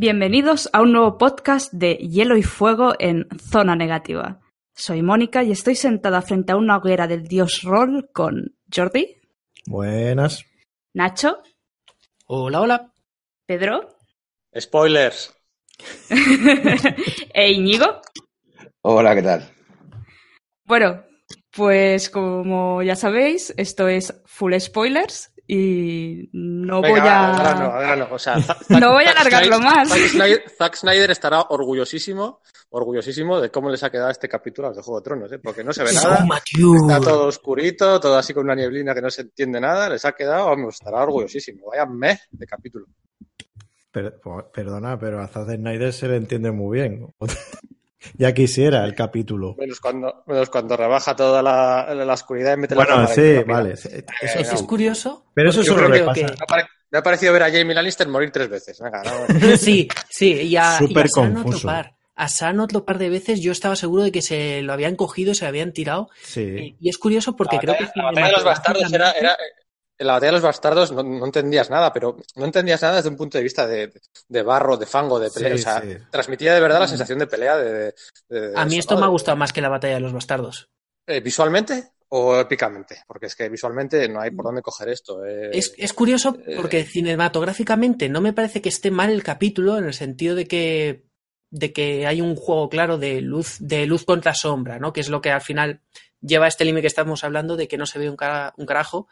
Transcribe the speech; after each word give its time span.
Bienvenidos 0.00 0.70
a 0.72 0.82
un 0.82 0.92
nuevo 0.92 1.18
podcast 1.18 1.72
de 1.72 1.96
Hielo 1.96 2.36
y 2.36 2.44
Fuego 2.44 2.94
en 3.00 3.26
Zona 3.50 3.74
Negativa. 3.74 4.38
Soy 4.72 5.02
Mónica 5.02 5.42
y 5.42 5.50
estoy 5.50 5.74
sentada 5.74 6.22
frente 6.22 6.52
a 6.52 6.56
una 6.56 6.76
hoguera 6.76 7.08
del 7.08 7.24
dios 7.24 7.62
Roll 7.64 8.08
con 8.12 8.56
Jordi, 8.72 9.16
Buenas. 9.66 10.44
Nacho, 10.94 11.42
Hola, 12.26 12.60
hola. 12.60 12.92
Pedro 13.44 13.88
Spoilers. 14.56 15.34
e 17.34 17.50
Íñigo. 17.50 18.00
Hola, 18.82 19.16
¿qué 19.16 19.22
tal? 19.22 19.50
Bueno, 20.64 21.02
pues 21.50 22.08
como 22.08 22.84
ya 22.84 22.94
sabéis, 22.94 23.52
esto 23.56 23.88
es 23.88 24.14
full 24.26 24.54
spoilers 24.60 25.34
y 25.50 26.28
no 26.32 26.82
Venga, 26.82 27.00
voy 27.00 27.08
a... 27.08 28.08
O 28.12 28.18
sea, 28.18 28.36
No 28.68 28.92
voy 28.92 29.04
a 29.04 29.10
alargarlo 29.12 29.56
Snyder- 29.56 29.60
más. 29.64 29.88
Zack 29.88 30.08
Snyder, 30.08 30.44
Zack 30.58 30.76
Snyder 30.76 31.10
estará 31.10 31.40
orgullosísimo, 31.48 32.42
orgullosísimo 32.70 33.40
de 33.40 33.50
cómo 33.50 33.70
les 33.70 33.82
ha 33.82 33.90
quedado 33.90 34.10
este 34.10 34.28
capítulo 34.28 34.68
a 34.68 34.70
los 34.70 34.76
de 34.76 34.82
Juego 34.82 35.00
de 35.00 35.04
Tronos, 35.04 35.32
¿eh? 35.32 35.38
porque 35.38 35.64
no 35.64 35.72
se 35.72 35.82
ve 35.84 35.92
nada. 35.94 36.26
Está 36.76 37.00
todo 37.00 37.26
oscurito, 37.28 37.98
todo 37.98 38.16
así 38.18 38.34
con 38.34 38.44
una 38.44 38.54
nieblina 38.54 38.94
que 38.94 39.00
no 39.02 39.10
se 39.10 39.22
entiende 39.22 39.58
nada. 39.60 39.88
Les 39.88 40.04
ha 40.04 40.12
quedado, 40.12 40.46
vamos, 40.46 40.74
estará 40.74 41.02
orgullosísimo. 41.02 41.68
Vaya 41.70 41.86
mes 41.86 42.20
de 42.30 42.46
capítulo. 42.46 42.86
Per- 43.90 44.20
perdona, 44.52 44.98
pero 44.98 45.20
a 45.22 45.28
Zack 45.28 45.56
Snyder 45.56 45.92
se 45.94 46.08
le 46.08 46.16
entiende 46.16 46.50
muy 46.52 46.78
bien. 46.78 47.06
ya 48.14 48.32
quisiera 48.32 48.84
el 48.84 48.94
capítulo. 48.94 49.54
Menos 49.58 49.80
cuando, 49.80 50.22
menos 50.26 50.50
cuando 50.50 50.76
rebaja 50.76 51.14
toda 51.16 51.42
la, 51.42 51.92
la 51.94 52.12
oscuridad 52.14 52.54
y 52.54 52.56
mete 52.60 52.74
la 52.74 52.80
Bueno, 52.84 52.94
cámara 52.96 53.14
sí, 53.14 53.20
y 53.20 53.24
mira. 53.24 53.42
vale. 53.44 53.76
sí, 53.76 53.88
Eso, 54.22 54.38
Eh, 54.38 54.42
Es 54.54 54.62
curioso. 54.62 55.24
pero 55.34 55.50
eso 55.50 55.62
solo 55.64 55.88
le 55.88 56.00
pasa. 56.04 56.14
que- 56.26 56.34
Me 56.90 56.98
ha, 56.98 57.02
parecido 57.02 57.32
ver 57.34 57.42
a 57.42 57.50
Jamie 57.50 57.74
Lannister 57.74 58.08
morir 58.08 58.30
tres 58.30 58.48
veces. 58.48 58.80
Venga, 58.80 59.02
no, 59.02 59.10
Sí, 59.58 59.88
sí, 60.08 60.32
y 60.32 60.56
a, 60.56 60.76
y 60.80 60.86
Súper 60.86 61.04
a 61.04 61.08
San 61.08 61.34
confuso. 61.34 61.56
otro 61.58 61.66
par. 61.68 61.94
A 62.16 62.28
San 62.28 62.58
otro 62.60 62.84
par 62.84 62.98
de 62.98 63.10
veces 63.10 63.40
yo 63.40 63.52
estaba 63.52 63.76
seguro 63.76 64.02
de 64.02 64.10
que 64.10 64.22
se 64.22 64.62
lo 64.62 64.72
habían 64.72 64.96
cogido, 64.96 65.34
se 65.34 65.44
lo 65.44 65.50
habían 65.50 65.72
tirado. 65.72 66.08
Sí. 66.22 66.40
Eh, 66.40 66.76
Y 66.80 66.88
es 66.88 66.98
curioso 66.98 67.36
porque 67.36 67.56
la 67.56 67.60
creo 67.62 67.74
que 67.76 67.84
batalla, 67.84 68.02
la 68.02 68.04
batalla 68.10 68.26
de 68.26 68.32
los 68.32 68.44
bastardos 68.44 68.92
era, 68.92 69.10
era- 69.12 69.36
en 69.98 70.06
la 70.06 70.12
batalla 70.14 70.28
de 70.30 70.36
los 70.36 70.42
bastardos 70.42 70.92
no, 70.92 71.02
no 71.02 71.24
entendías 71.26 71.70
nada, 71.70 71.92
pero 71.92 72.16
no 72.36 72.44
entendías 72.44 72.80
nada 72.82 72.96
desde 72.96 73.08
un 73.08 73.16
punto 73.16 73.36
de 73.38 73.44
vista 73.44 73.66
de, 73.66 73.92
de 74.28 74.42
barro, 74.42 74.76
de 74.76 74.86
fango, 74.86 75.18
de 75.18 75.30
pelea. 75.30 75.50
Sí, 75.50 75.54
o 75.54 75.58
sea, 75.62 75.80
sí. 75.82 75.96
transmitía 76.10 76.54
de 76.54 76.60
verdad 76.60 76.80
la 76.80 76.88
sensación 76.88 77.18
de 77.18 77.26
pelea 77.26 77.56
de, 77.56 77.72
de- 77.72 77.94
de- 78.28 78.52
A 78.56 78.64
mí 78.64 78.78
esto 78.78 78.94
¿no? 78.94 79.00
me 79.00 79.06
ha 79.06 79.10
gustado 79.10 79.36
más 79.36 79.52
que 79.52 79.60
la 79.60 79.68
batalla 79.68 79.94
de 79.94 80.00
los 80.00 80.12
bastardos. 80.12 80.68
Eh, 81.06 81.20
¿Visualmente 81.20 81.90
o 82.10 82.38
épicamente? 82.38 83.02
Porque 83.06 83.26
es 83.26 83.34
que 83.34 83.48
visualmente 83.48 84.08
no 84.08 84.20
hay 84.20 84.30
por 84.30 84.44
dónde 84.44 84.62
coger 84.62 84.88
esto. 84.90 85.24
eh. 85.26 85.50
Es, 85.52 85.74
es 85.76 85.92
curioso 85.92 86.36
eh, 86.46 86.54
porque 86.56 86.84
cinematográficamente 86.84 88.08
no 88.08 88.20
me 88.20 88.32
parece 88.32 88.62
que 88.62 88.68
esté 88.68 88.90
mal 88.90 89.10
el 89.10 89.22
capítulo 89.22 89.78
en 89.78 89.84
el 89.84 89.94
sentido 89.94 90.34
de 90.34 90.46
que, 90.46 91.04
de 91.50 91.72
que 91.72 92.06
hay 92.06 92.20
un 92.20 92.36
juego 92.36 92.68
claro 92.68 92.98
de 92.98 93.20
luz, 93.20 93.56
de 93.60 93.86
luz 93.86 94.04
contra 94.04 94.34
sombra, 94.34 94.78
¿no? 94.78 94.92
Que 94.92 95.00
es 95.00 95.08
lo 95.08 95.20
que 95.20 95.30
al 95.30 95.40
final 95.40 95.80
lleva 96.20 96.46
a 96.46 96.48
este 96.48 96.64
límite 96.64 96.82
que 96.82 96.86
estamos 96.88 97.24
hablando 97.24 97.56
de 97.56 97.68
que 97.68 97.78
no 97.78 97.86
se 97.86 97.98
ve 97.98 98.08
un, 98.10 98.16
cara- 98.16 98.54
un 98.56 98.66
carajo. 98.66 99.08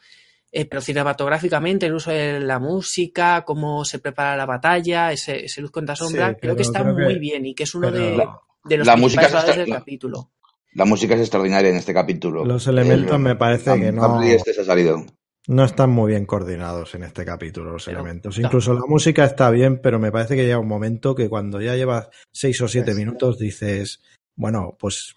Eh, 0.58 0.64
pero 0.64 0.80
cinematográficamente, 0.80 1.84
el 1.84 1.92
uso 1.94 2.10
de 2.10 2.40
la 2.40 2.58
música, 2.58 3.42
cómo 3.44 3.84
se 3.84 3.98
prepara 3.98 4.36
la 4.36 4.46
batalla, 4.46 5.12
ese, 5.12 5.44
ese 5.44 5.60
luz 5.60 5.70
contra 5.70 5.94
sombra, 5.94 6.30
Sí, 6.30 6.36
creo 6.40 6.56
que 6.56 6.62
está 6.62 6.82
creo 6.82 6.96
que- 6.96 7.02
muy 7.04 7.18
bien 7.18 7.44
y 7.44 7.54
que 7.54 7.64
es 7.64 7.74
uno 7.74 7.90
de, 7.90 8.16
La- 8.16 8.40
de 8.64 8.76
los 8.78 8.86
la 8.86 8.96
música 8.96 9.20
principales 9.22 9.26
está- 9.26 9.36
valores 9.40 9.56
del 9.58 9.68
la- 9.70 9.78
capítulo. 9.78 10.30
La 10.72 10.84
música 10.86 11.14
es 11.14 11.20
extraordinaria 11.20 11.68
en 11.70 11.76
este 11.76 11.92
capítulo. 11.92 12.44
Los 12.44 12.66
elementos 12.68 13.14
El- 13.16 13.20
me 13.22 13.34
parece 13.36 13.78
que 13.78 13.92
no, 13.92 14.22
este 14.22 14.54
se 14.54 14.60
ha 14.62 14.64
salido. 14.64 15.04
no 15.48 15.64
están 15.64 15.90
muy 15.90 16.12
bien 16.12 16.24
coordinados 16.24 16.94
en 16.94 17.02
este 17.04 17.24
capítulo, 17.26 17.72
los 17.72 17.84
Pero- 17.84 18.00
elementos. 18.00 18.38
no. 18.38 18.46
Incluso 18.46 18.72
la 18.72 18.86
música 18.88 19.24
está 19.26 19.50
bien, 19.50 19.80
pero 19.82 19.98
me 19.98 20.10
parece 20.10 20.36
que 20.36 20.44
llega 20.44 20.58
un 20.58 20.68
momento 20.68 21.14
que 21.14 21.28
cuando 21.28 21.60
ya 21.60 21.74
llevas 21.76 22.08
seis 22.32 22.58
o 22.62 22.68
siete 22.68 22.92
Sí. 22.92 22.98
minutos 22.98 23.38
dices, 23.38 24.00
bueno, 24.36 24.74
pues. 24.78 25.14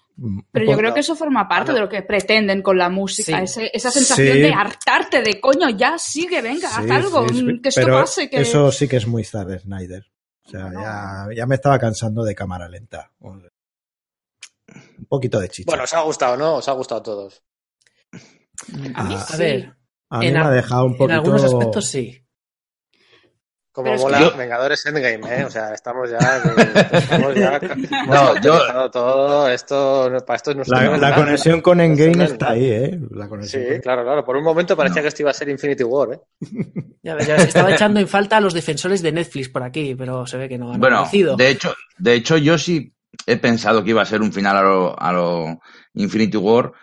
Pero 0.52 0.66
yo 0.72 0.78
creo 0.78 0.94
que 0.94 1.00
eso 1.00 1.16
forma 1.16 1.47
parte 1.47 1.72
de 1.74 1.80
lo 1.80 1.88
que 1.88 2.02
pretenden 2.02 2.62
con 2.62 2.78
la 2.78 2.90
música, 2.90 3.38
Sí. 3.38 3.44
ese- 3.44 3.72
esa 3.74 3.90
sensación 3.91 4.34
Sí. 4.35 4.41
de 4.41 4.53
hartarte 4.53 5.22
de 5.22 5.40
coño, 5.40 5.69
ya 5.69 5.97
sigue, 5.97 6.41
venga, 6.41 6.68
Sí, 6.69 6.75
haz 6.78 6.91
algo, 6.91 7.24
mm, 7.24 7.62
que 7.62 7.69
esto 7.69 7.81
pero 7.81 7.94
pase, 8.02 8.30
que... 8.30 8.41
Eso 8.41 8.72
sí 8.72 8.88
que 8.88 8.97
es 8.97 9.07
muy 9.07 9.24
Zack 9.24 9.59
Snyder. 9.62 10.06
O 10.46 10.50
sea, 10.50 10.69
No. 10.69 10.81
ya, 10.81 11.28
ya 11.35 11.46
me 11.46 11.56
estaba 11.56 11.78
cansando 11.80 12.24
de 12.24 12.35
cámara 12.35 12.68
lenta. 12.68 13.12
Un 13.19 15.06
poquito 15.07 15.40
de 15.40 15.50
chicha. 15.50 15.66
Bueno, 15.68 15.84
os 15.84 15.94
ha 15.94 16.02
gustado, 16.02 16.38
¿no? 16.38 16.56
Os 16.56 16.68
ha 16.68 16.74
gustado 16.74 17.00
a 17.01 17.03
todos. 17.03 17.41
A 18.94 19.03
mí 19.03 19.16
Ah, 19.18 19.25
A 19.30 19.38
ver, 19.38 19.74
a 20.09 20.19
mí 20.19 20.28
en 20.28 20.34
me 20.34 20.40
ha 20.40 20.50
dejado 20.50 20.86
un 20.86 20.91
en 20.91 20.97
poquito. 20.97 21.13
algunos 21.19 21.44
aspectos 21.44 21.88
sí. 21.88 22.25
Como 23.72 23.84
Pero 23.85 23.96
es 23.97 24.02
mola 24.02 24.18
que 24.18 24.24
yo- 24.24 24.35
Vengadores 24.38 24.85
Endgame, 24.88 25.19
¿eh? 25.41 25.46
O 25.46 25.50
sea, 25.52 25.74
estamos 25.74 26.09
ya... 26.09 26.18
Estamos 26.91 27.35
ya 27.35 27.59
No, 28.07 28.41
yo- 28.41 28.90
todo 28.91 29.47
esto... 29.50 30.12
Para 30.25 30.38
esto 30.38 30.53
no 30.56 30.63
La, 30.66 30.97
la 30.97 31.16
conexión 31.16 31.62
con 31.62 31.80
Endgame 31.80 32.24
está 32.25 32.52
ahí, 32.52 32.66
¿eh? 32.66 33.00
La 33.12 33.30
conexión 33.30 33.63
Sí, 33.63 33.69
con- 33.74 33.80
claro, 33.81 34.03
claro. 34.03 34.25
Por 34.25 34.35
un 34.38 34.44
momento 34.44 34.75
parecía 34.75 35.02
No. 35.02 35.03
que 35.03 35.07
esto 35.09 35.22
iba 35.22 35.31
a 35.31 35.35
ser 35.35 35.50
Infinity 35.50 35.84
War, 35.84 36.13
¿eh? 36.13 36.19
Ya 37.03 37.16
ves, 37.16 37.28
ya 37.28 37.35
ves, 37.35 37.46
estaba 37.47 37.72
echando 37.72 38.00
en 38.00 38.07
falta 38.07 38.38
a 38.38 38.41
los 38.41 38.53
defensores 38.53 39.02
de 39.02 39.12
Netflix 39.12 39.50
por 39.50 39.63
aquí, 39.63 39.96
pero 39.96 40.25
se 40.28 40.38
ve 40.38 40.50
que 40.50 40.57
no 40.57 40.74
han 40.74 40.80
Bueno, 40.80 40.97
aparecido. 40.97 41.38
de 41.38 41.50
hecho, 41.50 41.74
de 41.97 42.13
hecho, 42.16 42.38
yo 42.38 42.57
sí 42.57 42.94
he 43.25 43.38
pensado 43.38 43.84
que 43.84 43.91
iba 43.91 44.01
a 44.01 44.06
ser 44.06 44.22
un 44.22 44.34
final 44.34 44.57
a 44.57 44.62
lo, 44.63 45.00
a 45.01 45.13
lo 45.13 45.59
Infinity 45.94 46.38
War, 46.38 46.74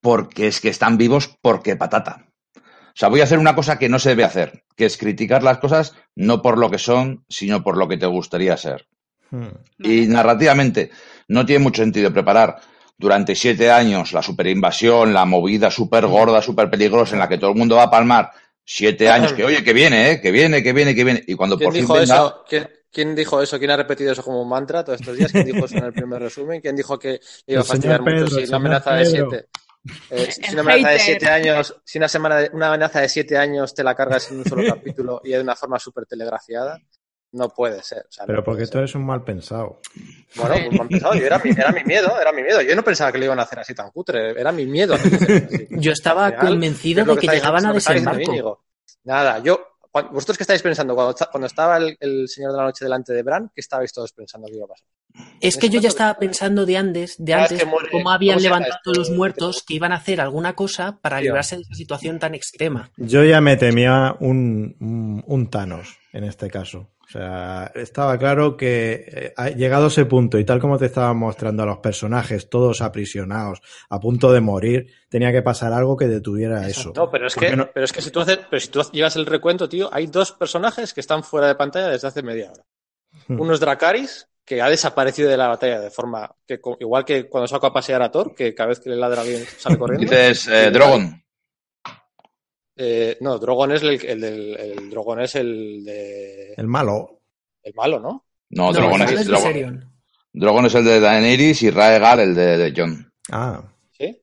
porque 0.00 0.46
es 0.46 0.60
que 0.60 0.68
están 0.68 0.96
vivos 0.98 1.36
porque 1.42 1.74
patata. 1.74 2.26
O 2.98 3.00
sea, 3.00 3.10
voy 3.10 3.20
a 3.20 3.24
hacer 3.24 3.38
una 3.38 3.54
cosa 3.54 3.78
que 3.78 3.88
no 3.88 4.00
se 4.00 4.08
debe 4.08 4.24
hacer, 4.24 4.64
que 4.74 4.84
es 4.84 4.96
criticar 4.96 5.44
las 5.44 5.58
cosas 5.58 5.94
no 6.16 6.42
por 6.42 6.58
lo 6.58 6.68
que 6.68 6.78
son, 6.78 7.24
sino 7.28 7.62
por 7.62 7.76
lo 7.76 7.86
que 7.86 7.96
te 7.96 8.06
gustaría 8.06 8.56
ser. 8.56 8.88
Hmm. 9.30 9.50
Y 9.78 10.08
narrativamente 10.08 10.90
no 11.28 11.46
tiene 11.46 11.62
mucho 11.62 11.80
sentido 11.80 12.12
preparar 12.12 12.56
durante 12.96 13.36
siete 13.36 13.70
años 13.70 14.12
la 14.12 14.20
superinvasión, 14.20 15.14
la 15.14 15.24
movida 15.26 15.70
súper 15.70 16.08
gorda, 16.08 16.42
súper 16.42 16.68
peligrosa 16.68 17.14
en 17.14 17.20
la 17.20 17.28
que 17.28 17.38
todo 17.38 17.50
el 17.50 17.56
mundo 17.56 17.76
va 17.76 17.84
a 17.84 17.90
palmar. 17.90 18.32
Siete 18.64 19.08
años 19.08 19.32
que, 19.32 19.44
oye, 19.44 19.62
que 19.62 19.72
viene, 19.72 20.10
¿eh? 20.10 20.20
que 20.20 20.32
viene, 20.32 20.60
que 20.60 20.72
viene, 20.72 20.92
que 20.92 21.04
viene. 21.04 21.22
Y 21.24 21.36
cuando 21.36 21.56
¿Quién 21.56 21.68
por 21.68 21.74
fin 21.74 21.82
dijo 21.82 21.94
venga, 21.94 22.16
eso? 22.16 22.44
¿Quién, 22.48 22.68
quién 22.90 23.14
dijo 23.14 23.40
eso? 23.40 23.60
¿Quién 23.60 23.70
ha 23.70 23.76
repetido 23.76 24.10
eso 24.10 24.24
como 24.24 24.42
un 24.42 24.48
mantra 24.48 24.82
todos 24.82 25.00
estos 25.00 25.16
días? 25.16 25.30
¿Quién 25.30 25.46
dijo 25.46 25.66
eso 25.66 25.76
en 25.76 25.84
el 25.84 25.92
primer 25.92 26.20
resumen? 26.20 26.60
¿Quién 26.60 26.74
dijo 26.74 26.98
que 26.98 27.20
iba 27.46 27.60
a 27.60 27.64
fastidiar 27.64 28.02
mucho 28.02 28.22
una 28.22 28.28
señor 28.28 28.54
amenaza 28.56 28.94
de 28.94 29.06
siete? 29.06 29.46
Eh, 30.10 30.30
si 30.32 30.52
una 30.52 30.62
amenaza 30.62 30.90
de 30.90 30.98
siete 30.98 31.26
años, 31.28 31.76
si 31.84 31.98
una 31.98 32.08
semana 32.08 32.36
de- 32.36 32.50
una 32.52 32.68
amenaza 32.68 33.00
de 33.00 33.08
siete 33.08 33.36
años 33.36 33.74
te 33.74 33.82
la 33.84 33.94
cargas 33.94 34.30
en 34.30 34.38
un 34.38 34.44
solo 34.44 34.62
capítulo 34.66 35.20
y 35.24 35.30
de 35.30 35.40
una 35.40 35.54
forma 35.56 35.78
súper 35.78 36.06
telegrafiada, 36.06 36.80
no 37.32 37.48
puede 37.50 37.82
ser. 37.82 38.06
o 38.08 38.10
sea, 38.12 38.24
no 38.24 38.28
Pero 38.28 38.44
porque 38.44 38.64
ser. 38.64 38.72
tú 38.72 38.78
eres 38.78 38.94
un 38.94 39.04
mal 39.04 39.22
pensado. 39.22 39.80
Bueno, 40.36 40.54
pues 40.66 40.80
han 40.80 40.88
pensado, 40.88 41.14
yo 41.14 41.26
era 41.26 41.38
mi, 41.38 41.50
era 41.50 41.72
mi 41.72 41.84
miedo, 41.84 42.20
era 42.20 42.32
mi 42.32 42.42
miedo. 42.42 42.60
Yo 42.62 42.74
no 42.74 42.82
pensaba 42.82 43.12
que 43.12 43.18
lo 43.18 43.24
iban 43.26 43.38
a 43.38 43.42
hacer 43.42 43.58
así 43.58 43.74
tan 43.74 43.90
cutre, 43.90 44.30
era 44.40 44.50
mi 44.52 44.66
miedo. 44.66 44.96
que. 44.96 45.68
Yo 45.72 45.92
estaba 45.92 46.26
Al 46.26 46.32
final, 46.34 46.48
convencido 46.48 47.04
de 47.04 47.14
que 47.20 47.26
está 47.26 47.34
llegaban 47.34 47.66
a 47.66 47.68
que 47.72 47.74
desembarco. 47.74 48.64
Nada, 49.04 49.38
yo. 49.40 49.67
¿Vosotros 49.92 50.36
qué 50.36 50.44
estáis 50.44 50.62
pensando? 50.62 50.94
Cuando, 50.94 51.14
cuando 51.30 51.46
estaba 51.46 51.76
el, 51.78 51.96
el 52.00 52.28
Señor 52.28 52.52
de 52.52 52.58
la 52.58 52.64
Noche 52.64 52.84
delante 52.84 53.12
de 53.12 53.22
Bran, 53.22 53.50
¿qué 53.54 53.60
estabais 53.60 53.92
todos 53.92 54.12
pensando 54.12 54.46
que 54.46 54.56
iba 54.56 54.66
a 54.66 54.68
pasar? 54.68 54.86
Es 55.40 55.56
que 55.56 55.68
yo 55.68 55.80
ya 55.80 55.88
estaba 55.88 56.18
pensando 56.18 56.66
de 56.66 56.76
antes, 56.76 57.16
de 57.18 57.34
vez 57.34 57.52
antes, 57.52 57.66
muere, 57.66 57.88
cómo 57.90 58.10
habían 58.10 58.34
¿cómo 58.34 58.40
se 58.40 58.44
llama 58.44 58.58
levantado 58.58 58.92
esto? 58.92 59.00
los 59.00 59.10
muertos 59.10 59.64
que 59.66 59.74
iban 59.74 59.92
a 59.92 59.96
hacer 59.96 60.20
alguna 60.20 60.54
cosa 60.54 60.98
para 61.00 61.20
librarse 61.20 61.56
de 61.56 61.62
esa 61.62 61.74
situación 61.74 62.18
tan 62.18 62.34
extrema. 62.34 62.90
Yo 62.96 63.24
ya 63.24 63.40
me 63.40 63.56
temía 63.56 64.14
un, 64.20 64.76
un, 64.80 65.24
un 65.26 65.50
Thanos. 65.50 65.96
En 66.12 66.24
este 66.24 66.48
caso. 66.48 66.90
O 67.06 67.10
sea, 67.10 67.72
estaba 67.74 68.18
claro 68.18 68.56
que 68.56 69.32
eh, 69.36 69.54
llegado 69.56 69.86
a 69.86 69.88
ese 69.88 70.04
punto 70.04 70.38
y 70.38 70.44
tal 70.44 70.60
como 70.60 70.76
te 70.76 70.86
estaban 70.86 71.16
mostrando 71.16 71.62
a 71.62 71.66
los 71.66 71.78
personajes 71.78 72.50
todos 72.50 72.82
aprisionados, 72.82 73.62
a 73.88 73.98
punto 73.98 74.30
de 74.30 74.40
morir, 74.40 74.92
tenía 75.08 75.32
que 75.32 75.42
pasar 75.42 75.72
algo 75.72 75.96
que 75.96 76.06
detuviera 76.06 76.66
eso. 76.68 76.92
No, 76.94 77.10
pero 77.10 77.26
es 77.26 77.34
que, 77.34 77.56
no? 77.56 77.70
pero 77.72 77.84
es 77.84 77.92
que 77.92 78.02
si 78.02 78.10
tú 78.10 78.20
haces, 78.20 78.40
pero 78.50 78.60
si 78.60 78.68
tú 78.68 78.82
llevas 78.92 79.16
el 79.16 79.26
recuento, 79.26 79.68
tío, 79.68 79.88
hay 79.92 80.06
dos 80.06 80.32
personajes 80.32 80.92
que 80.92 81.00
están 81.00 81.24
fuera 81.24 81.46
de 81.46 81.54
pantalla 81.54 81.88
desde 81.88 82.08
hace 82.08 82.22
media 82.22 82.52
hora. 82.52 82.64
Hmm. 83.26 83.40
Uno 83.40 83.54
es 83.54 83.60
Dracaris, 83.60 84.28
que 84.44 84.62
ha 84.62 84.68
desaparecido 84.68 85.30
de 85.30 85.36
la 85.36 85.48
batalla 85.48 85.80
de 85.80 85.90
forma 85.90 86.34
que 86.46 86.58
igual 86.80 87.04
que 87.04 87.28
cuando 87.28 87.46
saco 87.46 87.66
a 87.66 87.72
pasear 87.72 88.02
a 88.02 88.10
Thor, 88.10 88.34
que 88.34 88.54
cada 88.54 88.68
vez 88.68 88.80
que 88.80 88.90
le 88.90 88.96
ladra 88.96 89.20
a 89.20 89.24
alguien 89.24 89.44
sale 89.58 89.78
corriendo. 89.78 90.10
Dices 90.10 90.48
eh, 90.48 90.70
Drogon. 90.70 91.22
Eh, 92.80 93.16
no, 93.20 93.38
Drogon 93.38 93.72
es 93.72 93.82
el, 93.82 94.04
el 94.06 94.20
del 94.20 94.56
el 94.56 94.90
Drogon 94.90 95.20
es 95.20 95.34
el 95.34 95.84
de 95.84 96.54
El 96.56 96.66
malo. 96.68 97.20
el 97.64 97.74
malo, 97.74 97.98
¿no? 97.98 98.24
No, 98.50 98.66
No, 98.66 98.72
Drogon, 98.72 99.02
es, 99.02 99.10
es 99.12 99.26
Drogon. 99.26 99.92
Drogon 100.32 100.66
es 100.66 100.74
el 100.76 100.84
de 100.84 101.00
Daenerys 101.00 101.62
y 101.64 101.70
Raegal 101.70 102.20
el 102.20 102.34
de, 102.34 102.56
de 102.56 102.72
Jon. 102.80 103.12
Ah, 103.32 103.62
¿Sí? 103.90 104.06
Sí. 104.06 104.22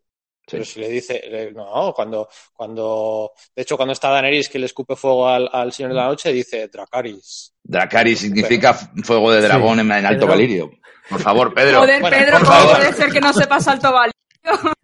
Pero 0.52 0.64
si 0.66 0.80
le 0.80 0.90
dice, 0.90 1.52
no, 1.54 1.92
cuando, 1.94 2.30
cuando, 2.54 3.32
de 3.56 3.62
hecho, 3.64 3.76
cuando 3.76 3.92
está 3.94 4.10
Daenerys 4.10 4.48
que 4.48 4.60
le 4.60 4.68
escupe 4.68 4.96
fuego 4.96 5.28
al, 5.28 5.50
al 5.52 5.74
Señor 5.74 5.92
de 5.92 5.98
la 5.98 6.06
Noche, 6.08 6.32
dice 6.32 6.68
Dracaris. 6.70 7.54
Dracarys 7.64 8.20
significa 8.20 8.74
fuego 8.74 9.32
de 9.32 9.42
dragón 9.42 9.80
en, 9.82 9.92
en 9.92 10.06
Alto 10.06 10.20
Pedro. 10.22 10.28
Valirio. 10.28 10.72
Por 11.10 11.20
favor, 11.20 11.54
Pedro. 11.54 11.80
Joder, 11.82 12.02
Bueno, 12.02 12.18
Pedro, 12.18 12.38
por 12.40 12.48
¿cómo 12.48 12.60
favor. 12.60 12.78
puede 12.78 12.94
ser 12.94 13.12
que 13.12 13.20
no 13.22 13.34
sepas 13.34 13.68
alto 13.68 13.92
Valle? 13.92 14.12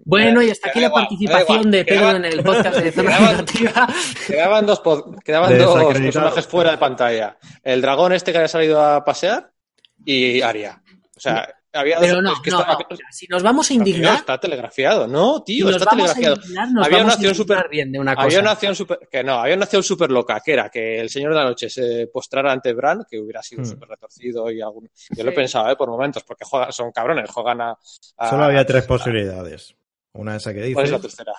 Bueno, 0.03 0.41
y 0.41 0.49
hasta 0.49 0.69
aquí 0.69 0.79
la 0.79 0.87
igual, 0.87 1.03
participación 1.03 1.71
de. 1.71 1.85
Pedro 1.85 2.11
en 2.11 2.25
el 2.25 2.43
podcast 2.43 2.77
de 2.79 2.91
Zona 2.91 3.11
quedaba- 3.17 3.31
Negativa. 3.31 3.87
Quedaban 4.27 4.65
dos, 4.65 4.81
quedaban 5.23 5.57
dos 5.57 5.93
personajes 5.93 6.47
fuera 6.47 6.71
de 6.71 6.77
pantalla. 6.77 7.37
El 7.63 7.81
dragón 7.81 8.13
este 8.13 8.31
que 8.31 8.39
había 8.39 8.47
salido 8.47 8.81
a 8.83 9.03
pasear 9.05 9.51
y 10.03 10.41
Aria. 10.41 10.81
O 11.15 11.19
sea, 11.19 11.47
había 11.73 11.97
dos. 11.97 12.05
Pero 12.05 12.21
no, 12.21 12.33
es 12.33 12.39
que 12.41 12.51
no, 12.51 12.59
está- 12.61 12.73
no. 12.73 12.79
O 12.89 12.95
sea, 12.95 13.05
Si 13.11 13.27
nos 13.27 13.43
vamos 13.43 13.69
a 13.69 13.73
indignar, 13.73 14.15
está 14.15 14.39
telegrafiado. 14.39 15.07
No, 15.07 15.43
tío, 15.43 15.69
está 15.69 15.85
telegrafiado. 15.89 16.37
Había 16.83 17.03
una 17.03 17.13
acción 17.13 17.35
súper- 17.35 17.69
bien 17.69 17.91
de 17.91 17.99
una 17.99 18.15
cosa. 18.15 18.25
Había 18.25 18.39
una 18.41 18.51
acción 18.51 18.75
super, 18.75 18.99
que 19.11 19.23
no, 19.23 19.33
había 19.35 19.55
una 19.55 19.63
acción 19.65 19.83
súper 19.83 20.11
loca, 20.11 20.41
que 20.43 20.53
era 20.53 20.69
que 20.69 20.99
el 20.99 21.09
Señor 21.09 21.31
de 21.31 21.37
la 21.37 21.43
Noche 21.45 21.69
se 21.69 22.07
postrara 22.07 22.51
ante 22.51 22.73
Bran, 22.73 23.05
que 23.09 23.19
hubiera 23.19 23.41
sido 23.41 23.61
Hmm. 23.61 23.65
súper 23.65 23.89
retorcido 23.89 24.51
y 24.51 24.61
algún... 24.61 24.89
Yo 25.15 25.23
lo 25.23 25.31
he 25.31 25.33
pensado, 25.33 25.71
¿eh? 25.71 25.75
Por 25.75 25.89
momentos, 25.89 26.23
porque 26.23 26.45
juegan- 26.45 26.71
son 26.71 26.91
cabrones, 26.91 27.29
juegan 27.29 27.61
a... 27.61 27.77
a- 28.17 28.29
solo 28.29 28.43
había 28.43 28.65
tres 28.65 28.83
a- 28.83 28.87
posibilidades. 28.87 29.75
Una 30.13 30.35
esa 30.35 30.53
que 30.53 30.73
¿Cuál 30.73 30.85
es 30.85 30.91
la 30.91 30.99
tercera? 30.99 31.31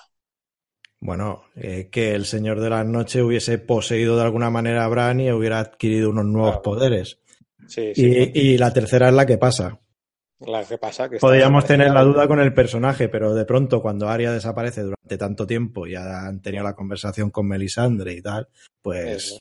Bueno, 0.99 1.43
eh, 1.55 1.89
que 1.91 2.15
el 2.15 2.25
Señor 2.25 2.61
de 2.61 2.69
las 2.69 2.85
Noches 2.85 3.21
hubiese 3.21 3.57
poseído 3.57 4.15
de 4.15 4.23
alguna 4.23 4.49
manera 4.49 4.85
a 4.85 4.87
Bran 4.87 5.19
y 5.19 5.31
hubiera 5.31 5.59
adquirido 5.59 6.09
unos 6.09 6.25
nuevos 6.25 6.51
Claro. 6.51 6.61
poderes. 6.63 7.19
Sí, 7.67 7.93
sí. 7.93 8.31
Y, 8.33 8.39
y 8.53 8.57
la 8.57 8.71
tercera 8.71 9.09
es 9.09 9.13
la 9.13 9.25
que 9.25 9.37
pasa. 9.37 9.79
Que 10.67 10.77
pasa, 10.77 11.09
que 11.09 11.17
Podríamos 11.17 11.65
tener 11.65 11.91
la 11.91 12.03
duda 12.03 12.27
con 12.27 12.39
el 12.39 12.53
personaje, 12.53 13.07
pero 13.09 13.33
de 13.33 13.45
pronto 13.45 13.81
cuando 13.81 14.09
Arya 14.09 14.31
desaparece 14.31 14.81
durante 14.81 15.17
tanto 15.17 15.47
tiempo 15.47 15.87
y 15.87 15.95
han 15.95 16.41
tenido 16.41 16.63
la 16.63 16.75
conversación 16.75 17.29
con 17.31 17.47
Melisandre 17.47 18.13
y 18.13 18.21
tal, 18.21 18.47
pues... 18.81 19.25
Eso. 19.25 19.39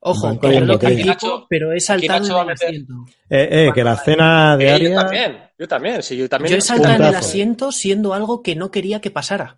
Ojo, 0.00 0.38
que 0.38 0.46
yo 0.46 0.60
de 0.60 0.66
lo 0.66 0.72
botella. 0.74 0.94
critico, 1.02 1.46
pero 1.50 1.72
he 1.72 1.80
saltado 1.80 2.24
en 2.42 2.46
el 2.46 2.50
asiento. 2.52 2.94
Eh, 3.28 3.48
eh, 3.50 3.70
que 3.74 3.82
la 3.82 3.94
escena 3.94 4.56
de 4.56 4.76
Eh, 4.76 4.78
yo 4.90 4.94
también, 4.94 5.38
yo 5.58 5.68
también, 5.68 6.02
sí, 6.04 6.16
yo 6.16 6.28
también. 6.28 6.52
Yo 6.52 6.58
he 6.58 6.60
saltado 6.60 6.94
en 6.94 7.02
el 7.04 7.14
asiento 7.16 7.72
siendo 7.72 8.14
algo 8.14 8.42
que 8.42 8.54
no 8.54 8.70
quería 8.70 9.00
que 9.00 9.10
pasara. 9.10 9.56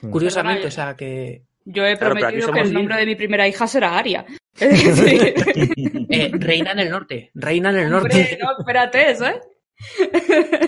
Hmm. 0.00 0.10
Curiosamente, 0.10 0.62
Perdona, 0.62 0.68
o 0.68 0.86
sea 0.88 0.96
que 0.96 1.44
Yo 1.64 1.84
he 1.86 1.96
Claro, 1.96 2.16
prometido 2.16 2.52
que 2.52 2.60
el 2.60 2.72
nombre 2.72 2.94
libres. 2.96 2.98
de 2.98 3.06
mi 3.06 3.14
primera 3.14 3.46
hija 3.46 3.66
será 3.68 3.96
Aria. 3.96 4.26
Es 4.58 4.98
eh, 6.10 6.30
reina 6.32 6.72
en 6.72 6.78
el 6.80 6.90
norte, 6.90 7.30
reina 7.34 7.70
en 7.70 7.76
el 7.76 7.94
hombre, 7.94 8.18
norte. 8.18 8.38
no, 8.42 8.48
espérate, 8.58 9.10
¿eh? 9.12 9.40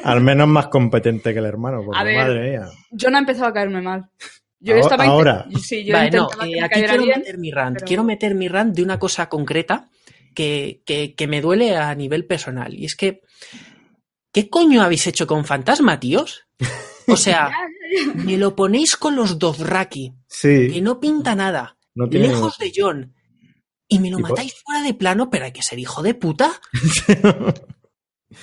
Al 0.05 0.21
menos 0.21 0.49
más 0.49 0.69
competente 0.69 1.33
que 1.33 1.39
el 1.39 1.47
hermano, 1.47 1.83
porque 1.85 1.99
A 2.01 2.05
ver, 2.05 2.17
madre 2.17 2.51
mía. 2.51 2.69
Yo 2.91 3.11
no 3.11 3.17
ha 3.17 3.21
empezado 3.21 3.47
a 3.47 3.53
caerme 3.53 3.81
mal. 3.83 4.07
Yo 4.61 4.75
Ahora- 4.75 4.83
estaba 4.83 5.05
ahora. 5.05 5.47
Sí, 5.63 5.85
yo 5.85 5.93
Vale, 5.95 6.11
no, 6.11 6.23
intentaba 6.25 6.45
que 6.45 6.53
eh, 6.59 6.63
aquí 6.63 6.81
quiero 6.81 7.03
bien. 7.05 7.19
meter 7.21 7.39
mi 7.39 7.51
rant. 7.51 7.77
pero- 7.77 7.87
Quiero 7.87 8.05
meter 8.05 8.35
mi 8.35 8.49
rant 8.49 8.75
de 8.75 8.83
una 8.83 8.99
cosa 8.99 9.29
concreta 9.29 9.89
que, 10.35 10.83
que, 10.85 11.15
que 11.15 11.27
me 11.27 11.41
duele 11.41 11.77
a 11.77 11.95
nivel 11.95 12.27
personal. 12.27 12.75
Y 12.75 12.85
es 12.85 12.95
que, 12.97 13.23
¿qué 14.33 14.49
coño 14.51 14.83
habéis 14.83 15.07
hecho 15.07 15.27
con 15.27 15.45
Fantasma, 15.45 16.01
tíos? 16.01 16.47
O 17.07 17.17
sea, 17.17 17.51
me 18.17 18.37
lo 18.37 18.55
ponéis 18.57 18.97
con 18.97 19.15
los 19.17 19.39
Dothraki, 19.39 20.11
que 20.43 20.71
Sí, 20.71 20.81
no 20.81 20.99
pinta 21.01 21.35
nada, 21.35 21.77
no 21.95 22.09
tiene... 22.09 22.29
lejos 22.29 22.59
de 22.59 22.73
John, 22.75 23.15
y 23.89 23.99
me 24.01 24.11
lo 24.11 24.19
Y 24.19 24.23
por- 24.23 24.31
matáis 24.33 24.55
fuera 24.65 24.83
de 24.83 24.93
plano, 24.95 25.31
pero 25.31 25.45
hay 25.47 25.53
que 25.53 25.63
ser 25.63 25.79
hijo 25.79 26.03
de 26.03 26.15
puta. 26.15 26.51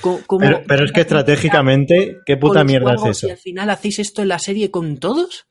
Como- 0.01 0.19
Pero, 0.39 0.61
pero 0.67 0.85
es 0.85 0.91
que 0.91 1.01
estratégicamente, 1.01 2.17
¿qué 2.25 2.37
puta 2.37 2.63
mierda 2.63 2.95
es 2.95 3.05
eso? 3.05 3.27
Y 3.27 3.31
al 3.31 3.37
final 3.37 3.69
hacéis 3.69 3.99
esto 3.99 4.21
en 4.21 4.29
la 4.29 4.39
serie 4.39 4.71
con 4.71 4.97
todos. 4.97 5.47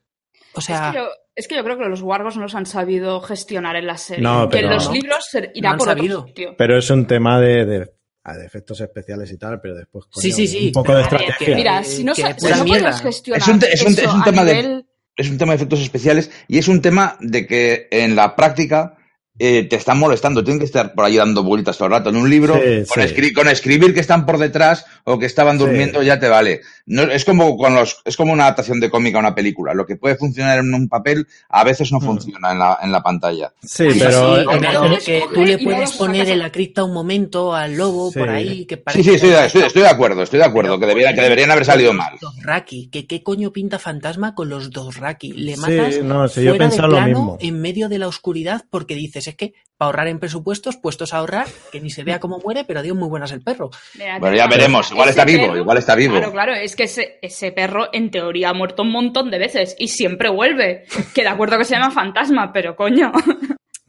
O 0.53 0.61
sea, 0.61 0.87
Es 0.87 0.91
que, 0.91 0.97
yo, 0.97 1.05
es 1.35 1.47
que 1.47 1.55
yo 1.55 1.63
creo 1.63 1.77
que 1.77 1.85
los 1.85 2.01
wargos 2.01 2.35
no 2.35 2.43
los 2.43 2.55
han 2.55 2.65
sabido 2.65 3.21
gestionar 3.21 3.75
en 3.75 3.87
la 3.87 3.97
serie. 3.97 4.23
No, 4.23 4.47
que 4.49 4.59
en 4.59 4.69
los 4.69 4.87
No. 4.87 4.93
libros 4.93 5.25
No 5.33 5.39
irá 5.53 5.75
por 5.77 5.87
sabido. 5.87 6.19
otro 6.19 6.27
sitio. 6.29 6.55
Pero 6.57 6.77
es 6.77 6.89
un 6.89 7.05
tema 7.07 7.39
de, 7.39 7.65
de, 7.65 7.79
de 7.79 8.45
efectos 8.45 8.79
especiales 8.81 9.31
y 9.31 9.37
tal, 9.37 9.59
pero 9.61 9.75
después 9.75 10.05
coño, 10.05 10.21
Sí, 10.21 10.31
sí, 10.31 10.47
sí. 10.47 10.67
un 10.67 10.71
poco 10.73 10.95
de 10.95 11.01
estrategia. 11.03 11.55
Mira, 11.55 11.83
si 11.83 12.03
no, 12.03 12.15
si 12.15 12.23
no 12.23 12.65
puedes 12.65 13.01
gestionar 13.01 13.41
Es 13.41 13.47
un 13.47 13.59
te- 13.59 13.73
es 13.73 13.81
un 13.85 13.95
te- 13.95 14.01
eso 14.01 14.09
es 14.09 14.15
un 14.15 14.21
a 14.21 14.25
tema 14.25 14.43
de- 14.45 14.85
es 15.17 15.29
un 15.29 15.37
tema 15.37 15.51
de 15.53 15.55
efectos 15.57 15.79
especiales 15.81 16.29
y 16.47 16.57
es 16.57 16.67
un 16.67 16.81
tema 16.81 17.17
de 17.21 17.47
que 17.47 17.87
en 17.91 18.15
la 18.17 18.35
práctica 18.35 18.94
eh, 19.37 19.63
te 19.63 19.75
están 19.75 19.99
molestando, 19.99 20.43
tienen 20.43 20.59
que 20.59 20.65
estar 20.65 20.93
por 20.93 21.03
ahí 21.05 21.17
dando 21.17 21.43
vueltas 21.43 21.77
todo 21.77 21.87
el 21.87 21.91
rato. 21.93 22.09
En 22.09 22.15
un 22.15 22.29
libro, 22.29 22.55
Sí, 22.55 22.85
con, 22.87 23.03
sí. 23.07 23.13
escri- 23.13 23.33
con 23.33 23.47
escribir 23.49 23.93
que 23.93 23.99
están 23.99 24.25
por 24.25 24.37
detrás 24.37 24.85
o 25.03 25.19
que 25.19 25.25
estaban 25.25 25.57
Sí. 25.57 25.65
durmiendo 25.65 26.01
ya 26.01 26.19
te 26.19 26.29
vale. 26.29 26.61
No, 26.85 27.01
es 27.03 27.25
como 27.25 27.57
con 27.57 27.73
los, 27.75 27.97
es 28.05 28.15
como 28.15 28.31
una 28.31 28.43
adaptación 28.43 28.79
de 28.79 28.89
cómic 28.89 29.15
a 29.15 29.19
una 29.19 29.35
película. 29.35 29.73
Lo 29.73 29.85
que 29.85 29.97
puede 29.97 30.15
funcionar 30.15 30.59
en 30.59 30.73
un 30.73 30.87
papel 30.87 31.27
a 31.49 31.63
veces 31.63 31.91
no 31.91 31.99
Mm. 31.99 32.05
funciona 32.05 32.51
en 32.53 32.59
la, 32.59 32.77
en 32.81 32.91
la 32.91 33.01
pantalla. 33.03 33.51
Sí, 33.61 33.91
Sí, 33.91 33.99
pero... 33.99 34.37
sí, 34.37 34.45
pero 34.61 34.85
en- 34.85 34.99
que 34.99 35.23
tú 35.33 35.43
le 35.43 35.57
puedes 35.57 35.91
poner 35.93 36.27
a- 36.27 36.31
en 36.31 36.39
la 36.39 36.51
cripta 36.51 36.83
un 36.83 36.93
momento 36.93 37.53
al 37.53 37.75
lobo 37.75 38.11
Sí. 38.11 38.19
por 38.19 38.29
ahí 38.29 38.65
que 38.65 38.75
Sí, 38.75 38.81
parece 38.85 39.03
sí, 39.03 39.15
estoy, 39.15 39.29
de- 39.31 39.45
estoy, 39.47 39.61
estoy 39.63 39.81
de 39.81 39.89
acuerdo, 39.89 40.23
estoy 40.23 40.39
de 40.39 40.45
acuerdo, 40.45 40.79
que 40.79 40.85
deberían, 40.85 41.13
que 41.15 41.21
deberían 41.21 41.51
haber 41.51 41.65
salido 41.65 41.91
mal. 41.93 42.13
Dothraki, 42.21 42.87
que 42.87 43.05
qué 43.07 43.21
coño 43.23 43.51
pinta 43.51 43.79
fantasma 43.79 44.33
con 44.35 44.49
los 44.49 44.69
Dothraki. 44.71 45.33
Le 45.33 45.55
Sí, 45.55 45.59
matas 45.61 45.97
no, 46.03 46.27
sí, 46.27 46.43
yo 46.43 46.51
fuera 46.51 46.53
de 46.53 46.57
pensaba 46.69 46.87
lo 46.87 46.93
plano 46.95 47.07
mismo. 47.07 47.37
en 47.41 47.61
medio 47.61 47.89
de 47.89 47.97
la 47.99 48.07
oscuridad 48.07 48.63
porque 48.69 48.95
dices, 48.95 49.24
es 49.27 49.35
que 49.35 49.53
para 49.77 49.87
ahorrar 49.87 50.07
en 50.07 50.19
presupuestos, 50.19 50.77
puestos 50.77 51.13
a 51.13 51.17
ahorrar, 51.17 51.47
que 51.71 51.81
ni 51.81 51.89
se 51.89 52.03
vea 52.03 52.19
cómo 52.19 52.39
muere, 52.39 52.63
pero 52.65 52.81
dio 52.81 52.95
muy 52.95 53.09
buenas 53.09 53.31
el 53.33 53.41
perro. 53.41 53.69
Mira, 53.95 54.19
Bueno, 54.19 54.37
ya 54.37 54.47
veremos, 54.47 54.89
igual 54.91 55.09
está 55.09 55.25
vivo, 55.25 55.47
perro- 55.47 55.57
igual 55.57 55.77
está 55.77 55.95
vivo. 55.95 56.15
Claro, 56.15 56.31
claro, 56.31 56.53
es 56.55 56.75
que 56.75 56.83
ese, 56.83 57.19
ese 57.21 57.51
perro 57.51 57.89
en 57.91 58.09
teoría 58.11 58.49
ha 58.49 58.53
muerto 58.53 58.83
un 58.83 58.91
montón 58.91 59.29
de 59.31 59.37
veces 59.39 59.75
y 59.77 59.89
siempre 59.89 60.29
vuelve. 60.29 60.85
Que 61.13 61.23
de 61.23 61.27
acuerdo 61.27 61.57
que 61.57 61.65
se 61.65 61.73
llama 61.75 61.91
fantasma, 61.91 62.53
pero 62.53 62.75
coño. 62.75 63.11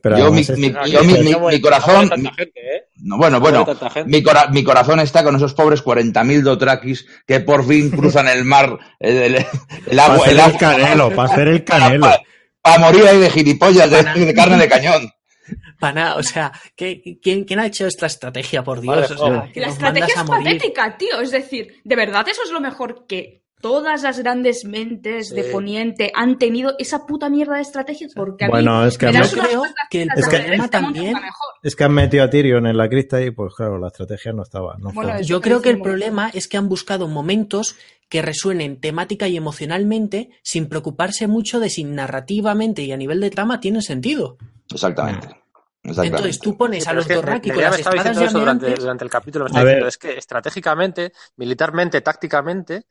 pero 0.02 0.18
Yo, 0.18 0.30
mi, 0.32 0.40
es- 0.40 0.50
mi- 0.58 0.72
yo, 0.90 1.04
mi- 1.04 1.18
mi- 1.22 1.60
corazón, 1.60 2.08
no 2.16 2.32
gente, 2.32 2.52
¿eh? 2.56 2.82
no, 2.96 3.16
bueno, 3.16 3.38
No 3.38 3.40
bueno, 3.40 3.66
mi, 4.06 4.22
cora- 4.22 4.48
mi 4.50 4.62
corazón 4.64 5.00
está 5.00 5.22
con 5.24 5.36
esos 5.36 5.54
pobres 5.54 5.84
40.000 5.84 6.42
dotrakis 6.42 7.06
que 7.26 7.40
por 7.40 7.64
fin 7.66 7.90
cruzan 7.90 8.28
el 8.28 8.44
mar, 8.44 8.76
el, 8.98 9.16
el- 9.16 9.34
el 9.36 9.44
Para 9.96 10.04
agua, 10.04 10.16
hacer 10.16 10.32
el 10.32 10.38
el 10.38 10.40
agua, 10.44 10.58
canelo, 10.58 11.10
para 11.14 11.32
hacer 11.32 11.48
el 11.48 11.64
canelo. 11.64 12.08
para 12.62 12.78
morir 12.78 13.04
ahí 13.06 13.18
de 13.18 13.30
gilipollas, 13.30 13.88
de, 13.90 14.02
de 14.26 14.34
carne 14.34 14.58
de 14.58 14.68
cañón. 14.68 15.10
Para 15.78 15.92
nada, 15.94 16.16
o 16.16 16.22
sea, 16.22 16.52
¿qué- 16.74 17.18
quién, 17.22 17.44
quién 17.44 17.60
ha 17.60 17.66
hecho 17.66 17.86
esta 17.86 18.06
estrategia, 18.06 18.64
por 18.64 18.80
Dios? 18.80 18.94
Vale, 18.94 19.04
O 19.06 19.08
sea, 19.08 19.16
joder. 19.18 19.52
que 19.52 19.60
La 19.60 19.68
estrategia 19.68 20.14
es 20.22 20.22
patética, 20.28 20.96
tío. 20.96 21.20
Es 21.20 21.30
decir, 21.30 21.74
de 21.84 21.96
verdad 21.96 22.26
eso 22.28 22.42
es 22.44 22.50
lo 22.50 22.60
mejor 22.60 23.06
que 23.06 23.42
todas 23.60 24.02
las 24.02 24.18
grandes 24.18 24.64
mentes 24.66 25.30
de. 25.34 25.44
Poniente 25.44 26.12
han 26.14 26.38
tenido 26.38 26.74
esa 26.78 27.06
puta 27.06 27.28
mierda 27.30 27.56
de 27.56 27.62
estrategia 27.62 28.06
porque 28.14 28.44
a 28.44 28.48
mí 28.48 28.52
Bueno, 28.52 28.84
es 28.86 28.98
que 28.98 29.06
me 29.06 29.12
das 29.12 29.32
creo 29.32 29.62
que 29.90 30.02
el 30.02 30.08
pistas 30.08 30.28
que- 30.28 30.54
este 30.54 30.68
también-. 30.68 31.16
Es 31.62 31.74
que 31.74 31.84
han 31.84 31.92
metido 31.92 32.22
a 32.24 32.30
Tyrion 32.30 32.66
en 32.66 32.76
la 32.76 32.88
crista 32.88 33.20
y 33.22 33.30
pues 33.30 33.54
claro, 33.54 33.78
la 33.78 33.88
estrategia 33.88 34.32
no 34.32 34.42
estaba. 34.42 34.76
No 34.78 34.92
Bueno, 34.92 35.12
fue. 35.12 35.20
es- 35.22 35.26
Yo 35.26 35.40
creo 35.40 35.62
que 35.62 35.70
el 35.70 35.80
problema 35.80 36.30
es 36.32 36.46
que 36.48 36.58
han 36.58 36.68
buscado 36.68 37.08
momentos 37.08 37.76
que 38.08 38.22
resuenen 38.22 38.78
temática 38.78 39.26
y 39.26 39.36
emocionalmente 39.36 40.30
sin 40.42 40.68
preocuparse 40.68 41.26
mucho 41.26 41.58
de 41.58 41.70
si 41.70 41.82
narrativamente 41.82 42.82
y 42.82 42.92
a 42.92 42.96
nivel 42.96 43.20
de 43.20 43.30
trama 43.30 43.58
tienen 43.58 43.82
sentido. 43.82 44.36
Exactamente. 44.72 45.28
Entonces 45.88 46.38
tú 46.38 46.56
pones 46.56 46.84
Sí, 46.84 46.90
a 46.90 46.92
los 46.92 47.06
con 47.06 47.16
las 47.16 47.78
espadas 47.78 48.04
diciendo 48.04 48.24
eso 48.24 48.38
durante, 48.38 49.04
el 49.04 49.10
capítulo. 49.10 49.44
Me 49.44 49.48
A 49.48 49.52
está 49.52 49.60
diciendo, 49.60 49.84
ver. 49.84 49.88
es 49.88 49.98
que 49.98 50.16
estratégicamente, 50.18 51.12
militarmente, 51.36 52.00
tácticamente, 52.00 52.86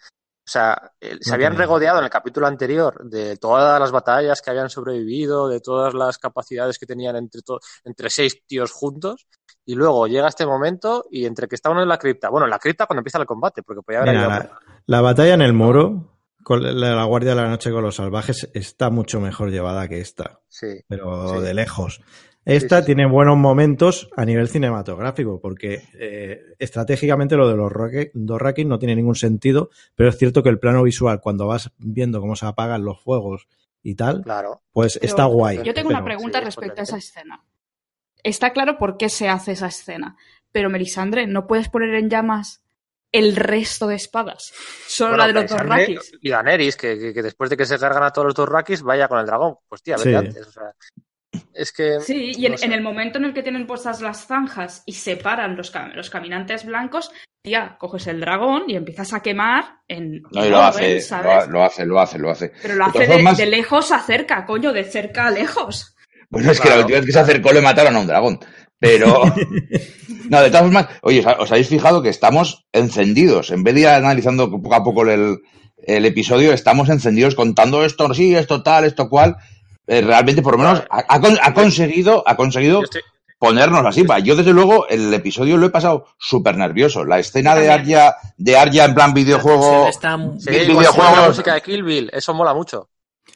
o 0.47 0.51
sea, 0.51 0.91
se 1.01 1.09
No 1.29 1.33
habían 1.33 1.53
tenía. 1.53 1.65
regodeado 1.65 1.97
en 1.99 2.03
el 2.03 2.09
capítulo 2.11 2.45
anterior 2.45 3.03
de 3.09 3.37
todas 3.37 3.79
las 3.79 3.91
batallas 3.91 4.41
que 4.41 4.51
habían 4.51 4.69
sobrevivido, 4.69 5.47
de 5.49 5.59
todas 5.59 5.93
las 5.95 6.17
capacidades 6.19 6.77
que 6.77 6.85
tenían 6.85 7.15
entre, 7.15 7.41
entre 7.83 8.09
seis 8.11 8.41
tíos 8.45 8.71
juntos, 8.71 9.25
y 9.65 9.73
luego 9.73 10.05
llega 10.05 10.27
este 10.27 10.45
momento 10.45 11.05
y 11.09 11.25
entre 11.25 11.47
que 11.47 11.55
está 11.55 11.71
uno 11.71 11.81
en 11.81 11.89
la 11.89 11.97
cripta, 11.97 12.29
bueno, 12.29 12.45
en 12.45 12.51
la 12.51 12.59
cripta 12.59 12.85
cuando 12.85 12.99
empieza 12.99 13.17
el 13.17 13.25
combate, 13.25 13.63
porque 13.63 13.81
podía 13.81 14.01
haber 14.01 14.13
Mira, 14.15 14.27
la, 14.27 14.59
la 14.85 15.01
batalla 15.01 15.33
en 15.33 15.41
el 15.41 15.53
muro 15.53 16.11
con 16.43 16.61
la, 16.61 16.93
la 16.93 17.03
Guardia 17.05 17.31
de 17.31 17.37
la 17.41 17.47
Noche 17.49 17.71
con 17.71 17.81
los 17.81 17.95
salvajes 17.95 18.47
está 18.53 18.91
mucho 18.91 19.19
mejor 19.19 19.49
llevada 19.49 19.87
que 19.87 19.99
esta, 19.99 20.41
Sí. 20.47 20.67
pero 20.87 21.39
Sí. 21.39 21.41
de 21.41 21.53
lejos. 21.55 22.01
Esta 22.45 22.77
Sí, 22.77 22.81
sí, 22.81 22.81
sí. 22.83 22.85
tiene 22.85 23.05
buenos 23.11 23.37
momentos 23.37 24.07
a 24.15 24.23
nivel 24.23 24.47
cinematográfico, 24.47 25.39
porque 25.41 25.81
eh, 25.95 26.41
estratégicamente 26.59 27.35
lo 27.35 27.49
de 27.49 27.55
los 27.57 27.71
Dorrakis 28.13 28.65
no 28.67 28.77
tiene 28.77 28.95
ningún 28.95 29.15
sentido, 29.15 29.71
pero 29.95 30.09
es 30.09 30.17
cierto 30.17 30.43
que 30.43 30.49
el 30.49 30.59
plano 30.59 30.83
visual, 30.83 31.21
cuando 31.21 31.47
vas 31.47 31.71
viendo 31.77 32.21
cómo 32.21 32.35
se 32.35 32.45
apagan 32.45 32.85
los 32.85 33.01
fuegos 33.01 33.47
y 33.81 33.95
tal, 33.95 34.21
Claro. 34.21 34.61
pues 34.71 34.93
Pero 34.99 35.05
está 35.09 35.25
guay. 35.25 35.63
Yo 35.63 35.73
tengo 35.73 35.89
una 35.89 36.03
pregunta 36.03 36.37
sí, 36.37 36.43
es 36.43 36.45
respecto 36.55 36.81
a 36.81 36.83
esa 36.83 36.97
escena. 36.97 37.43
Está 38.23 38.53
claro 38.53 38.77
por 38.77 38.97
qué 38.97 39.09
se 39.09 39.27
hace 39.27 39.53
esa 39.53 39.67
escena, 39.67 40.15
pero 40.51 40.69
Melisandre, 40.69 41.25
¿no 41.27 41.47
puedes 41.47 41.69
poner 41.69 41.95
en 41.95 42.09
llamas 42.09 42.63
el 43.11 43.35
resto 43.35 43.87
de 43.87 43.95
espadas? 43.95 44.53
Solo 44.87 45.11
Bueno, 45.11 45.23
la 45.23 45.27
de 45.27 45.33
los 45.41 45.49
dos 45.51 45.59
rakis. 45.61 46.11
Y 46.21 46.29
Daenerys, 46.29 46.75
que, 46.75 46.97
que, 46.99 47.13
que 47.13 47.21
después 47.23 47.49
de 47.49 47.57
que 47.57 47.65
se 47.65 47.77
cargan 47.79 48.03
a 48.03 48.11
todos 48.11 48.25
los 48.27 48.35
dos 48.35 48.49
Rakis, 48.49 48.81
vaya 48.83 49.07
con 49.07 49.19
el 49.19 49.25
dragón. 49.25 49.55
Pues 49.67 49.81
tía, 49.83 49.95
vete 49.97 50.09
Sí. 50.09 50.15
antes. 50.15 50.47
O 50.47 50.51
sea, 50.51 50.73
es 51.54 51.72
que. 51.72 52.00
Sí, 52.01 52.32
y 52.38 52.46
en, 52.46 52.54
no 52.54 52.58
sé. 52.58 52.65
en 52.65 52.74
el 52.74 52.82
momento 52.82 53.18
en 53.18 53.25
el 53.25 53.34
que 53.34 53.44
tienen 53.44 53.68
puestas 53.68 54.01
las 54.01 54.25
zanjas 54.27 54.84
y 54.86 54.94
separan 54.94 55.56
los, 55.56 55.74
cam- 55.74 55.94
los 55.94 56.10
caminantes 56.10 56.65
blancos, 56.65 57.12
tía, 57.44 57.75
coges 57.80 58.08
el 58.08 58.20
dragón 58.20 58.63
y 58.68 58.75
empiezas 58.75 59.13
a 59.13 59.22
quemar 59.22 59.80
en 59.88 60.22
No, 60.32 60.46
y 60.46 60.50
lo 60.50 60.62
hace, 60.62 60.96
lo, 60.96 61.01
¿sabes? 61.01 61.32
ha- 61.32 61.46
lo 61.48 61.63
hace, 61.63 61.86
lo 61.86 62.00
hace, 62.00 62.18
lo 62.20 62.30
hace. 62.32 62.51
Pero 62.62 62.75
lo 62.75 62.86
De 62.86 62.89
hace 62.89 63.00
de, 63.08 63.13
formas- 63.13 63.38
de 63.38 63.46
lejos 63.46 63.92
a 63.92 64.00
cerca, 64.00 64.46
coño, 64.46 64.74
de 64.74 64.84
cerca 64.84 65.27
a 65.27 65.32
lejos. 65.32 65.96
Bueno, 66.30 66.51
es 66.51 66.60
que 66.60 66.70
la 66.70 66.80
última 66.80 66.98
vez 66.98 67.06
que 67.06 67.12
se 67.12 67.20
acercó 67.20 67.54
le 67.54 67.62
mataron 67.62 67.96
a 67.96 68.00
un 68.00 68.08
dragón. 68.08 68.39
Pero. 68.80 69.24
no, 70.30 70.42
de 70.42 70.48
todas 70.50 70.63
formas, 70.63 70.88
oye, 71.01 71.20
¿os, 71.20 71.25
os 71.39 71.51
habéis 71.51 71.70
fijado 71.70 72.01
que 72.01 72.10
estamos 72.10 72.65
encendidos? 72.74 73.51
En 73.51 73.63
vez 73.63 73.74
de 73.75 73.82
ir 73.82 73.88
analizando 73.88 74.50
poco 74.51 74.74
a 74.75 74.84
poco 74.84 75.04
el, 75.04 75.38
el 75.77 76.06
episodio, 76.06 76.51
estamos 76.51 76.89
encendidos 76.89 77.36
contando 77.36 77.86
esto, 77.86 78.13
sí, 78.13 78.36
esto 78.36 78.63
tal, 78.63 78.86
esto 78.86 79.08
cual. 79.10 79.38
Eh, 79.88 80.01
realmente, 80.01 80.42
por 80.42 80.54
lo 80.54 80.60
menos, 80.63 80.84
ha, 80.89 81.04
ha 81.08 81.22
con- 81.22 81.38
ha 81.42 81.54
conseguido, 81.54 82.24
ha 82.25 82.36
conseguido 82.36 82.82
ponernos 83.38 83.86
así. 83.86 84.04
Va, 84.04 84.20
Yo, 84.20 84.36
desde 84.36 84.54
luego, 84.54 84.88
el 84.88 85.13
episodio 85.13 85.58
lo 85.58 85.68
he 85.68 85.70
pasado 85.70 86.08
súper 86.18 86.58
nervioso. 86.58 87.06
La 87.06 87.20
escena 87.20 87.56
de. 87.56 87.70
Arya, 87.70 88.15
de 88.38 88.58
Arya 88.58 88.86
en 88.86 88.96
plan 88.96 89.13
videojuego. 89.13 89.88
Está- 89.88 90.18
Sí, 90.18 90.50
vi- 90.50 90.56
cuando 90.58 90.63
suena 90.65 90.80
videojuegos. 90.80 91.22
la 91.22 91.27
música 91.27 91.54
de 91.54 91.62
Kill 91.62 91.84
Bill, 91.84 92.10
eso 92.13 92.34
mola 92.34 92.54
mucho. 92.54 92.89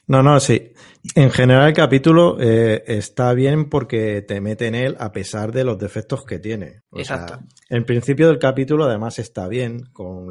No, 0.07 0.23
no, 0.23 0.39
sí. 0.39 0.73
En 1.15 1.29
general 1.31 1.67
el 1.67 1.73
capítulo 1.73 2.37
eh, 2.39 2.83
está 2.87 3.31
bien 3.33 3.69
porque 3.69 4.21
te 4.23 4.41
mete 4.41 4.65
en 4.67 4.75
él 4.75 4.97
a 4.99 5.11
pesar 5.11 5.51
de 5.51 5.63
los 5.63 5.77
defectos 5.77 6.25
que 6.25 6.39
tiene. 6.39 6.81
O 6.89 7.03
sea, 7.03 7.17
Exacto. 7.17 7.39
el 7.69 7.85
principio 7.85 8.27
del 8.27 8.39
capítulo 8.39 8.85
además 8.85 9.19
está 9.19 9.47
bien 9.47 9.83
con 9.93 10.27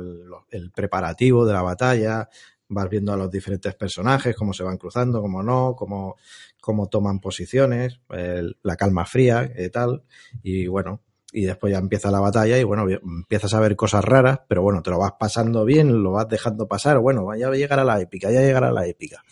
el 0.50 0.70
preparativo 0.72 1.46
de 1.46 1.52
la 1.52 1.62
batalla, 1.62 2.28
vas 2.68 2.88
viendo 2.88 3.12
a 3.12 3.16
los 3.16 3.30
diferentes 3.30 3.74
personajes, 3.74 4.36
cómo 4.36 4.52
se 4.52 4.62
van 4.62 4.76
cruzando, 4.78 5.20
cómo 5.20 5.42
no, 5.42 5.74
cómo, 5.76 6.16
cómo 6.60 6.88
toman 6.88 7.20
posiciones, 7.20 8.00
el- 8.10 8.56
la 8.62 8.76
calma 8.76 9.04
fría 9.06 9.50
y 9.56 9.68
tal. 9.70 10.02
Y 10.42 10.66
bueno, 10.66 11.00
y 11.32 11.44
después 11.44 11.72
ya 11.72 11.78
empieza 11.78 12.10
la 12.10 12.20
batalla 12.20 12.58
y 12.58 12.64
bueno, 12.64 12.86
empiezas 12.90 13.52
a 13.54 13.60
ver 13.60 13.76
cosas 13.76 14.04
raras, 14.04 14.40
pero 14.48 14.62
bueno, 14.62 14.82
te 14.82 14.90
lo 14.90 14.98
vas 14.98 15.12
pasando 15.18 15.64
bien, 15.64 16.02
lo 16.02 16.12
vas 16.12 16.28
dejando 16.28 16.66
pasar, 16.68 16.98
bueno, 16.98 17.34
ya 17.36 17.50
llegará 17.50 17.84
la 17.84 18.00
épica, 18.00 18.30
ya 18.30 18.40
llegará 18.40 18.70
la 18.72 18.86
épica. 18.86 19.22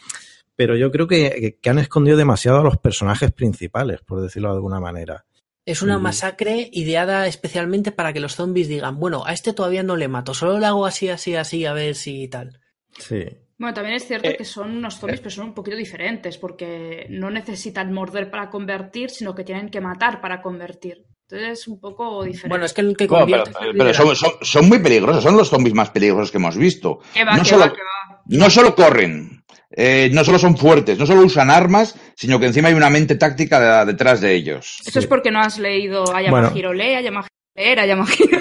Pero 0.56 0.76
yo 0.76 0.90
creo 0.90 1.06
que, 1.06 1.58
que- 1.60 1.70
han 1.70 1.78
escondido 1.78 2.16
demasiado 2.16 2.60
a 2.60 2.62
los 2.64 2.78
personajes 2.78 3.30
principales, 3.32 4.00
por 4.00 4.20
decirlo 4.22 4.48
de 4.48 4.54
alguna 4.56 4.80
manera. 4.80 5.24
Es 5.66 5.82
una 5.82 5.98
masacre 5.98 6.70
ideada 6.72 7.26
especialmente 7.26 7.90
para 7.92 8.12
que 8.12 8.20
los 8.20 8.36
zombies 8.36 8.68
digan, 8.68 9.00
bueno, 9.00 9.24
a 9.26 9.32
este 9.32 9.52
todavía 9.52 9.82
no 9.82 9.96
le 9.96 10.06
mato, 10.08 10.32
solo 10.32 10.58
le 10.58 10.66
hago 10.66 10.86
así, 10.86 11.08
así, 11.08 11.34
así, 11.34 11.66
a 11.66 11.72
ver 11.72 11.96
si 11.96 12.28
tal. 12.28 12.60
Sí. 12.98 13.24
Bueno, 13.58 13.72
también 13.74 13.96
es 13.96 14.06
cierto 14.06 14.28
Eh, 14.28 14.36
que 14.36 14.44
son 14.44 14.76
unos 14.76 14.98
zombies, 14.98 15.20
pero 15.20 15.30
son 15.30 15.46
un 15.46 15.54
poquito 15.54 15.76
diferentes, 15.76 16.36
porque 16.36 17.06
no 17.08 17.30
necesitan 17.30 17.92
morder 17.92 18.30
para 18.30 18.50
convertir, 18.50 19.08
sino 19.10 19.34
que 19.34 19.44
tienen 19.44 19.70
que 19.70 19.80
matar 19.80 20.20
para 20.20 20.42
convertir. 20.42 21.04
Entonces 21.28 21.60
es 21.60 21.68
un 21.68 21.80
poco 21.80 22.22
diferente. 22.22 22.48
Bueno, 22.50 22.66
es 22.66 22.72
que 22.74 22.82
el 22.82 22.96
que 22.96 23.06
Bueno, 23.06 23.26
pero, 23.26 23.42
convierte 23.44 23.64
el 23.70 23.76
pero 23.76 23.94
son, 23.94 24.04
liderazgo. 24.08 24.14
son- 24.14 24.46
son 24.46 24.68
muy 24.68 24.78
peligrosos, 24.78 25.22
son 25.24 25.36
los 25.36 25.48
zombies 25.48 25.74
más 25.74 25.90
peligrosos 25.90 26.30
que 26.30 26.36
hemos 26.36 26.56
visto. 26.56 27.00
Va, 27.26 27.36
no 27.36 27.44
solo- 27.44 27.62
va, 27.64 27.72
que 27.72 27.80
va. 27.82 28.20
No 28.26 28.50
solo 28.50 28.74
corren, 28.74 29.42
eh, 29.70 30.10
no 30.12 30.22
solo 30.22 30.38
son 30.38 30.56
fuertes, 30.56 30.98
no 30.98 31.06
solo 31.06 31.22
usan 31.22 31.50
armas, 31.50 31.98
sino 32.14 32.38
que 32.38 32.46
encima 32.46 32.68
hay 32.68 32.74
una 32.74 32.90
mente 32.90 33.16
táctica 33.16 33.84
de- 33.84 33.92
detrás 33.92 34.20
de 34.20 34.34
ellos. 34.34 34.80
Eso 34.86 34.98
es 34.98 35.06
porque 35.06 35.30
no 35.30 35.40
has 35.40 35.58
leído 35.58 36.02
a 36.14 36.20
Bueno. 36.30 36.48
Yamahiro-le, 36.48 36.96
a 36.96 37.00
Yamahiro-leer, 37.00 37.80
a 37.80 37.86
Yamahiro... 37.86 38.38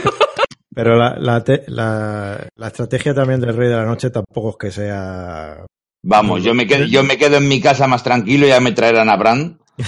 Pero 0.75 0.96
la, 0.98 1.15
la, 1.17 1.44
te- 1.44 1.63
la, 1.67 2.48
la 2.55 2.67
estrategia 2.67 3.13
también 3.15 3.39
del 3.41 3.55
Rey 3.55 3.70
de 3.70 3.75
la 3.77 3.86
Noche 3.86 4.10
tampoco 4.12 4.50
es 4.51 4.55
que 4.60 4.72
sea... 4.72 5.65
Vamos, 6.03 6.44
yo 6.44 6.53
me, 6.53 6.67
quedo, 6.67 6.86
yo 6.86 7.01
me 7.03 7.17
quedo 7.17 7.38
en 7.38 7.48
mi 7.48 7.60
casa 7.60 7.88
más 7.88 8.03
tranquilo 8.03 8.46
y 8.46 8.50
ya 8.50 8.60
me 8.60 8.74
traerán 8.74 9.10
a 9.10 9.15
Bran. 9.17 9.58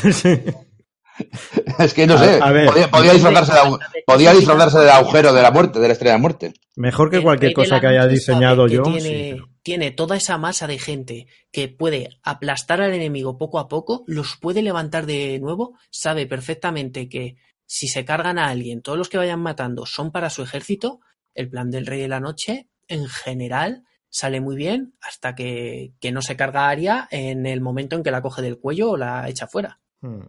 es 1.80 1.94
que 1.94 2.06
no 2.08 2.14
A- 2.16 2.18
sé, 2.24 2.40
a 2.42 2.52
ver. 2.52 2.68
podía, 2.68 2.90
podía 2.90 3.14
disfrazarse 3.14 3.54
de, 3.54 3.60
agu- 3.60 3.80
podía 4.06 4.34
disfrazarse 4.34 4.80
del 4.80 4.90
agujero 4.90 5.34
de 5.34 5.42
la 5.42 5.52
muerte, 5.52 5.80
de 5.80 5.88
la 5.88 5.94
estrella 5.94 6.14
de 6.16 6.22
muerte. 6.22 6.54
Mejor 6.76 7.10
que 7.10 7.22
cualquier 7.22 7.54
cosa 7.54 7.80
que 7.80 7.88
haya 7.88 8.08
diseñado 8.08 8.66
que 8.68 8.76
yo. 8.76 8.84
Tiene, 8.84 9.02
sí, 9.02 9.30
pero- 9.34 9.48
tiene 9.64 9.92
toda 9.92 10.16
esa 10.16 10.38
masa 10.38 10.66
de 10.68 10.80
gente 10.80 11.28
que 11.52 11.68
puede 11.68 12.10
aplastar 12.24 12.82
al 12.82 12.94
enemigo 12.94 13.38
poco 13.38 13.60
a 13.60 13.68
poco, 13.68 14.04
los 14.08 14.38
puede 14.38 14.62
levantar 14.62 15.06
de 15.06 15.40
nuevo, 15.40 15.74
sabe 15.90 16.26
perfectamente 16.26 17.10
que 17.10 17.36
si 17.68 17.88
se 17.88 18.06
cargan 18.06 18.40
a 18.40 18.48
alguien, 18.48 18.82
todos 18.82 18.98
los 18.98 19.10
que 19.10 19.18
vayan 19.18 19.42
matando 19.42 19.86
son 19.86 20.12
para 20.12 20.32
su 20.32 20.42
ejército, 20.42 21.02
el 21.36 21.50
plan 21.50 21.70
del 21.70 21.86
Rey 21.86 22.02
de 22.02 22.08
la 22.08 22.20
Noche, 22.20 22.70
en 22.88 23.08
general, 23.08 23.84
sale 24.10 24.42
muy 24.42 24.56
bien 24.56 24.96
hasta 25.02 25.36
que, 25.36 25.94
que 26.00 26.12
no 26.12 26.22
se 26.22 26.36
carga 26.36 26.66
a 26.66 26.70
Aria 26.70 27.08
en 27.12 27.46
el 27.46 27.62
momento 27.62 27.96
en 27.96 28.04
que 28.04 28.12
la 28.12 28.22
coge 28.22 28.42
del 28.42 28.58
cuello 28.58 28.92
o 28.92 28.98
la 28.98 29.30
echa 29.30 29.48
fuera. 29.48 29.80
Hmm. 30.02 30.22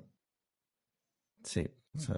Sí. 1.45 1.65
o 1.97 2.01
sea, 2.01 2.17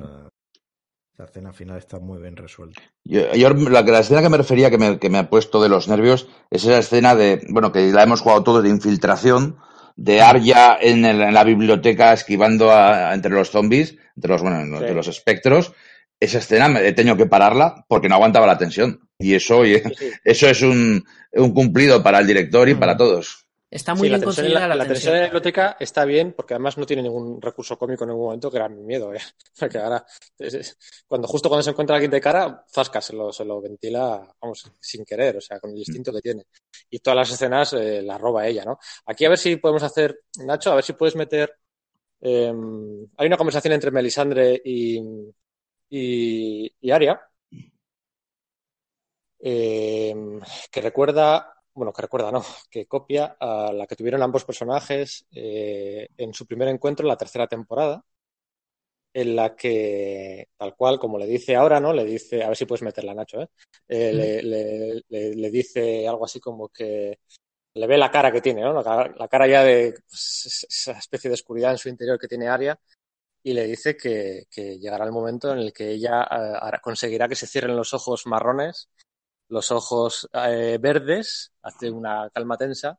la 1.16 1.24
escena 1.26 1.52
final 1.52 1.76
está 1.76 2.00
muy 2.00 2.18
bien 2.18 2.36
resuelta. 2.36 2.80
Yo, 3.04 3.32
yo 3.34 3.50
la, 3.50 3.82
la 3.82 4.00
escena 4.00 4.22
que 4.22 4.30
me 4.30 4.38
refería, 4.38 4.70
que 4.70 4.78
me, 4.78 4.98
que 4.98 5.10
me 5.10 5.18
ha 5.18 5.28
puesto 5.28 5.62
de 5.62 5.68
los 5.68 5.86
nervios, 5.86 6.28
es 6.48 6.64
esa 6.64 6.78
escena 6.78 7.14
de, 7.14 7.46
bueno, 7.50 7.72
que 7.72 7.92
la 7.92 8.02
hemos 8.02 8.22
jugado 8.22 8.42
todos 8.42 8.62
de 8.62 8.70
infiltración, 8.70 9.58
de 10.02 10.22
Arya 10.22 10.78
en, 10.80 11.04
el- 11.04 11.20
en 11.20 11.34
la 11.34 11.44
biblioteca 11.44 12.14
esquivando 12.14 12.72
a- 12.72 13.12
entre 13.12 13.30
los 13.32 13.50
zombies, 13.50 13.96
entre 14.16 14.30
los, 14.32 14.40
bueno, 14.42 14.60
entre 14.60 14.94
los 14.94 15.08
espectros. 15.08 15.72
Esa 16.18 16.38
escena 16.38 16.68
me 16.68 16.86
he 16.86 16.92
tenido 16.92 17.16
que 17.16 17.26
pararla 17.26 17.84
porque 17.86 18.08
no 18.08 18.14
aguantaba 18.14 18.46
la 18.46 18.56
tensión. 18.58 19.00
Y 19.18 19.34
eso, 19.34 19.58
oye, 19.58 19.82
Sí, 19.86 19.94
sí. 19.98 20.10
eso 20.24 20.48
es 20.48 20.62
un, 20.62 21.04
un 21.32 21.52
cumplido 21.52 22.02
para 22.02 22.18
el 22.18 22.26
director 22.26 22.68
y 22.68 22.74
para 22.74 22.96
todos. 22.96 23.39
Está 23.70 23.94
muy 23.94 24.06
Sí, 24.06 24.10
la 24.10 24.18
bien 24.18 24.20
tensión, 24.22 24.46
en 24.46 24.52
conseguida 24.52 24.68
la, 24.68 24.74
la, 24.74 24.74
la 24.74 24.86
tensión 24.88 24.94
tensión. 24.94 25.14
en 25.14 25.20
la 25.20 25.26
biblioteca 25.28 25.76
está 25.78 26.04
bien 26.04 26.32
porque 26.32 26.54
además 26.54 26.76
no 26.76 26.86
tiene 26.86 27.02
ningún 27.04 27.40
recurso 27.40 27.78
cómico 27.78 28.02
en 28.02 28.08
ningún 28.10 28.24
momento 28.24 28.50
que 28.50 28.56
era 28.56 28.68
mi 28.68 28.82
miedo. 28.82 29.14
¿eh? 29.14 29.20
Porque 29.60 29.78
ahora, 29.78 30.04
es- 30.38 30.54
es- 30.54 30.78
cuando 31.06 31.28
justo 31.28 31.48
cuando 31.48 31.62
se 31.62 31.70
encuentra 31.70 31.94
alguien 31.94 32.10
de 32.10 32.20
cara, 32.20 32.64
zasca, 32.68 33.00
se 33.00 33.14
lo, 33.14 33.32
se 33.32 33.44
lo 33.44 33.60
ventila, 33.60 34.26
vamos, 34.40 34.70
sin 34.80 35.04
querer, 35.04 35.36
o 35.36 35.40
sea, 35.40 35.60
con 35.60 35.70
el 35.70 35.78
instinto 35.78 36.12
que 36.12 36.20
tiene. 36.20 36.44
Y 36.90 36.98
todas 36.98 37.16
las 37.18 37.30
escenas 37.30 37.72
eh, 37.74 38.02
las 38.02 38.20
roba 38.20 38.46
ella, 38.46 38.64
¿no? 38.64 38.78
Aquí 39.06 39.24
a 39.24 39.28
ver 39.28 39.38
si 39.38 39.56
podemos 39.56 39.82
hacer, 39.84 40.20
Nacho, 40.44 40.72
a 40.72 40.74
ver 40.76 40.84
si 40.84 40.94
puedes 40.94 41.14
meter. 41.14 41.54
eh, 42.22 42.52
hay 43.18 43.26
una 43.26 43.36
conversación 43.36 43.74
entre 43.74 43.90
Melisandre 43.92 44.60
y, 44.64 44.98
y, 45.90 46.72
y 46.80 46.90
Aria 46.90 47.20
eh, 49.38 50.14
que 50.70 50.80
recuerda, 50.80 51.59
bueno, 51.80 51.92
que 51.92 52.02
recuerda, 52.02 52.30
no, 52.32 52.42
que 52.70 52.86
copia 52.86 53.36
a 53.40 53.72
la 53.72 53.86
que 53.86 53.96
tuvieron 53.96 54.22
ambos 54.22 54.44
personajes 54.44 55.26
eh, 55.32 56.08
en 56.16 56.34
su 56.34 56.46
primer 56.46 56.68
encuentro 56.68 57.04
en 57.04 57.08
la 57.08 57.16
tercera 57.16 57.46
temporada, 57.48 58.04
en 59.12 59.34
la 59.36 59.56
que, 59.56 60.48
tal 60.56 60.76
cual, 60.76 60.98
como 60.98 61.18
le 61.18 61.26
dice 61.26 61.56
ahora, 61.56 61.80
¿no? 61.80 61.92
Le 61.92 62.04
dice, 62.04 62.44
a 62.44 62.48
ver 62.48 62.56
si 62.56 62.64
puedes 62.66 62.82
meterla, 62.82 63.12
Nacho, 63.14 63.42
¿eh? 63.42 63.48
Eh, 63.88 64.12
le, 64.12 64.42
le- 64.42 65.02
le- 65.08 65.34
le 65.34 65.50
dice 65.50 66.06
algo 66.08 66.24
así 66.24 66.38
como 66.40 66.68
que 66.68 67.18
le 67.74 67.86
ve 67.88 67.98
la 67.98 68.10
cara 68.10 68.32
que 68.32 68.40
tiene, 68.42 68.62
¿no? 68.62 68.72
La 68.74 68.84
cara, 68.84 69.14
la 69.18 69.28
cara 69.28 69.48
ya 69.48 69.64
de 69.64 69.94
pues, 70.08 70.66
esa 70.68 70.92
especie 70.92 71.30
de 71.30 71.34
oscuridad 71.34 71.72
en 71.72 71.78
su 71.78 71.88
interior 71.90 72.18
que 72.18 72.28
tiene 72.28 72.48
Aria 72.48 72.78
y 73.42 73.54
le 73.54 73.66
dice 73.66 73.96
que, 73.96 74.44
que 74.50 74.78
llegará 74.78 75.04
el 75.06 75.12
momento 75.12 75.52
en 75.52 75.60
el 75.60 75.72
que 75.72 75.90
ella 75.92 76.24
eh, 76.32 76.78
conseguirá 76.82 77.28
que 77.28 77.36
se 77.36 77.46
cierren 77.48 77.76
los 77.76 77.94
ojos 77.94 78.26
marrones, 78.26 78.90
los 79.50 79.70
ojos 79.70 80.28
eh, 80.32 80.78
verdes, 80.80 81.52
hace 81.62 81.90
una 81.90 82.30
calma 82.32 82.56
tensa, 82.56 82.98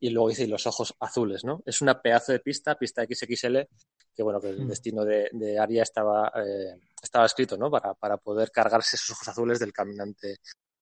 y 0.00 0.10
luego 0.10 0.28
dice 0.28 0.44
y 0.44 0.46
los 0.46 0.66
ojos 0.66 0.94
azules, 1.00 1.44
¿no? 1.44 1.62
Es 1.66 1.82
una 1.82 2.00
pedazo 2.00 2.30
de 2.32 2.38
pista, 2.40 2.76
pista 2.76 3.02
XXL, 3.04 3.66
que 4.14 4.22
bueno, 4.22 4.40
que 4.40 4.50
el 4.50 4.64
Mm. 4.64 4.68
destino 4.68 5.04
de, 5.04 5.28
de 5.32 5.58
Aria 5.58 5.82
estaba, 5.82 6.30
eh, 6.36 6.78
estaba 7.02 7.26
escrito, 7.26 7.56
¿no? 7.56 7.70
Para, 7.70 7.94
para 7.94 8.16
poder 8.16 8.50
cargarse 8.52 8.96
esos 8.96 9.10
ojos 9.10 9.28
azules 9.28 9.58
del 9.58 9.72
caminante, 9.72 10.36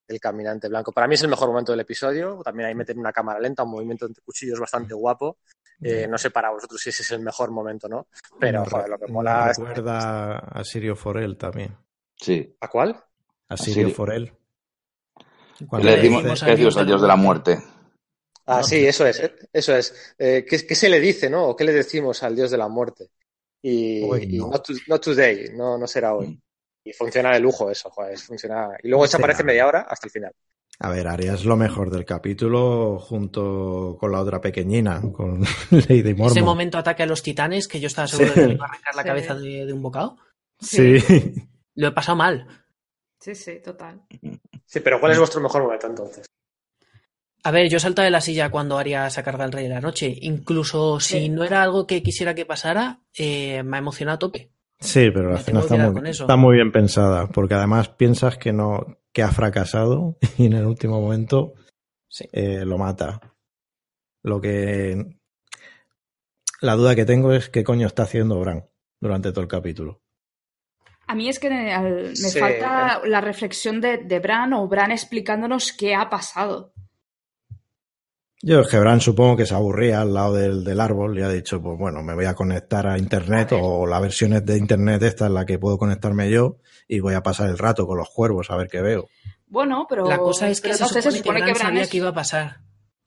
del 0.06 0.20
caminante 0.20 0.68
blanco. 0.68 0.92
Para 0.92 1.06
mí 1.08 1.14
es 1.14 1.22
el 1.22 1.28
mejor 1.30 1.48
momento 1.48 1.72
del 1.72 1.80
episodio. 1.80 2.40
También 2.44 2.68
ahí 2.68 2.74
meten 2.74 2.98
una 2.98 3.12
cámara 3.12 3.40
lenta, 3.40 3.62
un 3.62 3.70
movimiento 3.70 4.06
entre 4.06 4.22
cuchillos 4.22 4.58
bastante 4.60 4.92
guapo. 4.94 5.38
Eh, 5.80 6.06
no 6.08 6.16
sé 6.18 6.30
para 6.30 6.50
vosotros 6.50 6.80
si 6.80 6.88
ese 6.90 7.02
es 7.02 7.10
el 7.12 7.20
mejor 7.20 7.50
momento, 7.50 7.88
¿no? 7.88 8.06
Pero, 8.40 8.64
joder, 8.64 8.88
lo 8.88 8.98
que 8.98 9.06
mola 9.12 9.44
me 9.44 9.50
es- 9.50 9.58
recuerda 9.58 10.38
a 10.38 10.64
Sirio 10.64 10.96
Forel 10.96 11.36
también. 11.36 11.76
Sí. 12.16 12.56
¿A 12.60 12.68
cuál? 12.68 13.02
A. 13.48 13.56
Sirio 13.56 13.90
Forel. 13.90 14.32
¿Qué 15.58 15.66
Cuando 15.66 15.88
le 15.88 15.96
decimos, 15.96 16.22
decimos 16.22 16.40
qué 16.40 16.46
le 16.46 16.50
decimos 16.52 16.76
al 16.76 16.86
dios 16.86 17.02
de 17.02 17.08
la 17.08 17.16
muerte? 17.16 17.58
Ah, 18.46 18.62
sí, 18.62 18.86
eso 18.86 19.04
es, 19.06 19.20
eso 19.52 19.74
es. 19.76 20.14
Eh, 20.18 20.44
¿qué, 20.48 20.64
qué 20.66 20.74
se 20.74 20.88
le 20.88 21.00
dice, 21.00 21.28
no? 21.28 21.48
¿O 21.48 21.56
qué 21.56 21.64
le 21.64 21.72
decimos 21.72 22.22
al 22.22 22.36
dios 22.36 22.50
de 22.50 22.58
la 22.58 22.68
muerte? 22.68 23.08
Y, 23.62 24.02
Hoy 24.04 24.28
y 24.30 24.38
no. 24.38 24.48
not, 24.48 24.64
to- 24.64 24.72
not 24.86 25.02
today, 25.02 25.50
no, 25.56 25.76
no 25.76 25.86
será 25.88 26.14
hoy. 26.14 26.38
Y 26.84 26.92
funciona 26.92 27.32
de 27.32 27.40
lujo 27.40 27.68
eso, 27.70 27.90
joder, 27.90 28.12
es- 28.12 28.22
funciona. 28.22 28.68
Y 28.82 28.88
luego 28.88 29.04
Sí, 29.04 29.08
desaparece 29.08 29.42
media 29.42 29.66
hora 29.66 29.80
hasta 29.88 30.06
el 30.06 30.10
final. 30.12 30.32
A 30.78 30.90
ver, 30.90 31.08
Arya 31.08 31.32
es 31.34 31.44
lo 31.46 31.56
mejor 31.56 31.90
del 31.90 32.04
capítulo 32.04 32.98
junto 33.00 33.96
con 33.98 34.12
la 34.12 34.20
otra 34.20 34.40
pequeñina, 34.40 35.00
con 35.12 35.40
Lady 35.70 36.00
Ese 36.00 36.14
Mormont. 36.14 36.40
momento 36.44 36.78
ataque 36.78 37.02
a 37.02 37.06
los 37.06 37.22
titanes, 37.22 37.66
que 37.66 37.80
yo 37.80 37.86
estaba 37.88 38.06
seguro 38.06 38.28
Sí. 38.34 38.34
de 38.34 38.42
que 38.42 38.48
me 38.48 38.54
iba 38.54 38.66
a 38.66 38.68
arrancar 38.68 38.94
la 38.94 39.02
Sí. 39.02 39.08
cabeza 39.08 39.34
de, 39.34 39.66
de 39.66 39.72
un 39.72 39.82
bocado. 39.82 40.18
Sí. 40.60 40.98
Lo 41.74 41.88
he 41.88 41.92
pasado 41.92 42.16
mal. 42.16 42.46
Sí, 43.26 43.34
sí, 43.34 43.58
total. 43.58 44.02
Sí, 44.66 44.78
pero 44.78 45.00
¿cuál 45.00 45.10
es 45.10 45.18
vuestro 45.18 45.40
mejor 45.40 45.62
momento 45.64 45.88
entonces? 45.88 46.26
A 47.42 47.50
ver, 47.50 47.68
yo 47.68 47.80
salto 47.80 48.00
de 48.02 48.10
la 48.10 48.20
silla 48.20 48.50
cuando 48.52 48.78
Arya 48.78 49.10
se 49.10 49.24
carga 49.24 49.42
al 49.42 49.50
Rey 49.50 49.64
de 49.64 49.74
la 49.74 49.80
Noche. 49.80 50.16
Incluso 50.20 51.00
si 51.00 51.18
Sí. 51.22 51.28
no 51.28 51.42
era 51.42 51.60
algo 51.64 51.88
que 51.88 52.04
quisiera 52.04 52.36
que 52.36 52.46
pasara, 52.46 53.00
eh, 53.18 53.64
me 53.64 53.76
ha 53.76 53.80
emocionado 53.80 54.14
a 54.14 54.18
tope. 54.20 54.52
Sí, 54.78 55.10
pero 55.12 55.30
la 55.32 55.42
que 55.42 55.50
está 55.50 55.76
muy, 55.76 56.10
está 56.10 56.36
muy 56.36 56.54
bien 56.54 56.70
pensada, 56.70 57.26
porque 57.26 57.54
además 57.54 57.88
piensas 57.88 58.38
que 58.38 58.52
no 58.52 58.98
que 59.12 59.24
ha 59.24 59.32
fracasado 59.32 60.18
y 60.38 60.46
en 60.46 60.52
el 60.52 60.64
último 60.66 61.00
momento 61.00 61.54
Sí. 62.08 62.28
eh, 62.32 62.64
lo 62.64 62.78
mata. 62.78 63.20
Lo 64.22 64.40
que 64.40 65.18
la 66.60 66.74
duda 66.76 66.94
que 66.94 67.04
tengo 67.04 67.32
es 67.32 67.48
qué 67.48 67.64
coño 67.64 67.88
está 67.88 68.04
haciendo 68.04 68.38
Bran 68.38 68.68
durante 69.00 69.30
todo 69.32 69.40
el 69.40 69.48
capítulo. 69.48 70.00
A 71.06 71.14
mí 71.14 71.28
es 71.28 71.38
que 71.38 71.48
al- 71.48 72.08
me 72.08 72.14
Sí, 72.16 72.38
falta 72.38 73.00
la 73.04 73.20
reflexión 73.20 73.80
de, 73.80 73.98
de 73.98 74.18
Bran 74.18 74.52
o 74.54 74.66
Bran 74.66 74.90
explicándonos 74.90 75.72
qué 75.72 75.94
ha 75.94 76.08
pasado. 76.10 76.72
Yo 78.42 78.60
es 78.60 78.68
que 78.68 78.78
Bran 78.78 79.00
supongo 79.00 79.36
que 79.36 79.46
se 79.46 79.54
aburría 79.54 80.02
al 80.02 80.12
lado 80.14 80.34
del, 80.34 80.62
del 80.62 80.80
árbol 80.80 81.18
y 81.18 81.22
ha 81.22 81.28
dicho, 81.28 81.60
pues 81.62 81.78
bueno, 81.78 82.02
me 82.02 82.14
voy 82.14 82.26
a 82.26 82.34
conectar 82.34 82.86
a 82.86 82.98
internet 82.98 83.52
A 83.52 83.56
o 83.56 83.86
la 83.86 83.98
versión 83.98 84.34
es 84.34 84.44
de 84.44 84.58
internet 84.58 85.02
esta 85.02 85.26
en 85.26 85.34
la 85.34 85.46
que 85.46 85.58
puedo 85.58 85.78
conectarme 85.78 86.30
yo 86.30 86.58
y 86.86 87.00
voy 87.00 87.14
a 87.14 87.22
pasar 87.22 87.48
el 87.48 87.58
rato 87.58 87.86
con 87.86 87.96
los 87.98 88.10
cuervos 88.10 88.50
a 88.50 88.56
ver 88.56 88.68
qué 88.68 88.82
veo. 88.82 89.08
Bueno, 89.48 89.86
pero. 89.88 90.06
La 90.08 90.18
cosa 90.18 90.48
es 90.50 90.60
que, 90.60 90.74
se, 90.74 90.82
no 90.82 90.88
sé, 90.88 91.02
supone 91.02 91.38
que 91.40 91.52
Bran 91.52 91.56
sabía 91.56 91.82
es- 91.82 91.88
que 91.88 91.96
iba 91.96 92.08
a 92.10 92.14
pasar. 92.14 92.58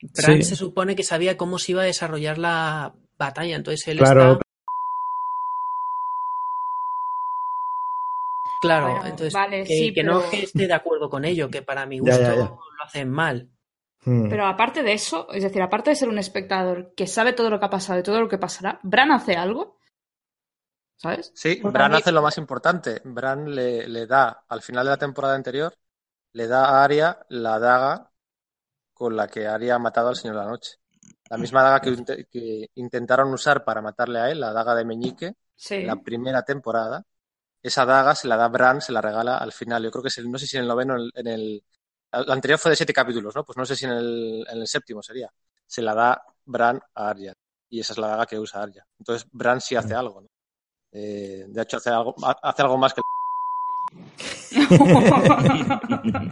Bran 0.01 0.37
Sí. 0.37 0.43
se 0.43 0.55
supone 0.55 0.95
que 0.95 1.03
sabía 1.03 1.37
cómo 1.37 1.59
se 1.59 1.73
iba 1.73 1.81
a 1.83 1.85
desarrollar 1.85 2.37
la 2.37 2.93
batalla, 3.17 3.55
entonces 3.55 3.87
él 3.89 3.97
Claro, 3.99 4.31
está... 4.33 4.41
Claro, 8.61 8.87
Bueno, 8.91 9.05
entonces 9.05 9.33
vale, 9.33 9.63
que, 9.63 9.73
sí, 9.77 9.93
que 9.93 10.03
no 10.03 10.29
que 10.29 10.43
esté 10.43 10.67
de 10.67 10.73
acuerdo 10.73 11.09
con 11.09 11.23
ello, 11.25 11.49
que 11.49 11.61
para 11.61 11.85
mi 11.85 11.99
gusto 11.99 12.19
ya, 12.19 12.35
ya. 12.35 12.45
lo 12.45 12.59
hacen 12.83 13.09
mal. 13.09 13.49
Hmm. 14.05 14.29
Pero 14.29 14.45
aparte 14.45 14.83
de 14.83 14.93
eso, 14.93 15.27
es 15.31 15.43
decir, 15.43 15.61
aparte 15.61 15.89
de 15.91 15.95
ser 15.95 16.09
un 16.09 16.17
espectador 16.19 16.93
que 16.95 17.07
sabe 17.07 17.33
todo 17.33 17.49
lo 17.49 17.59
que 17.59 17.65
ha 17.65 17.69
pasado 17.69 17.99
y 17.99 18.03
todo 18.03 18.19
lo 18.19 18.27
que 18.29 18.37
pasará, 18.37 18.79
¿Bran 18.83 19.11
hace 19.11 19.35
algo? 19.35 19.77
¿Sabes? 20.95 21.31
Sí, 21.33 21.59
Porque 21.61 21.77
Bran 21.77 21.91
mí- 21.91 21.97
hace 21.97 22.11
lo 22.11 22.21
más 22.21 22.37
importante. 22.37 23.01
Bran 23.05 23.53
le, 23.55 23.87
le 23.87 24.05
da, 24.05 24.43
al 24.49 24.61
final 24.61 24.85
de 24.85 24.91
la 24.91 24.97
temporada 24.97 25.35
anterior, 25.35 25.73
le 26.33 26.47
da 26.47 26.65
a 26.65 26.83
Arya 26.83 27.19
la 27.29 27.57
daga 27.59 28.11
con 28.93 29.15
la 29.15 29.27
que 29.27 29.47
Arya 29.47 29.75
ha 29.75 29.79
matado 29.79 30.09
al 30.09 30.15
Señor 30.17 30.35
de 30.37 30.43
la 30.43 30.49
Noche. 30.49 30.73
La 31.29 31.37
misma 31.37 31.63
daga 31.63 31.79
que, 31.79 31.89
inte- 31.91 32.27
que 32.29 32.69
intentaron 32.75 33.31
usar 33.33 33.63
para 33.63 33.81
matarle 33.81 34.19
a 34.19 34.29
él, 34.29 34.39
la 34.41 34.51
daga 34.51 34.75
de 34.75 34.83
Meñique, 34.83 35.35
Sí. 35.55 35.75
en 35.75 35.87
la 35.87 35.95
primera 35.97 36.43
temporada. 36.43 37.05
Esa 37.61 37.85
daga 37.85 38.15
se 38.15 38.27
la 38.27 38.37
da 38.37 38.47
Bran, 38.47 38.81
se 38.81 38.91
la 38.91 39.01
regala 39.01 39.37
al 39.37 39.51
final. 39.51 39.83
Yo 39.83 39.91
creo 39.91 40.01
que 40.03 40.07
es 40.09 40.17
el, 40.17 40.31
no 40.31 40.37
sé 40.37 40.47
si 40.47 40.57
en 40.57 40.63
el 40.63 40.67
noveno, 40.69 40.95
en 40.95 41.01
el, 41.01 41.11
en 41.15 41.27
el- 41.27 41.63
la 42.11 42.33
anterior 42.33 42.57
fue 42.59 42.71
de 42.71 42.75
siete 42.75 42.93
capítulos, 42.93 43.35
¿no? 43.35 43.43
Pues 43.45 43.57
no 43.57 43.65
sé 43.65 43.75
si 43.75 43.85
en 43.85 43.91
el, 43.91 44.45
en 44.49 44.57
el 44.59 44.67
séptimo 44.67 45.01
sería. 45.03 45.29
Se 45.67 45.81
la 45.81 45.93
da 45.93 46.21
Bran 46.45 46.79
a 46.95 47.09
Arya. 47.09 47.33
Y 47.69 47.79
esa 47.81 47.93
es 47.93 47.99
la 47.99 48.07
daga 48.07 48.25
que 48.25 48.39
usa 48.39 48.63
Arya. 48.63 48.83
Entonces 48.97 49.27
Bran 49.31 49.61
sí 49.61 49.75
hace 49.75 49.93
algo, 49.93 50.21
¿no? 50.21 50.27
Eh, 50.91 51.45
de 51.47 51.61
hecho, 51.61 51.77
hace 51.77 51.89
algo, 51.91 52.15
hace 52.41 52.61
algo 52.63 52.77
más 52.77 52.93
que 52.93 53.01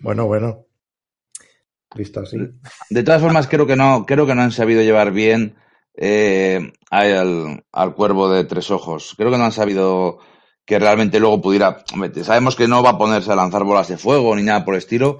Bueno, 0.00 0.26
bueno. 0.26 0.66
Visto 1.94 2.20
así. 2.20 2.38
De 2.90 3.02
todas 3.02 3.20
formas, 3.20 3.46
creo 3.46 3.66
que 3.66 3.76
no, 3.76 4.04
creo 4.06 4.26
que 4.26 4.34
no 4.34 4.42
han 4.42 4.50
sabido 4.52 4.82
llevar 4.82 5.12
bien 5.12 5.56
eh, 5.94 6.72
al, 6.90 7.64
al 7.72 7.94
cuervo 7.94 8.30
de 8.30 8.44
tres 8.44 8.70
ojos. 8.70 9.14
Creo 9.16 9.30
que 9.30 9.38
no 9.38 9.44
han 9.44 9.52
sabido 9.52 10.18
que 10.64 10.78
realmente 10.78 11.18
luego 11.20 11.40
pudiera. 11.40 11.84
hombre, 11.92 12.24
Sabemos 12.24 12.56
que 12.56 12.68
no 12.68 12.82
va 12.82 12.90
a 12.90 12.98
ponerse 12.98 13.32
a 13.32 13.36
lanzar 13.36 13.64
bolas 13.64 13.88
de 13.88 13.98
fuego 13.98 14.34
ni 14.36 14.42
nada 14.42 14.64
por 14.64 14.74
el 14.74 14.78
estilo, 14.78 15.18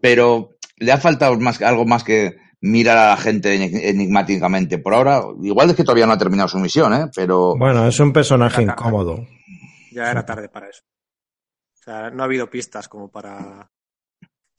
pero 0.00 0.50
le 0.76 0.92
ha 0.92 0.98
faltado 0.98 1.38
más, 1.38 1.60
algo 1.62 1.84
más 1.84 2.04
que 2.04 2.36
mirar 2.60 2.96
a 2.96 3.08
la 3.10 3.16
gente 3.16 3.58
enig- 3.58 3.80
enigmáticamente. 3.82 4.78
Por 4.78 4.94
ahora, 4.94 5.22
igual 5.42 5.70
es 5.70 5.76
que 5.76 5.84
todavía 5.84 6.06
no 6.06 6.12
ha 6.12 6.18
terminado 6.18 6.48
su 6.48 6.58
misión, 6.58 6.94
¿eh? 6.94 7.06
Pero 7.14 7.54
Bueno, 7.58 7.86
es 7.86 7.98
un 8.00 8.12
personaje 8.12 8.62
incómodo. 8.62 9.26
Ya 9.92 10.10
era 10.10 10.24
tarde 10.24 10.48
para 10.48 10.68
eso. 10.70 10.82
O 11.74 11.82
sea, 11.84 12.10
no 12.10 12.22
ha 12.22 12.26
habido 12.26 12.48
pistas 12.48 12.88
como 12.88 13.10
para. 13.10 13.70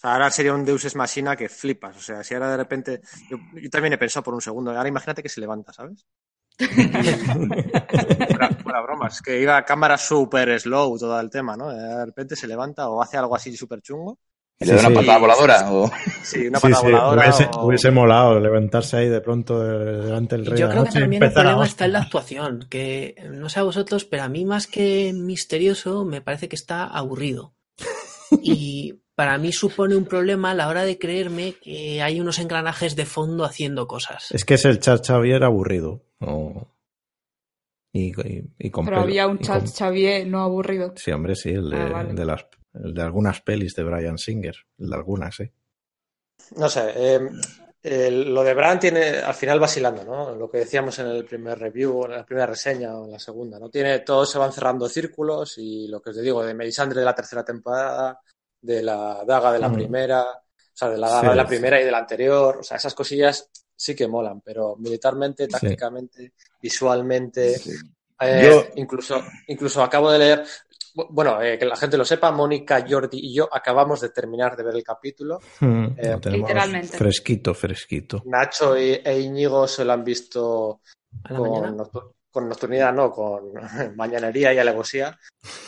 Sea, 0.06 0.14
ahora 0.14 0.32
sería 0.32 0.54
un 0.54 0.66
Deus 0.66 0.86
Ex 0.86 0.96
Machina 0.96 1.36
que 1.36 1.50
flipas. 1.50 1.98
O 1.98 2.02
sea, 2.02 2.24
si 2.24 2.34
ahora 2.34 2.52
de 2.52 2.58
repente. 2.58 3.02
Yo, 3.30 3.38
yo 3.62 3.70
también 3.70 3.94
he 3.94 3.98
pensado 3.98 4.24
por 4.24 4.34
un 4.34 4.42
segundo. 4.42 4.72
Ahora 4.72 4.90
imagínate 4.90 5.24
que 5.24 5.30
se 5.30 5.42
levanta, 5.42 5.74
¿sabes? 5.74 6.06
fuera, 6.58 8.50
fuera 8.62 8.82
bromas. 8.84 9.22
Que 9.22 9.42
iba 9.42 9.58
a 9.58 9.66
cámara 9.66 9.98
súper 9.98 10.60
slow 10.60 10.98
todo 10.98 11.20
el 11.20 11.30
tema, 11.30 11.56
¿no? 11.58 11.70
De 11.70 12.06
repente 12.06 12.36
se 12.36 12.48
levanta 12.48 12.90
o 12.90 13.02
hace 13.02 13.18
algo 13.18 13.36
así 13.36 13.56
súper 13.56 13.82
chungo. 13.82 14.20
le 14.60 14.68
da 14.74 14.80
Sí, 14.80 14.86
una 14.86 14.90
sí. 14.90 14.96
patada 14.96 15.18
voladora. 15.20 15.72
O... 15.72 15.92
Sí, 16.24 16.48
una 16.48 16.60
Sí, 16.60 16.70
patada 16.70 16.80
sí, 16.80 16.86
voladora. 16.86 17.22
hubiese, 17.22 17.50
o- 17.54 17.66
hubiese 17.68 17.92
molado 17.92 18.40
levantarse 18.40 18.98
ahí 18.98 19.10
de 19.10 19.22
pronto 19.22 19.60
de- 19.62 20.02
delante 20.06 20.36
del 20.38 20.46
rey 20.46 20.60
Yo 20.60 20.70
creo 20.70 20.84
que 20.86 20.92
también 20.92 21.24
el 21.24 21.30
a 21.30 21.34
problema 21.34 21.66
está 21.66 21.86
en 21.86 21.94
la 21.94 22.00
actuación, 22.02 22.66
que 22.70 23.16
no 23.32 23.50
sé 23.50 23.60
a 23.60 23.64
vosotros, 23.64 24.06
pero 24.06 24.24
a 24.24 24.30
mí 24.30 24.46
más 24.46 24.68
que 24.68 25.12
misterioso 25.14 26.06
me 26.06 26.22
parece 26.22 26.48
que 26.48 26.56
está 26.56 26.86
aburrido. 26.86 27.54
Y 28.42 28.75
para 29.16 29.38
mí 29.38 29.52
supone 29.54 29.96
un 29.96 30.06
problema 30.06 30.52
a 30.52 30.54
la 30.54 30.68
hora 30.68 30.84
de 30.84 31.00
creerme 31.00 31.54
que 31.62 32.02
hay 32.02 32.20
unos 32.20 32.38
engranajes 32.40 32.96
de 32.96 33.06
fondo 33.06 33.46
haciendo 33.46 33.88
cosas. 33.88 34.32
Es 34.32 34.44
que 34.46 34.56
es 34.56 34.66
el 34.66 34.80
Char 34.80 35.02
Xavier 35.04 35.44
aburrido. 35.44 36.04
o- 36.20 36.68
Y, 37.94 38.08
y- 38.30 38.44
y 38.60 38.70
con 38.72 38.84
Pero 38.86 38.98
pelo- 38.98 39.04
había 39.04 39.26
un 39.28 39.38
y 39.40 39.46
chat 39.46 39.60
con- 39.64 39.72
Xavier 39.72 40.28
no 40.28 40.42
aburrido. 40.42 40.94
Sí, 40.98 41.12
hombre, 41.12 41.34
sí, 41.36 41.50
el 41.52 41.70
de, 41.70 41.78
Ah, 41.78 41.90
vale. 41.94 42.14
de 42.14 42.26
las, 42.26 42.46
el 42.74 42.94
de 42.94 43.02
algunas 43.02 43.40
pelis 43.42 43.74
de 43.74 43.84
Brian 43.84 44.18
Singer. 44.18 44.56
El 44.78 44.90
de 44.90 44.96
algunas, 44.96 45.34
sí. 45.36 45.50
No 46.58 46.68
sé, 46.68 46.92
eh, 46.94 47.20
el- 47.84 48.34
lo 48.34 48.44
de 48.44 48.54
Bran 48.54 48.80
tiene 48.82 49.20
al 49.20 49.34
final 49.34 49.62
vacilando, 49.62 50.04
¿no? 50.04 50.36
Lo 50.36 50.50
que 50.50 50.58
decíamos 50.60 51.00
en 51.00 51.08
el 51.08 51.24
primer 51.24 51.58
review, 51.58 52.04
en 52.06 52.12
la 52.12 52.26
primera 52.26 52.48
reseña 52.48 52.98
o 52.98 53.06
en 53.06 53.12
la 53.14 53.20
segunda, 53.20 53.60
¿no? 53.60 53.70
Tiene, 53.70 54.00
todos 54.00 54.30
se 54.30 54.40
van 54.40 54.52
cerrando 54.52 54.90
círculos 54.90 55.58
y 55.58 55.88
lo 55.88 56.02
que 56.02 56.10
os 56.10 56.18
digo, 56.22 56.44
de 56.44 56.54
Melisandre 56.54 57.00
de 57.00 57.06
la 57.06 57.16
tercera 57.16 57.46
temporada, 57.46 58.20
de 58.66 58.82
la 58.84 59.24
daga 59.26 59.52
de 59.54 59.60
la 59.60 59.70
Mm. 59.70 59.74
primera, 59.74 60.22
o 60.24 60.42
sea, 60.74 60.90
de 60.90 60.98
la 60.98 61.08
daga 61.10 61.22
Sí, 61.22 61.28
de 61.30 61.36
la 61.36 61.44
sí. 61.44 61.48
primera 61.50 61.82
y 61.82 61.86
de 61.86 61.92
la 61.92 61.98
anterior, 62.00 62.58
o 62.58 62.64
sea, 62.64 62.78
esas 62.78 62.94
cosillas 62.94 63.50
sí 63.76 63.96
que 63.96 64.08
molan, 64.08 64.42
pero 64.42 64.76
militarmente, 64.78 65.48
tácticamente, 65.48 66.34
visualmente, 66.62 67.56
eh, 68.22 68.42
Yo- 68.44 68.66
incluso, 68.76 69.22
incluso 69.48 69.84
acabo 69.84 70.12
de 70.12 70.20
leer, 70.20 70.46
bu- 70.96 71.08
bueno, 71.10 71.42
eh, 71.42 71.58
que 71.60 71.66
la 71.66 71.76
gente 71.76 71.98
lo 71.98 72.06
sepa, 72.06 72.32
Mónica, 72.32 72.86
Jordi 72.88 73.20
y 73.22 73.34
yo 73.36 73.50
acabamos 73.52 74.02
de 74.02 74.10
terminar 74.10 74.56
de 74.56 74.64
ver 74.64 74.76
el 74.76 74.84
capítulo. 74.84 75.40
Mm, 75.62 75.96
Eh, 75.98 76.18
Literalmente. 76.26 76.98
Fresquito, 76.98 77.54
fresquito. 77.54 78.22
Nacho 78.26 78.78
y- 78.78 79.02
e 79.04 79.20
Íñigo 79.20 79.68
se 79.68 79.86
lo 79.86 79.94
han 79.94 80.04
visto 80.04 80.82
con 82.32 82.50
nocturnidad, 82.50 82.94
no, 82.94 83.12
con 83.12 83.54
mañanería 83.96 84.54
y 84.54 84.58
alevosía. 84.58 85.18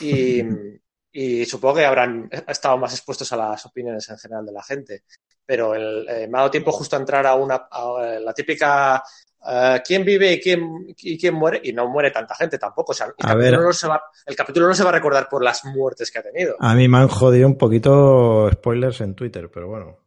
Y, 0.02 0.42
y 1.20 1.46
supongo 1.46 1.76
que 1.78 1.86
habrán 1.86 2.30
estado 2.48 2.78
más 2.78 2.94
expuestos 2.94 3.32
a 3.34 3.38
las 3.38 3.66
opiniones 3.66 4.08
en 4.10 4.18
general 4.20 4.46
de 4.46 4.52
la 4.52 4.62
gente. 4.62 5.04
Pero 5.46 5.74
el- 5.74 6.08
eh, 6.08 6.28
me 6.28 6.38
ha 6.38 6.42
dado 6.42 6.52
tiempo 6.52 6.72
justo 6.72 6.96
a 6.96 7.00
entrar 7.00 7.26
a 7.26 7.34
una 7.36 7.68
a 7.72 8.20
la 8.22 8.34
típica 8.34 9.02
eh, 9.50 9.82
quién 9.86 10.04
vive 10.06 10.34
y 10.34 10.40
quién, 10.40 10.86
y 10.98 11.18
quién 11.18 11.34
muere, 11.34 11.62
y 11.64 11.72
no 11.74 11.88
muere 11.88 12.12
tanta 12.12 12.36
gente 12.36 12.58
tampoco. 12.60 12.92
O 12.92 12.96
sea, 12.96 13.08
el, 13.08 13.14
A 13.14 13.16
capítulo 13.30 13.58
ver. 13.58 13.68
no 13.68 13.74
se 13.74 13.88
va, 13.88 14.04
el 14.26 14.36
capítulo 14.36 14.68
no 14.68 14.76
se 14.76 14.84
va 14.84 14.90
a 14.90 14.94
recordar 14.94 15.28
por 15.30 15.44
las 15.44 15.64
muertes 15.66 16.12
que 16.12 16.20
ha 16.20 16.24
tenido. 16.24 16.56
A 16.60 16.76
mí 16.76 16.88
me 16.88 16.98
han 17.00 17.08
jodido 17.08 17.48
un 17.48 17.58
poquito 17.58 18.50
spoilers 18.52 19.02
en 19.02 19.16
Twitter, 19.16 19.50
pero 19.50 19.68
bueno. 19.68 19.98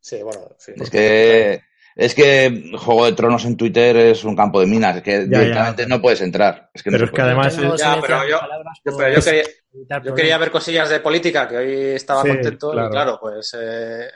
Sí, 0.00 0.22
bueno, 0.22 0.48
sí. 0.58 0.72
Es 0.76 0.90
que, 0.90 1.62
es 2.00 2.14
que 2.14 2.72
Juego 2.78 3.04
de 3.04 3.12
Tronos 3.12 3.44
en 3.44 3.56
Twitter 3.56 3.94
es 3.96 4.24
un 4.24 4.34
campo 4.34 4.58
de 4.58 4.66
minas, 4.66 4.96
es 4.96 5.02
que 5.02 5.10
Ya, 5.28 5.38
directamente 5.40 5.82
ya. 5.82 5.88
no 5.88 6.00
puedes 6.00 6.20
entrar. 6.22 6.70
Es 6.72 6.82
que 6.82 6.90
no 6.90 6.94
Pero 6.94 7.04
es 7.04 7.10
que 7.12 7.20
además 7.20 7.56
Ya, 7.56 7.98
pero 8.00 8.26
yo- 8.26 8.40
pero 8.82 8.96
quería- 9.22 10.34
Yo 10.34 10.38
ver 10.38 10.50
cosillas 10.50 10.88
de 10.88 11.00
política, 11.00 11.46
que 11.46 11.56
hoy 11.58 11.72
estaba 11.94 12.22
Sí, 12.22 12.28
contento 12.28 12.70
claro. 12.72 12.88
y 12.88 12.90
claro, 12.90 13.18
pues 13.20 13.54
eh, 13.60 14.08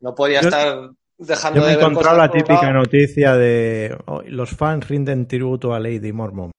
no 0.00 0.14
podía 0.14 0.40
Yo- 0.40 0.48
estar 0.48 0.90
dejando 1.18 1.56
Yo 1.56 1.62
me 1.62 1.66
de 1.68 1.72
he 1.74 1.76
ver 1.76 1.86
encontrado 1.86 2.16
cosas 2.16 2.28
la 2.28 2.32
típica 2.32 2.62
lado. 2.62 2.72
noticia 2.74 3.34
de 3.36 3.96
"Oh, 4.06 4.22
los 4.26 4.50
fans 4.50 4.88
rinden 4.88 5.26
tributo 5.26 5.74
a 5.74 5.80
Lady 5.80 6.12
Mormon. 6.12 6.50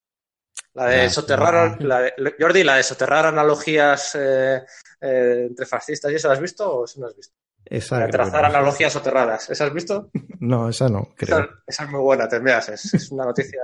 La 0.74 0.88
de 0.88 0.98
Ya, 1.04 1.10
soterrar, 1.10 1.82
la 1.84 2.00
de, 2.02 2.14
Jordi, 2.40 2.64
la 2.64 2.76
de 2.78 2.84
soterrar 2.84 3.26
analogías 3.28 4.16
eh, 4.16 4.62
eh, 5.02 5.46
entre 5.48 5.66
fascistas, 5.66 6.12
¿y 6.12 6.16
eso 6.16 6.28
lo 6.28 6.34
has 6.34 6.40
visto 6.42 6.70
o 6.80 6.86
eso 6.86 7.00
no 7.00 7.08
has 7.08 7.16
visto? 7.16 7.34
Esa 7.66 8.08
trazar 8.08 8.46
analogías 8.46 8.94
soterradas, 8.94 9.50
¿esa 9.50 9.66
has 9.66 9.74
visto? 9.74 10.10
No, 10.40 10.70
esa 10.70 10.90
no, 10.90 11.10
creo. 11.16 11.40
Esa, 11.40 11.50
esa 11.68 11.84
es 11.86 11.90
muy 11.90 12.02
buena, 12.02 12.28
te 12.28 12.40
veas, 12.40 12.70
es, 12.70 12.94
es 12.94 13.12
una 13.12 13.26
noticia. 13.26 13.60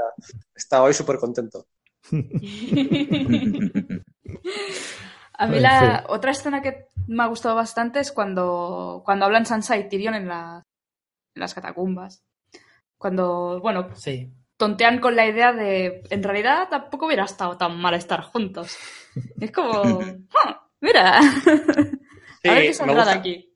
Está 0.55 0.81
hoy 0.81 0.93
súper 0.93 1.17
contento. 1.17 1.67
A 5.33 5.47
mí 5.47 5.59
la 5.59 6.05
otra 6.09 6.31
escena 6.31 6.62
que 6.62 6.88
me 7.07 7.23
ha 7.23 7.27
gustado 7.27 7.55
bastante 7.55 7.99
es 8.01 8.12
cuando, 8.12 9.01
cuando 9.05 9.25
hablan 9.25 9.45
Sansa 9.45 9.77
y 9.77 9.88
Tyrion 9.88 10.13
en, 10.15 10.27
la- 10.27 10.63
en 11.35 11.39
las 11.39 11.53
catacumbas. 11.53 12.23
Cuando, 12.97 13.59
bueno, 13.62 13.89
Sí. 13.95 14.29
tontean 14.57 14.99
con 14.99 15.15
la 15.15 15.25
idea 15.25 15.53
de, 15.53 16.03
en 16.09 16.23
realidad 16.23 16.67
tampoco 16.69 17.05
hubiera 17.05 17.23
estado 17.23 17.57
tan 17.57 17.77
mal 17.79 17.93
estar 17.93 18.21
juntos. 18.21 18.75
Es 19.39 19.51
como, 19.51 19.99
"Ah, 20.45 20.67
mira, 20.81 21.19
a 21.19 21.21
ver 22.43 22.63
qué 22.63 22.73
saldrá 22.73 23.05
de 23.05 23.12
aquí. 23.12 23.48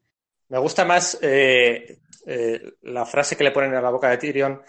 Me 0.53 0.59
gusta 0.59 0.85
más 0.85 1.17
eh, 1.23 1.97
eh, 2.27 2.73
la 2.83 3.07
frase 3.07 3.35
que 3.35 3.43
le 3.43 3.49
ponen 3.49 3.73
a 3.73 3.81
la 3.81 3.89
boca 3.89 4.07
de 4.11 4.17
Tyrion, 4.17 4.61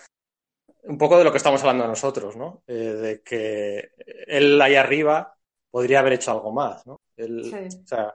un 0.84 0.96
poco 0.96 1.18
de 1.18 1.24
lo 1.24 1.30
que 1.30 1.36
estamos 1.36 1.60
hablando 1.60 1.86
nosotros, 1.86 2.36
¿no? 2.36 2.62
Eh, 2.66 2.72
de 2.72 3.22
que 3.22 3.90
él 4.26 4.58
ahí 4.62 4.76
arriba 4.76 5.34
podría 5.70 5.98
haber 6.00 6.14
hecho 6.14 6.30
algo 6.30 6.52
más, 6.52 6.86
¿no? 6.86 7.02
Él- 7.18 7.44
Sí. 7.44 7.78
o 7.82 7.86
sea, 7.86 8.14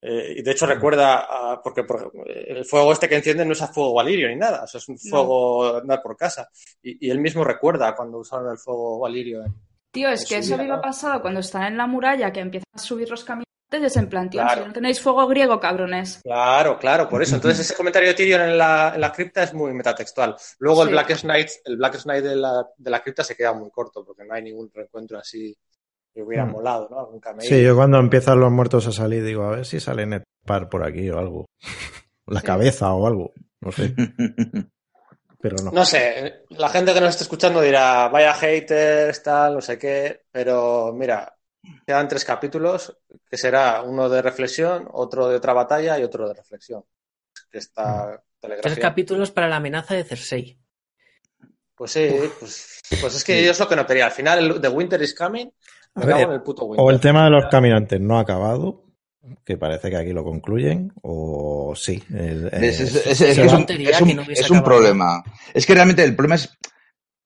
y 0.00 0.42
de 0.42 0.50
hecho 0.52 0.64
recuerda, 0.64 1.26
a- 1.54 1.60
porque 1.60 1.82
por 1.82 2.12
el 2.24 2.64
fuego 2.64 2.92
este 2.92 3.08
que 3.08 3.16
encienden 3.16 3.48
no 3.48 3.54
es 3.54 3.62
a 3.62 3.66
fuego 3.66 3.94
valirio 3.94 4.28
ni 4.28 4.36
nada, 4.36 4.62
o 4.62 4.66
sea, 4.68 4.78
es 4.78 4.88
un 4.88 4.94
No. 4.94 5.10
fuego 5.10 5.76
andar 5.78 6.00
por 6.00 6.16
casa. 6.16 6.48
Y, 6.80 7.04
y 7.04 7.10
él 7.10 7.18
mismo 7.18 7.42
recuerda 7.42 7.96
cuando 7.96 8.18
usaron 8.18 8.48
el 8.52 8.58
fuego 8.58 9.00
valirio. 9.00 9.44
en- 9.44 9.54
Tío, 9.90 10.08
es 10.10 10.24
que 10.24 10.36
eso 10.36 10.50
vida, 10.50 10.58
mismo 10.58 10.74
ha 10.74 10.76
¿no? 10.76 10.82
pasado 10.82 11.20
cuando 11.20 11.40
están 11.40 11.64
en 11.64 11.78
la 11.78 11.88
muralla, 11.88 12.32
que 12.32 12.38
empiezan 12.38 12.68
a 12.74 12.78
subir 12.78 13.10
los 13.10 13.24
caminantes, 13.24 13.47
y 13.70 13.84
es 13.84 13.96
en 13.96 14.08
plan, 14.08 14.30
tío, 14.30 14.40
Claro. 14.40 14.62
si 14.62 14.66
no 14.68 14.72
tenéis 14.72 15.00
fuego 15.00 15.26
griego, 15.26 15.60
cabrones. 15.60 16.20
Claro, 16.22 16.78
claro, 16.78 17.08
por 17.08 17.22
eso. 17.22 17.34
Entonces 17.34 17.60
ese 17.66 17.74
comentario 17.76 18.08
de 18.08 18.14
Tyrion 18.14 18.40
en 18.42 18.56
la, 18.58 18.92
en 18.94 19.00
la 19.00 19.12
cripta 19.12 19.42
es 19.42 19.52
muy 19.52 19.72
metatextual. 19.74 20.36
Luego 20.58 20.84
el. 20.84 20.90
Black 20.90 21.20
Knight, 21.20 21.48
el 21.66 21.76
Black 21.76 22.00
Knight 22.02 22.24
de 22.24 22.36
la, 22.36 22.66
de 22.76 22.90
la 22.90 23.02
cripta 23.02 23.22
se 23.24 23.36
queda 23.36 23.52
muy 23.52 23.70
corto 23.70 24.04
porque 24.04 24.24
no 24.24 24.32
hay 24.34 24.42
ningún 24.42 24.70
reencuentro 24.72 25.18
así 25.18 25.54
que 26.14 26.22
hubiera 26.22 26.46
Mm. 26.46 26.50
molado, 26.52 26.88
¿no? 26.90 26.98
Algún 27.00 27.20
cameo. 27.20 27.42
Sí, 27.46 27.62
yo 27.62 27.76
cuando 27.76 27.98
empiezan 27.98 28.40
los 28.40 28.50
muertos 28.50 28.86
a 28.86 28.92
salir 28.92 29.22
digo, 29.22 29.44
a 29.44 29.50
ver 29.50 29.66
si 29.66 29.78
sale 29.80 30.06
Ned 30.06 30.22
Par 30.46 30.68
por 30.70 30.82
aquí 30.82 31.10
o 31.10 31.18
algo. 31.18 31.46
La 32.26 32.40
Sí. 32.40 32.46
cabeza 32.46 32.92
o 32.94 33.06
algo. 33.06 33.32
No 33.60 33.72
sé, 33.72 33.94
pero 35.40 35.56
no. 35.62 35.70
No 35.70 35.84
sé, 35.84 36.44
la 36.50 36.68
gente 36.68 36.92
que 36.94 37.00
nos 37.00 37.10
está 37.10 37.24
escuchando 37.24 37.60
dirá, 37.60 38.08
vaya 38.08 38.34
haters, 38.34 39.22
tal, 39.22 39.54
no 39.54 39.60
sé 39.60 39.78
qué, 39.78 40.22
pero 40.30 40.92
mira, 40.94 41.34
quedan 41.86 42.08
tres 42.08 42.24
capítulos, 42.24 42.96
que 43.30 43.36
será 43.36 43.82
uno 43.82 44.08
de 44.08 44.22
reflexión, 44.22 44.88
otro 44.92 45.28
de 45.28 45.36
otra 45.36 45.52
batalla 45.52 45.98
y 45.98 46.02
otro 46.04 46.28
de 46.28 46.34
reflexión. 46.34 46.84
Que 47.50 47.58
está 47.58 48.06
Tres 48.08 48.20
telegrafiado. 48.40 48.80
capítulos 48.82 49.30
para 49.30 49.48
la 49.48 49.56
amenaza 49.56 49.94
de 49.94 50.04
Cersei. 50.04 50.58
Pues 51.74 51.92
sí, 51.92 52.08
pues, 52.40 52.80
pues 53.00 53.14
es 53.14 53.24
que 53.24 53.44
yo 53.44 53.52
es 53.52 53.60
lo 53.60 53.68
que 53.68 53.76
no 53.76 53.86
quería. 53.86 54.06
Al 54.06 54.12
final, 54.12 54.38
el 54.38 54.60
The 54.60 54.68
Winter 54.68 55.00
is 55.00 55.14
Coming, 55.14 55.48
me 55.94 56.06
ver, 56.06 56.16
cago 56.16 56.28
en 56.30 56.34
el 56.34 56.42
puto 56.42 56.64
Winter. 56.64 56.84
O 56.84 56.90
el 56.90 57.00
tema 57.00 57.24
de 57.24 57.30
los 57.30 57.46
caminantes 57.50 58.00
no 58.00 58.18
ha 58.18 58.22
acabado, 58.22 58.84
que 59.44 59.56
parece 59.56 59.90
que 59.90 59.96
aquí 59.96 60.12
lo 60.12 60.24
concluyen, 60.24 60.92
o 61.02 61.74
sí. 61.76 62.02
eh, 62.12 62.48
Es, 62.52 64.50
un, 64.50 64.62
problema. 64.62 65.22
Es 65.54 65.66
que 65.66 65.74
realmente 65.74 66.02
el 66.02 66.16
problema 66.16 66.34
es, 66.36 66.48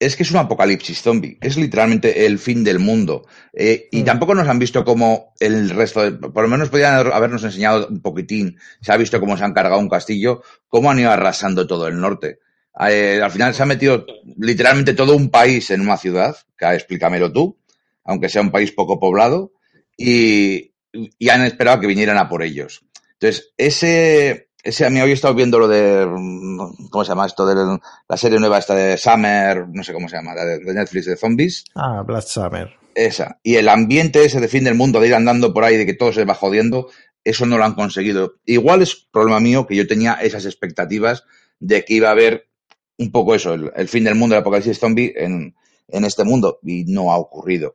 es 0.07 0.17
que 0.17 0.23
es 0.23 0.31
un 0.31 0.39
apocalipsis 0.39 1.03
zombie. 1.03 1.39
Es 1.41 1.57
literalmente 1.57 2.27
el 2.27 2.39
fin 2.39 2.65
del 2.65 2.79
mundo. 2.79 3.27
Eh, 3.53 3.89
y 3.91 4.03
Mm. 4.03 4.05
tampoco 4.05 4.35
nos 4.35 4.49
han 4.49 4.59
visto 4.59 4.85
como 4.85 5.33
el 5.41 5.71
resto 5.71 6.03
de, 6.03 6.13
por 6.29 6.43
lo 6.43 6.49
menos 6.49 6.69
podrían 6.69 6.95
habernos 7.13 7.45
enseñado 7.45 7.89
un 7.89 8.01
poquitín. 8.01 8.59
Se 8.81 8.93
ha 8.93 8.97
visto 8.97 9.21
cómo 9.21 9.37
se 9.37 9.45
han 9.45 9.53
cargado 9.55 9.81
un 9.81 9.89
castillo, 9.89 10.43
cómo 10.69 10.91
han 10.91 10.99
ido 10.99 11.11
arrasando 11.11 11.67
todo 11.67 11.87
el 11.89 11.99
norte. 12.01 12.39
Eh, 12.89 13.21
al 13.23 13.31
final 13.31 13.55
se 13.55 13.63
ha 13.63 13.67
metido 13.67 14.07
literalmente 14.39 14.95
todo 14.95 15.15
un 15.15 15.31
país 15.31 15.71
en 15.71 15.83
una 15.83 15.97
ciudad, 15.97 16.37
que 16.57 16.67
explícamelo 16.67 17.31
tú, 17.33 17.59
aunque 18.05 18.29
sea 18.29 18.43
un 18.43 18.51
país 18.51 18.73
poco 18.73 18.99
poblado, 18.99 19.53
y, 19.97 20.73
y 20.93 21.29
han 21.29 21.43
esperado 21.45 21.81
que 21.81 21.87
vinieran 21.87 22.19
a 22.19 22.29
por 22.29 22.43
ellos. 22.43 22.85
Entonces, 23.13 23.53
ese, 23.57 24.49
ese 24.63 24.87
a 24.87 24.91
mí 24.91 25.01
hoy 25.01 25.11
he 25.11 25.15
estado 25.15 25.35
viendo 25.35 25.59
lo 25.59 25.67
de, 25.69 26.07
¿cómo 26.91 27.05
se 27.05 27.09
llama 27.11 27.27
esto? 27.27 27.47
De 27.47 27.79
la 28.09 28.17
serie 28.17 28.39
nueva 28.39 28.59
esta 28.59 28.75
de 28.75 28.97
Summer, 28.97 29.67
no 29.69 29.83
sé 29.83 29.93
cómo 29.93 30.09
se 30.09 30.17
llama, 30.17 30.35
la 30.35 30.45
de, 30.45 30.59
de 30.61 30.75
Netflix 30.75 31.07
de 31.07 31.17
zombies. 31.17 31.65
Ah, 31.75 32.03
Black 32.07 32.25
Summer. 32.25 32.71
Esa. 32.95 33.39
Y 33.43 33.57
el 33.57 33.69
ambiente 33.69 34.25
ese 34.25 34.41
de 34.41 34.49
fin 34.49 34.65
del 34.65 34.75
mundo, 34.75 35.01
de 35.01 35.09
ir 35.09 35.15
andando 35.15 35.53
por 35.55 35.65
ahí, 35.65 35.77
de 35.77 35.87
que 35.87 35.95
todo 35.95 36.13
se 36.13 36.25
va 36.25 36.35
jodiendo, 36.35 36.89
eso 37.25 37.47
no 37.47 37.57
lo 37.59 37.65
han 37.65 37.75
conseguido. 37.75 38.35
Igual 38.45 38.83
es 38.83 38.95
problema 38.97 39.41
mío 39.41 39.67
que 39.67 39.77
yo 39.77 39.87
tenía 39.87 40.15
esas 40.15 40.45
expectativas 40.45 41.25
de 41.59 41.85
que 41.85 41.95
iba 41.95 42.09
a 42.09 42.13
haber 42.13 42.49
un 42.99 43.11
poco 43.11 43.35
eso, 43.35 43.55
el, 43.55 43.73
el 43.75 43.89
fin 43.89 44.05
del 44.05 44.15
mundo, 44.15 44.35
el 44.37 44.43
apocalipsis 44.43 44.79
zombie 44.79 45.13
en, 45.17 45.55
en 45.89 46.05
este 46.05 46.25
mundo, 46.25 46.59
y 46.63 46.85
no 46.85 47.11
ha 47.11 47.17
ocurrido. 47.17 47.75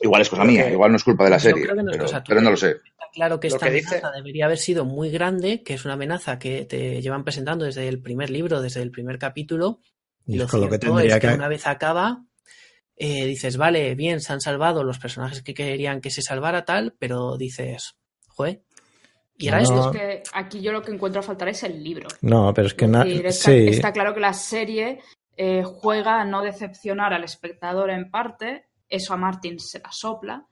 Igual 0.00 0.22
es 0.22 0.28
cosa 0.28 0.42
Creo 0.42 0.52
mía, 0.52 0.66
que- 0.66 0.72
igual 0.72 0.90
no 0.92 0.96
es 0.96 1.04
culpa 1.04 1.24
de 1.24 1.30
la 1.30 1.38
serie, 1.40 1.64
creo 1.64 1.76
que 1.76 1.82
no 1.82 1.90
es 1.90 1.96
pero, 1.96 2.06
cosa 2.06 2.24
pero 2.26 2.38
tuya. 2.40 2.44
no 2.44 2.50
lo 2.52 2.56
sé. 2.56 2.76
Claro 3.12 3.40
que 3.40 3.48
esta 3.48 3.66
que 3.66 3.72
dice- 3.74 3.96
amenaza 3.96 4.10
debería 4.16 4.44
haber 4.46 4.58
sido 4.58 4.84
muy 4.84 5.10
grande, 5.10 5.62
que 5.62 5.74
es 5.74 5.84
una 5.84 5.94
amenaza 5.94 6.38
que 6.38 6.64
te 6.64 7.00
llevan 7.02 7.24
presentando 7.24 7.64
desde 7.64 7.88
el 7.88 8.00
primer 8.00 8.30
libro, 8.30 8.60
desde 8.60 8.82
el 8.82 8.90
primer 8.90 9.18
capítulo. 9.18 9.80
Y 10.26 10.36
lo 10.36 10.44
es 10.44 10.50
con 10.50 10.60
lo 10.60 10.66
que 10.66 10.78
cierto 10.78 10.96
tendría 10.96 11.16
es 11.16 11.20
que, 11.20 11.28
que... 11.28 11.34
una 11.34 11.48
vez 11.48 11.66
acaba, 11.66 12.24
eh, 12.96 13.24
dices, 13.26 13.56
vale, 13.56 13.94
bien, 13.94 14.20
se 14.20 14.32
han 14.32 14.40
salvado 14.40 14.84
los 14.84 14.98
personajes 14.98 15.42
que 15.42 15.54
querían 15.54 16.00
que 16.00 16.10
se 16.10 16.22
salvara 16.22 16.64
tal, 16.64 16.94
pero 16.98 17.36
dices, 17.36 17.96
joder, 18.28 18.62
y 19.38 19.48
No. 19.50 19.58
esto. 19.58 19.90
Es 19.92 19.96
que 19.96 20.22
aquí 20.34 20.60
yo 20.60 20.72
lo 20.72 20.82
que 20.82 20.90
encuentro 20.92 21.20
a 21.20 21.22
faltar 21.22 21.48
es 21.48 21.62
el 21.62 21.82
libro. 21.82 22.08
No, 22.22 22.52
pero 22.52 22.66
es 22.66 22.74
que... 22.74 22.86
Es 22.86 22.90
na- 22.90 23.04
decir, 23.04 23.26
está, 23.26 23.50
sí, 23.50 23.66
está 23.68 23.92
claro 23.92 24.12
que 24.14 24.20
la 24.20 24.32
serie 24.34 25.00
eh, 25.36 25.62
juega 25.64 26.20
a 26.20 26.24
no 26.24 26.42
decepcionar 26.42 27.14
al 27.14 27.22
espectador 27.24 27.90
en 27.90 28.10
parte, 28.10 28.66
eso 28.88 29.14
a 29.14 29.16
Martin 29.16 29.60
se 29.60 29.78
la 29.78 29.92
sopla, 29.92 30.44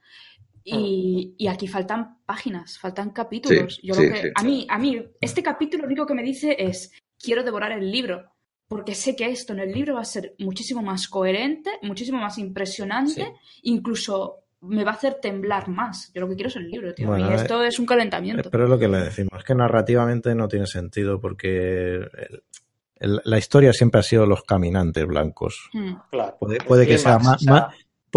y, 0.75 1.35
y 1.37 1.47
aquí 1.47 1.67
faltan 1.67 2.17
páginas, 2.25 2.77
faltan 2.79 3.11
capítulos. 3.11 3.75
Sí, 3.75 3.87
Yo 3.87 3.93
sí, 3.93 4.01
que, 4.09 4.21
sí. 4.21 4.27
a, 4.35 4.43
mí, 4.43 4.67
a 4.69 4.77
mí, 4.77 5.01
este 5.21 5.41
capítulo 5.41 5.83
lo 5.83 5.87
único 5.87 6.05
que 6.05 6.13
me 6.13 6.23
dice 6.23 6.55
es, 6.59 6.91
quiero 7.17 7.43
devorar 7.43 7.71
el 7.71 7.89
libro, 7.91 8.23
porque 8.67 8.93
sé 8.95 9.15
que 9.15 9.25
esto 9.29 9.53
en 9.53 9.59
el 9.59 9.71
libro 9.71 9.95
va 9.95 10.01
a 10.01 10.05
ser 10.05 10.35
muchísimo 10.39 10.81
más 10.81 11.07
coherente, 11.07 11.71
muchísimo 11.83 12.19
más 12.19 12.37
impresionante, 12.37 13.13
Sí. 13.13 13.21
Eh, 13.21 13.33
incluso 13.63 14.43
me 14.61 14.83
va 14.83 14.91
a 14.91 14.95
hacer 14.95 15.19
temblar 15.21 15.69
más. 15.69 16.11
Yo 16.13 16.21
lo 16.21 16.27
que 16.27 16.35
quiero 16.35 16.49
es 16.49 16.55
el 16.57 16.69
libro, 16.69 16.93
tío. 16.93 17.07
Bueno, 17.07 17.29
y 17.31 17.33
esto 17.35 17.63
es 17.63 17.77
un 17.79 17.85
calentamiento. 17.85 18.49
Pero 18.49 18.63
es 18.65 18.69
lo 18.69 18.77
que 18.79 18.87
le 18.87 18.97
decimos, 18.97 19.31
es 19.37 19.43
que 19.45 19.55
narrativamente 19.55 20.33
no 20.35 20.47
tiene 20.47 20.65
sentido 20.65 21.21
porque 21.21 22.01
el- 22.99 23.21
la 23.23 23.37
historia 23.37 23.71
siempre 23.73 23.99
ha 23.99 24.03
sido 24.03 24.25
los 24.25 24.43
caminantes 24.43 25.05
blancos. 25.05 25.69
Hmm. 25.73 25.93
Claro. 26.09 26.35
Puede, 26.39 26.57
puede 26.59 26.87
que 26.87 26.93
más, 26.93 27.01
sea, 27.03 27.19
más- 27.19 27.45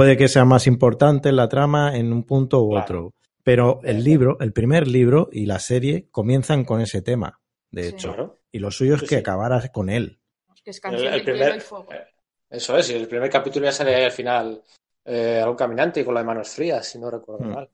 puede 0.00 0.16
que 0.16 0.28
sea 0.28 0.46
más 0.46 0.66
importante 0.66 1.28
en 1.28 1.36
la 1.36 1.46
trama 1.50 1.94
en 1.94 2.10
un 2.10 2.24
punto 2.24 2.62
u 2.62 2.70
Claro. 2.70 2.84
otro. 2.84 3.14
Pero 3.44 3.80
el 3.84 4.02
libro, 4.02 4.38
el 4.40 4.50
primer 4.54 4.88
libro 4.88 5.28
y 5.30 5.44
la 5.44 5.58
serie 5.58 6.08
comienzan 6.10 6.64
con 6.64 6.80
ese 6.80 7.02
tema, 7.02 7.38
de 7.70 7.82
Sí. 7.82 7.88
hecho. 7.90 8.08
claro. 8.14 8.38
Y 8.50 8.60
lo 8.60 8.70
suyo 8.70 8.94
es 8.94 9.00
Sí, 9.00 9.06
que 9.08 9.14
sí. 9.16 9.20
acabara 9.20 9.60
con 9.68 9.90
él. 9.90 10.18
Que 10.64 10.70
es 10.70 10.76
El, 10.78 10.82
canción 10.82 11.12
el 11.12 11.18
de 11.18 11.32
primer, 11.32 11.56
y 11.56 11.60
fuego. 11.60 11.92
eh, 11.92 12.04
eso 12.48 12.78
es, 12.78 12.88
y 12.90 12.94
el 12.94 13.08
primer 13.08 13.28
capítulo 13.28 13.66
ya 13.66 13.72
sale 13.72 14.02
al 14.06 14.10
final 14.10 14.62
eh, 15.04 15.38
algún 15.42 15.56
caminante 15.56 16.00
y 16.00 16.04
con 16.04 16.14
las 16.14 16.24
manos 16.24 16.48
frías, 16.48 16.86
si 16.86 16.98
no 16.98 17.10
recuerdo 17.10 17.44
Hmm. 17.44 17.52
mal. 17.54 17.68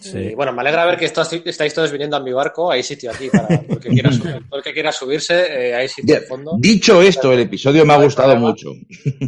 Sí. 0.00 0.16
Y 0.18 0.34
bueno, 0.36 0.52
me 0.52 0.60
alegra 0.60 0.84
ver 0.84 0.96
que 0.96 1.06
estos- 1.06 1.32
estáis 1.32 1.74
todos 1.74 1.90
viniendo 1.90 2.16
a 2.16 2.20
mi 2.20 2.32
barco. 2.32 2.70
Hay 2.70 2.84
sitio 2.84 3.10
aquí 3.10 3.28
para 3.30 3.48
todo 3.48 3.60
el 3.68 3.80
que 3.80 3.88
quiera, 3.88 4.10
subir- 4.12 4.46
el 4.52 4.62
que 4.62 4.72
quiera 4.72 4.92
subirse. 4.92 5.70
eh, 5.70 5.74
hay 5.74 5.88
sitio 5.88 6.16
al 6.16 6.22
fondo. 6.22 6.52
Dicho 6.58 7.02
esto, 7.02 7.32
el 7.32 7.40
episodio 7.40 7.84
me 7.84 7.94
ha 7.94 8.02
gustado 8.02 8.36
mucho. 8.36 8.70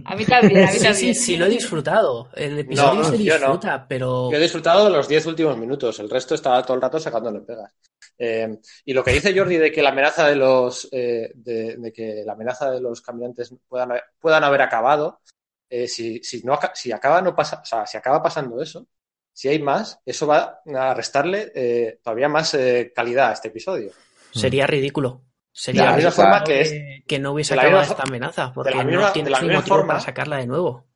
A 0.05 0.15
mí 0.15 0.25
también, 0.25 0.59
a 0.65 0.67
mí 0.71 0.79
Sí, 0.79 0.85
también. 0.85 0.95
sí, 0.95 1.15
sí, 1.15 1.37
lo 1.37 1.47
he 1.47 1.49
disfrutado. 1.51 2.29
El 2.35 2.57
episodio 2.61 2.95
No, 3.03 3.05
se 3.05 3.19
yo 3.25 3.35
no. 3.39 3.47
disfruta, 3.47 3.87
pero 3.89 4.31
Yo 4.31 4.37
he 4.39 4.41
disfrutado 4.41 4.85
de 4.85 4.91
los 4.91 5.09
10 5.09 5.27
últimos 5.27 5.57
minutos. 5.59 5.99
El 5.99 6.09
resto 6.09 6.37
estaba 6.37 6.63
todo 6.65 6.77
el 6.77 6.83
rato 6.83 7.01
sacándole 7.01 7.41
pegas. 7.41 7.73
Eh, 8.17 8.57
y 8.85 8.93
lo 8.93 9.03
que 9.03 9.13
dice 9.13 9.37
Jordi 9.37 9.57
de 9.57 9.73
que 9.73 9.83
la 9.83 9.89
amenaza 9.91 10.29
de 10.29 10.37
los 10.37 10.89
eh, 10.93 11.33
de, 11.35 11.77
de 11.79 11.93
que 11.93 12.23
la 12.25 12.35
amenaza 12.35 12.71
de 12.71 12.81
los 12.81 13.01
caminantes 13.01 13.53
puedan, 13.67 13.91
haber- 13.91 14.05
puedan 14.21 14.45
haber 14.45 14.63
acabado, 14.63 15.21
eh, 15.69 15.89
si, 15.89 16.23
si 16.23 16.43
no 16.45 16.57
si 16.75 16.93
acaba 16.93 17.21
no 17.23 17.35
pasa, 17.35 17.61
o 17.61 17.65
sea, 17.65 17.87
si 17.87 17.97
acaba 17.97 18.23
pasando 18.23 18.61
eso, 18.63 18.87
si 19.33 19.49
hay 19.49 19.59
más, 19.61 20.01
eso 20.05 20.27
va 20.27 20.61
a 20.75 20.95
restarle 20.95 21.51
eh, 21.55 22.01
todavía 22.03 22.29
más 22.29 22.55
eh, 22.55 22.93
calidad 22.95 23.31
a 23.31 23.33
este 23.33 23.49
episodio. 23.49 23.93
sería 24.33 24.67
ridículo. 24.67 25.23
Sería 25.53 25.83
De 25.83 25.89
la 25.89 25.97
misma 25.97 26.11
ridículo 26.11 26.29
forma 26.29 26.45
que 26.45 26.61
es- 26.61 27.05
que 27.07 27.19
no 27.19 27.33
hubiese 27.33 27.55
acabado 27.55 27.79
misma 27.81 27.93
esta 27.95 28.03
amenaza, 28.05 28.53
porque 28.55 28.71
la 28.71 28.85
no 28.85 28.91
misma- 28.91 29.13
tienes 29.13 29.33
la 29.33 29.41
misma 29.41 29.55
motivo 29.57 29.77
forma- 29.77 29.89
para 29.89 30.01
sacarla 30.01 30.37
de 30.37 30.47
nuevo. 30.47 30.87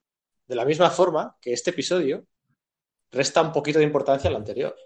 De 0.47 0.55
la 0.55 0.64
misma 0.64 0.90
forma 0.90 1.37
que 1.40 1.53
este 1.53 1.70
episodio 1.70 2.25
resta 3.11 3.42
un 3.42 3.53
poquito 3.53 3.79
de 3.81 3.85
importancia 3.85 4.29
al 4.31 4.37
anterior. 4.37 4.77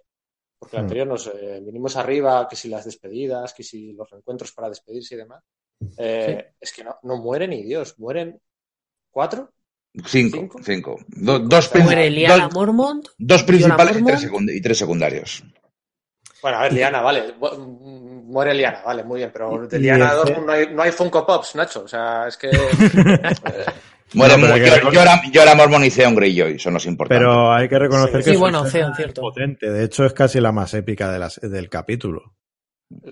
Porque 0.59 0.77
el 0.77 0.83
Hmm. 0.83 0.85
anterior 0.87 1.07
nos 1.07 1.27
eh, 1.29 1.61
vinimos 1.63 1.97
arriba, 1.97 2.47
que 2.49 2.57
si 2.57 2.69
las 2.69 2.85
despedidas, 2.85 3.53
que 3.55 3.63
si 3.63 3.93
los 3.93 4.09
reencuentros 4.11 4.53
para 4.53 4.69
despedirse 4.69 5.15
y 5.15 5.19
demás. 5.19 5.45
Es 5.97 6.73
que 6.73 6.83
no, 6.85 6.99
no 7.03 7.17
mueren 7.19 7.51
ni 7.51 7.63
Dios, 7.63 7.99
mueren 7.99 8.41
cuatro. 9.11 9.53
Cinco, 10.07 10.39
¿Cinco? 10.39 10.61
cinco. 10.63 10.99
Do- 11.09 11.39
dos, 11.41 11.71
Muere 11.75 12.11
Liana 12.11 12.45
dos- 12.45 12.55
Mormont, 12.55 13.07
dos 13.19 13.41
Liana 13.43 13.47
principales 13.47 13.97
y 13.99 14.05
tres, 14.05 14.23
Mormont, 14.25 14.49
secund- 14.51 14.57
y 14.57 14.61
tres 14.61 14.79
secundarios. 14.79 15.45
Bueno, 16.43 16.59
a 16.59 16.63
ver, 16.63 16.73
Liana, 16.73 17.01
vale. 17.01 17.35
mu- 17.41 18.23
Muere 18.29 18.55
Liana, 18.55 18.83
vale, 18.85 19.03
muy 19.05 19.19
bien. 19.19 19.31
Pero 19.33 19.67
de 19.67 19.77
Y 19.79 19.81
Liana 19.81 20.13
C- 20.25 20.37
no 20.45 20.53
hay, 20.53 20.67
no 20.73 20.83
hay 20.83 20.93
Funko 20.93 21.27
Pops, 21.27 21.55
Nacho. 21.57 21.83
O 21.85 21.89
sea, 21.89 22.29
es 22.29 22.37
que. 22.37 22.49
Muere 24.15 24.37
No, 24.39 24.91
yo, 24.91 25.57
mormonicé 25.57 26.05
a 26.05 26.09
un 26.09 26.15
Greyjoy, 26.15 26.55
eso 26.55 26.71
no 26.71 26.79
es 26.79 26.87
importante. 26.87 27.21
Pero 27.23 27.53
hay 27.53 27.69
que 27.69 27.79
reconocer 27.79 28.23
Sí, 28.23 28.31
que 28.31 28.35
sí, 28.35 28.37
bueno, 28.41 28.65
Theon, 28.65 28.95
cierto. 28.95 29.21
es 29.21 29.23
potente. 29.23 29.71
De 29.71 29.85
hecho, 29.85 30.07
es 30.07 30.15
casi 30.15 30.41
la 30.41 30.51
más 30.53 30.73
épica 30.75 31.11
de 31.13 31.19
las- 31.19 31.41
del 31.43 31.69
capítulo. 31.69 32.35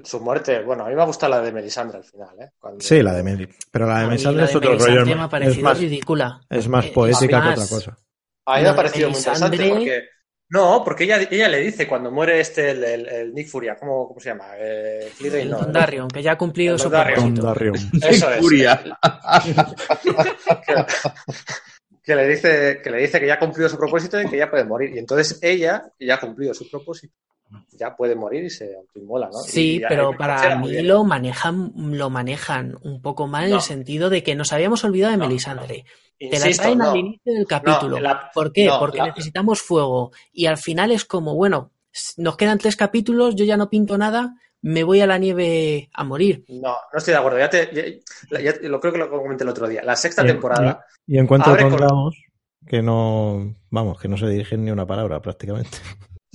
Su 0.04 0.20
muerte, 0.20 0.62
bueno, 0.62 0.84
a 0.86 0.88
mí 0.88 0.94
me 0.94 1.04
gusta 1.04 1.28
la 1.28 1.40
de 1.42 1.52
Melisandre 1.52 1.98
al 1.98 2.04
final, 2.04 2.34
¿eh? 2.40 2.50
Cuando- 2.58 2.80
Sí, 2.80 3.02
la 3.02 3.12
de 3.12 3.22
Meli. 3.22 3.48
Pero 3.70 3.86
la 3.86 4.00
de 4.00 4.06
Melisandre 4.06 4.44
es 4.44 4.54
otro 4.56 4.70
Melisandre 4.70 5.00
rollo. 5.04 5.16
me 5.16 5.22
ha 5.22 5.48
Es 5.50 5.58
más, 5.62 5.78
ridícula. 5.78 6.40
es 6.48 6.68
más 6.68 6.86
Eh, 6.86 6.92
poética 6.94 7.40
que 7.40 7.46
más, 7.48 7.58
otra 7.58 7.68
cosa. 7.76 7.98
A 8.46 8.56
mí 8.56 8.62
me 8.62 8.68
ha 8.68 8.76
parecido 8.76 9.10
muy 9.10 9.18
interesante 9.18 9.56
Melisandre- 9.58 9.70
porque. 9.70 10.02
No, 10.48 10.82
porque 10.84 11.04
ella, 11.04 11.20
ella 11.28 11.48
le 11.48 11.58
dice 11.60 11.88
cuando 11.88 12.10
muere 12.12 12.38
este, 12.38 12.70
el, 12.70 12.84
el- 12.84 13.08
el 13.08 13.34
Nick 13.34 13.48
Furia, 13.48 13.76
¿cómo, 13.76 14.06
cómo 14.06 14.20
se 14.20 14.28
llama? 14.28 14.44
Eh, 14.56 15.10
El 15.20 15.50
no, 15.50 15.58
Dondarrion, 15.58 16.06
que 16.08 16.22
ya 16.22 16.32
ha 16.32 16.38
cumplido 16.38 16.74
El 16.74 16.80
su 16.80 16.88
propósito. 16.88 17.42
Dondarrion. 17.42 17.74
Eso 18.02 18.30
es. 18.30 18.38
Furia. 18.40 18.80
que, 20.66 20.84
que 22.02 22.14
le 22.14 22.28
dice, 22.28 22.80
que 22.82 22.90
le 22.90 22.98
dice 22.98 23.18
que 23.20 23.26
ya 23.26 23.34
ha 23.34 23.38
cumplido 23.40 23.68
su 23.68 23.76
propósito 23.76 24.20
y 24.20 24.28
que 24.28 24.36
ya 24.38 24.48
puede 24.50 24.64
morir. 24.64 24.94
Y 24.94 24.98
entonces 24.98 25.38
ella, 25.42 25.82
ya 25.98 26.14
ha 26.14 26.20
cumplido 26.20 26.54
su 26.54 26.70
propósito, 26.70 27.14
ya 27.78 27.94
puede 27.96 28.14
morir 28.14 28.44
y 28.44 28.50
se 28.50 28.74
autoinmola, 28.76 29.26
¿no? 29.32 29.38
Sí, 29.40 29.76
Y 29.76 29.80
pero 29.80 30.12
y 30.12 30.16
para 30.16 30.56
mí 30.58 30.82
lo 30.82 31.04
manejan, 31.04 31.72
lo 31.76 32.10
manejan 32.10 32.76
un 32.82 33.00
poco 33.02 33.26
mal 33.26 33.46
en 33.48 33.54
el 33.54 33.60
sentido 33.60 34.10
de 34.10 34.22
que 34.22 34.34
nos 34.34 34.52
habíamos 34.52 34.82
olvidado 34.84 35.12
de 35.12 35.18
No, 35.18 35.26
Melisandre. 35.26 35.84
Te 36.18 36.38
la 36.38 36.50
traen 36.56 36.78
no. 36.78 36.90
al 36.90 36.96
inicio 36.96 37.32
del 37.34 37.46
capítulo. 37.46 38.00
la- 38.00 38.30
¿Por 38.32 38.52
qué? 38.52 38.66
no, 38.66 38.78
Porque 38.78 38.98
la- 38.98 39.06
necesitamos 39.08 39.60
fuego. 39.60 40.12
Y 40.32 40.46
al 40.46 40.56
final 40.56 40.90
es 40.90 41.04
como, 41.04 41.34
bueno, 41.34 41.72
nos 42.16 42.36
quedan 42.36 42.58
tres 42.58 42.76
capítulos, 42.76 43.34
yo 43.36 43.44
ya 43.44 43.56
no 43.58 43.68
pinto 43.68 43.98
nada, 43.98 44.34
me 44.62 44.82
voy 44.82 45.00
a 45.02 45.06
la 45.06 45.18
nieve 45.18 45.90
a 45.92 46.04
morir. 46.04 46.44
No, 46.48 46.74
no 46.92 46.98
estoy 46.98 47.12
de 47.12 47.18
acuerdo. 47.18 47.38
Ya 47.38 47.50
te, 47.50 48.00
ya- 48.30 48.40
ya- 48.40 48.68
lo 48.68 48.80
creo 48.80 48.92
que 48.94 48.98
lo 48.98 49.10
comenté 49.10 49.44
el 49.44 49.50
otro 49.50 49.68
día. 49.68 49.82
La 49.84 49.94
sexta 49.94 50.24
Y 50.24 50.28
temporada. 50.28 50.84
Y 51.06 51.18
en 51.18 51.26
cuanto 51.26 51.50
Abre 51.50 51.62
con- 51.64 51.72
encontramos 51.74 52.16
que 52.66 52.82
no, 52.82 53.54
vamos, 53.70 54.00
que 54.00 54.08
no 54.08 54.16
se 54.16 54.26
dirigen 54.26 54.64
ni 54.64 54.70
una 54.70 54.86
palabra 54.86 55.20
prácticamente. 55.20 55.78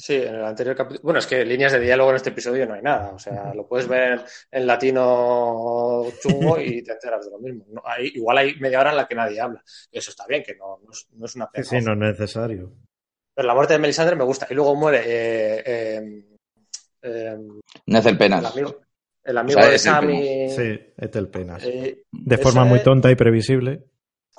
Sí, 0.02 0.16
en 0.16 0.34
el 0.34 0.44
anterior 0.44 0.76
capítulo. 0.76 1.02
Bueno, 1.04 1.20
es 1.20 1.28
que 1.28 1.46
líneas 1.46 1.72
de 1.74 1.80
diálogo 1.80 2.10
en 2.10 2.16
este 2.16 2.30
episodio 2.32 2.66
no 2.66 2.74
hay 2.74 2.82
nada. 2.82 3.12
O 3.14 3.20
sea, 3.20 3.54
lo 3.54 3.68
puedes 3.68 3.88
ver 3.88 4.20
en 4.50 4.66
latino 4.66 6.06
chungo 6.20 6.60
y 6.60 6.82
te 6.82 6.94
enteras 6.94 7.24
de 7.26 7.32
lo 7.32 7.38
mismo. 7.38 7.66
No, 7.70 7.84
hay, 7.86 8.08
igual 8.16 8.40
hay 8.40 8.56
media 8.60 8.80
hora 8.80 8.90
en 8.90 8.98
la 8.98 9.08
que 9.08 9.14
nadie 9.14 9.40
habla. 9.40 9.64
Eso 9.92 10.10
está 10.10 10.26
bien, 10.26 10.42
que 10.44 10.56
no, 10.56 10.80
no 10.84 10.92
es, 10.92 11.08
no 11.14 11.26
es 11.28 11.36
una 11.36 11.50
pena. 11.52 11.62
es 11.70 11.86
necesario. 11.86 12.74
Pero 13.36 13.48
la 13.48 13.54
muerte 13.54 13.74
de 13.74 13.80
Melisandre 13.80 14.16
me 14.16 14.24
gusta. 14.24 14.48
Y 14.50 14.56
luego 14.56 14.76
muere 14.76 15.04
eh, 15.06 15.64
eh, 15.66 16.26
eh, 17.04 17.38
Nece 17.86 18.10
el 18.10 18.16
el 18.16 18.18
penas. 18.18 18.52
amigo, 18.52 18.82
el 19.24 19.38
amigo 19.38 19.60
O 19.60 19.62
sea, 19.62 19.70
de 19.70 19.76
es 19.76 19.86
el 19.86 19.92
Sammy. 19.94 20.50
Sí, 20.50 20.80
Ethel 20.98 21.30
Penas. 21.30 21.64
eh, 21.64 22.04
De 22.12 22.36
ese- 22.36 22.44
forma 22.44 22.66
muy 22.66 22.82
tonta 22.82 23.12
y 23.12 23.16
previsible. 23.16 23.84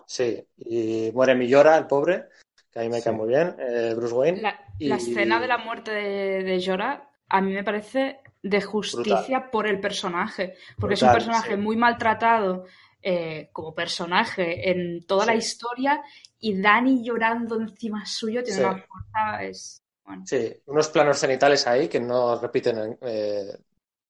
Sí, 0.06 0.44
y 0.56 1.10
muere 1.14 1.36
Millora, 1.36 1.76
el 1.78 1.86
pobre, 1.86 2.24
que 2.72 2.78
a 2.80 2.82
mí 2.82 2.88
me 2.88 2.98
Sí. 2.98 3.04
cae 3.04 3.12
muy 3.12 3.28
bien, 3.28 3.54
eh, 3.58 3.92
Bruce 3.94 4.14
Wayne. 4.14 4.40
La, 4.40 4.58
Y- 4.78 4.88
la 4.88 4.96
escena 4.96 5.40
de 5.40 5.46
la 5.48 5.58
muerte 5.58 5.90
de, 5.90 6.42
de 6.42 6.64
Jorah 6.64 7.08
a 7.28 7.40
mí 7.40 7.52
me 7.52 7.64
parece 7.64 8.20
de 8.42 8.60
justicia 8.60 9.50
por 9.50 9.66
el 9.66 9.78
personaje, 9.80 10.54
porque 10.78 10.94
es 10.94 11.02
un 11.02 11.12
personaje 11.12 11.50
sí. 11.54 11.56
muy 11.56 11.76
maltratado 11.76 12.64
eh, 13.04 13.48
como 13.52 13.74
personaje 13.74 14.70
en 14.70 15.04
toda 15.06 15.26
la 15.26 15.34
historia 15.34 16.02
y 16.38 16.60
Dani 16.60 17.02
llorando 17.04 17.60
encima 17.60 18.04
suyo 18.06 18.42
tiene 18.44 18.58
Sí. 18.60 18.64
una 18.64 18.78
fuerza 18.78 19.42
es 19.42 19.82
bueno. 20.04 20.22
Sí, 20.26 20.52
unos 20.66 20.88
planos 20.88 21.18
cenitales 21.18 21.66
ahí 21.66 21.88
que 21.88 21.98
no 22.00 22.40
repiten 22.40 22.78
en, 22.78 22.98
eh, 23.02 23.56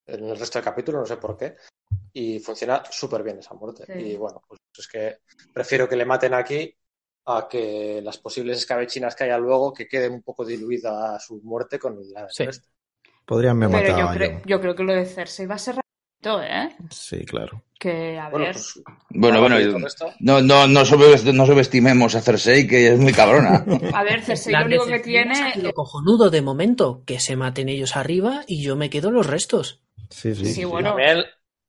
en 0.07 0.23
el 0.25 0.37
resto 0.37 0.57
del 0.59 0.65
capítulo, 0.65 0.99
no 0.99 1.05
sé 1.05 1.17
por 1.17 1.37
qué. 1.37 1.55
Y 2.13 2.39
funciona 2.39 2.83
súper 2.89 3.23
bien 3.23 3.39
esa 3.39 3.53
muerte. 3.55 3.85
Sí. 3.87 3.93
Y 3.93 4.15
bueno, 4.17 4.41
pues 4.47 4.59
es 4.77 4.87
que 4.87 5.17
prefiero 5.53 5.87
que 5.89 5.95
le 5.95 6.05
maten 6.05 6.33
aquí 6.33 6.75
a 7.25 7.47
que 7.49 8.01
las 8.03 8.17
posibles 8.17 8.57
escabechinas 8.59 9.15
que 9.15 9.23
haya 9.25 9.37
luego 9.37 9.73
que 9.73 9.87
quede 9.87 10.09
un 10.09 10.21
poco 10.23 10.45
diluida 10.45 11.17
su 11.19 11.39
muerte 11.43 11.79
con 11.79 11.97
la 12.13 12.27
Sí. 12.29 12.45
resto. 12.45 12.67
Podrían 13.25 13.57
me 13.57 13.69
Pero 13.69 13.79
matar 13.93 13.99
yo, 13.99 14.07
a 14.09 14.15
cre- 14.15 14.33
Jon. 14.33 14.41
yo 14.45 14.61
creo 14.61 14.75
que 14.75 14.83
lo 14.83 14.93
de 14.93 15.05
Cersei 15.05 15.45
va 15.45 15.55
a 15.55 15.57
ser 15.57 15.75
rapidito, 15.77 16.43
¿eh? 16.43 16.75
Sí, 16.89 17.23
claro. 17.25 17.63
Que 17.79 18.17
a 18.19 18.29
Bueno, 18.29 18.45
ver. 18.45 18.53
pues 18.55 18.81
Bueno, 19.09 19.39
bueno, 19.39 19.55
no, 20.19 20.41
no, 20.41 20.67
no, 20.67 20.81
subest- 20.85 21.33
no 21.33 21.45
subestimemos 21.45 22.15
a 22.15 22.21
Cersei, 22.21 22.67
que 22.67 22.93
es 22.93 22.99
muy 22.99 23.13
cabrona. 23.13 23.63
A 23.93 24.03
ver, 24.03 24.21
Cersei 24.21 24.51
La 24.53 24.59
lo 24.61 24.65
único 24.67 24.85
que 24.85 24.95
es 24.95 25.01
tiene 25.03 25.41
aquí 25.49 25.61
lo 25.61 25.73
cojonudo 25.73 26.29
de 26.29 26.41
momento, 26.41 27.03
que 27.05 27.19
se 27.19 27.35
maten 27.37 27.69
ellos 27.69 27.95
arriba 27.95 28.43
y 28.47 28.61
yo 28.61 28.75
me 28.75 28.89
quedo 28.89 29.11
los 29.11 29.27
restos. 29.27 29.81
Sí, 30.09 30.35
sí. 30.35 30.45
Sí, 30.45 30.53
sí. 30.53 30.63
bueno. 30.65 30.89
También, 30.89 31.23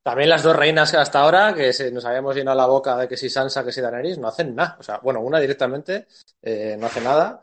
también 0.05 0.29
las 0.29 0.43
dos 0.45 0.55
reinas 0.55 0.90
que 0.93 0.99
hasta 0.99 1.21
ahora, 1.21 1.53
que 1.55 1.73
se, 1.73 1.90
nos 1.90 2.05
habíamos 2.05 2.37
llenado 2.37 2.57
la 2.57 2.67
boca 2.67 2.97
de 2.97 3.09
que 3.09 3.17
si 3.17 3.29
Sansa, 3.31 3.64
que 3.64 3.73
si 3.73 3.81
Daenerys, 3.81 4.19
no 4.19 4.29
hacen 4.29 4.55
nada. 4.55 4.77
O 4.79 4.83
sea, 4.83 4.99
bueno, 4.99 5.21
una 5.21 5.40
directamente 5.40 6.07
eh, 6.43 6.77
no 6.79 6.87
hace 6.87 7.01
nada, 7.01 7.40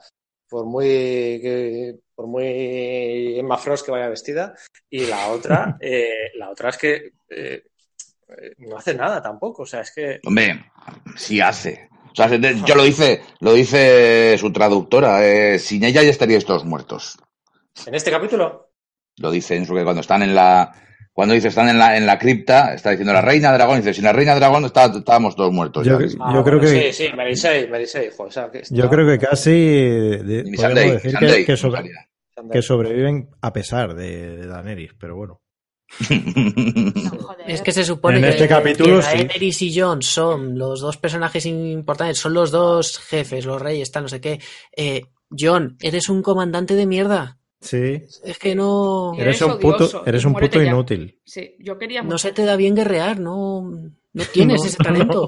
por 0.47 0.65
muy 0.65 0.85
que- 1.41 1.95
por 2.15 2.27
muy 2.27 3.39
Emma 3.39 3.57
Frost 3.57 3.83
que 3.85 3.91
vaya 3.91 4.07
vestida, 4.09 4.53
y 4.89 5.07
la 5.07 5.29
otra, 5.29 5.75
eh, 5.81 6.31
la 6.35 6.51
otra 6.51 6.69
es 6.69 6.77
que 6.77 7.13
eh, 7.29 7.63
no 8.59 8.77
hace 8.77 8.93
nada 8.93 9.21
tampoco. 9.21 9.63
O 9.63 9.65
sea, 9.65 9.81
es 9.81 9.91
que 9.91 10.19
Hombre, 10.23 10.65
sí 11.17 11.41
hace. 11.41 11.89
O 12.11 12.15
sea, 12.15 12.27
yo 12.27 12.75
lo 12.75 12.83
dice, 12.83 13.21
lo 13.39 13.53
dice 13.53 14.37
su 14.37 14.51
traductora. 14.53 15.25
eh, 15.25 15.57
sin 15.57 15.83
ella 15.83 16.03
ya 16.03 16.09
estaríais 16.09 16.45
todos 16.45 16.63
muertos. 16.65 17.17
en 17.87 17.95
este 17.95 18.11
capítulo, 18.11 18.69
Lo 19.17 19.31
dice 19.31 19.55
en 19.55 19.65
su 19.65 19.73
que 19.73 19.83
cuando 19.83 20.01
están 20.01 20.21
en 20.21 20.35
la, 20.35 20.71
cuando 21.21 21.35
dice 21.35 21.49
están 21.49 21.69
en 21.69 21.77
la, 21.77 21.95
en 21.97 22.07
la 22.07 22.17
cripta, 22.17 22.73
está 22.73 22.89
diciendo 22.89 23.13
la 23.13 23.21
reina 23.21 23.53
dragón, 23.53 23.77
dice, 23.77 23.93
sin 23.93 24.05
la 24.05 24.11
reina 24.11 24.33
dragón 24.33 24.65
está- 24.65 24.85
estábamos 24.85 25.35
todos 25.35 25.53
muertos. 25.53 25.85
Yo, 25.85 25.99
ya". 25.99 26.07
yo 26.07 26.15
Ah, 26.19 26.43
creo 26.43 26.57
bueno, 26.57 26.61
que 26.61 26.91
Sí, 26.91 27.03
sí, 27.05 27.13
Melisei, 27.15 27.67
Melisei, 27.69 28.09
joder, 28.09 28.29
o 28.29 28.31
sea, 28.31 28.49
que 28.49 28.57
está- 28.59 28.73
yo 28.75 28.89
creo 28.89 29.05
que 29.07 29.19
casi 29.23 29.51
de- 29.51 30.17
podemos 30.43 30.59
Sunday, 30.61 30.91
decir 30.93 31.11
Sunday, 31.11 31.35
que, 31.41 31.45
que 31.45 31.57
sobre- 31.57 32.61
sobreviven 32.63 33.29
a 33.39 33.53
pesar 33.53 33.93
de, 33.93 34.37
de 34.37 34.47
Daenerys, 34.47 34.93
pero 34.99 35.15
bueno. 35.15 35.41
No. 36.09 37.35
Es 37.45 37.61
que 37.61 37.71
se 37.71 37.83
supone 37.83 38.17
En 38.17 38.23
que, 38.23 38.29
este 38.29 38.47
capítulo, 38.47 38.97
que 38.97 39.03
sí. 39.03 39.17
Daenerys 39.17 39.61
y 39.61 39.79
Jon 39.79 40.01
son 40.01 40.57
los 40.57 40.79
dos 40.81 40.97
personajes 40.97 41.45
importantes, 41.45 42.17
son 42.17 42.33
los 42.33 42.49
dos 42.49 42.97
jefes, 42.99 43.45
los 43.45 43.61
reyes, 43.61 43.91
tal, 43.91 44.03
no 44.03 44.09
sé 44.09 44.21
qué. 44.21 44.39
Eh, 44.75 45.01
Jon, 45.37 45.77
eres 45.81 46.09
un 46.09 46.21
comandante 46.21 46.75
de 46.75 46.85
mierda. 46.85 47.37
Sí, 47.61 48.01
Es 48.23 48.39
que 48.39 48.55
no, 48.55 49.13
Eres 49.13 49.39
eres 49.39 49.41
un 49.43 49.59
puto, 49.59 49.75
odioso, 49.77 50.03
eres 50.05 50.25
un 50.25 50.33
puto 50.33 50.61
inútil. 50.61 51.19
Sí, 51.23 51.55
yo 51.59 51.77
quería 51.77 52.01
no 52.01 52.17
se 52.17 52.31
te 52.31 52.43
da 52.43 52.55
bien 52.55 52.75
guerrear, 52.75 53.19
no, 53.19 53.61
no 54.13 54.23
tienes 54.33 54.61
No, 54.61 54.67
ese 54.67 54.77
talento. 54.77 55.27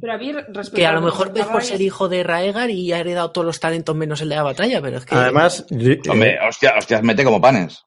Pero 0.00 0.12
a 0.12 0.18
mí, 0.18 0.32
Que 0.74 0.86
a 0.86 0.92
lo 0.92 1.02
mejor 1.02 1.32
ves 1.32 1.46
por 1.46 1.62
ser 1.62 1.80
hijo 1.80 2.08
de 2.08 2.22
Raegar 2.22 2.70
y 2.70 2.92
ha 2.92 2.98
heredado 3.00 3.30
todos 3.30 3.44
los 3.46 3.60
talentos 3.60 3.94
menos 3.94 4.20
el 4.22 4.28
de 4.30 4.36
la 4.36 4.42
batalla, 4.42 4.80
pero 4.82 4.98
es 4.98 5.04
que 5.04 5.14
Además, 5.14 5.66
yo- 5.70 5.94
Hombre, 6.10 6.34
eh, 6.34 6.38
hostia, 6.48 6.74
hostias, 6.76 7.02
mete 7.02 7.24
como 7.24 7.40
panes. 7.40 7.84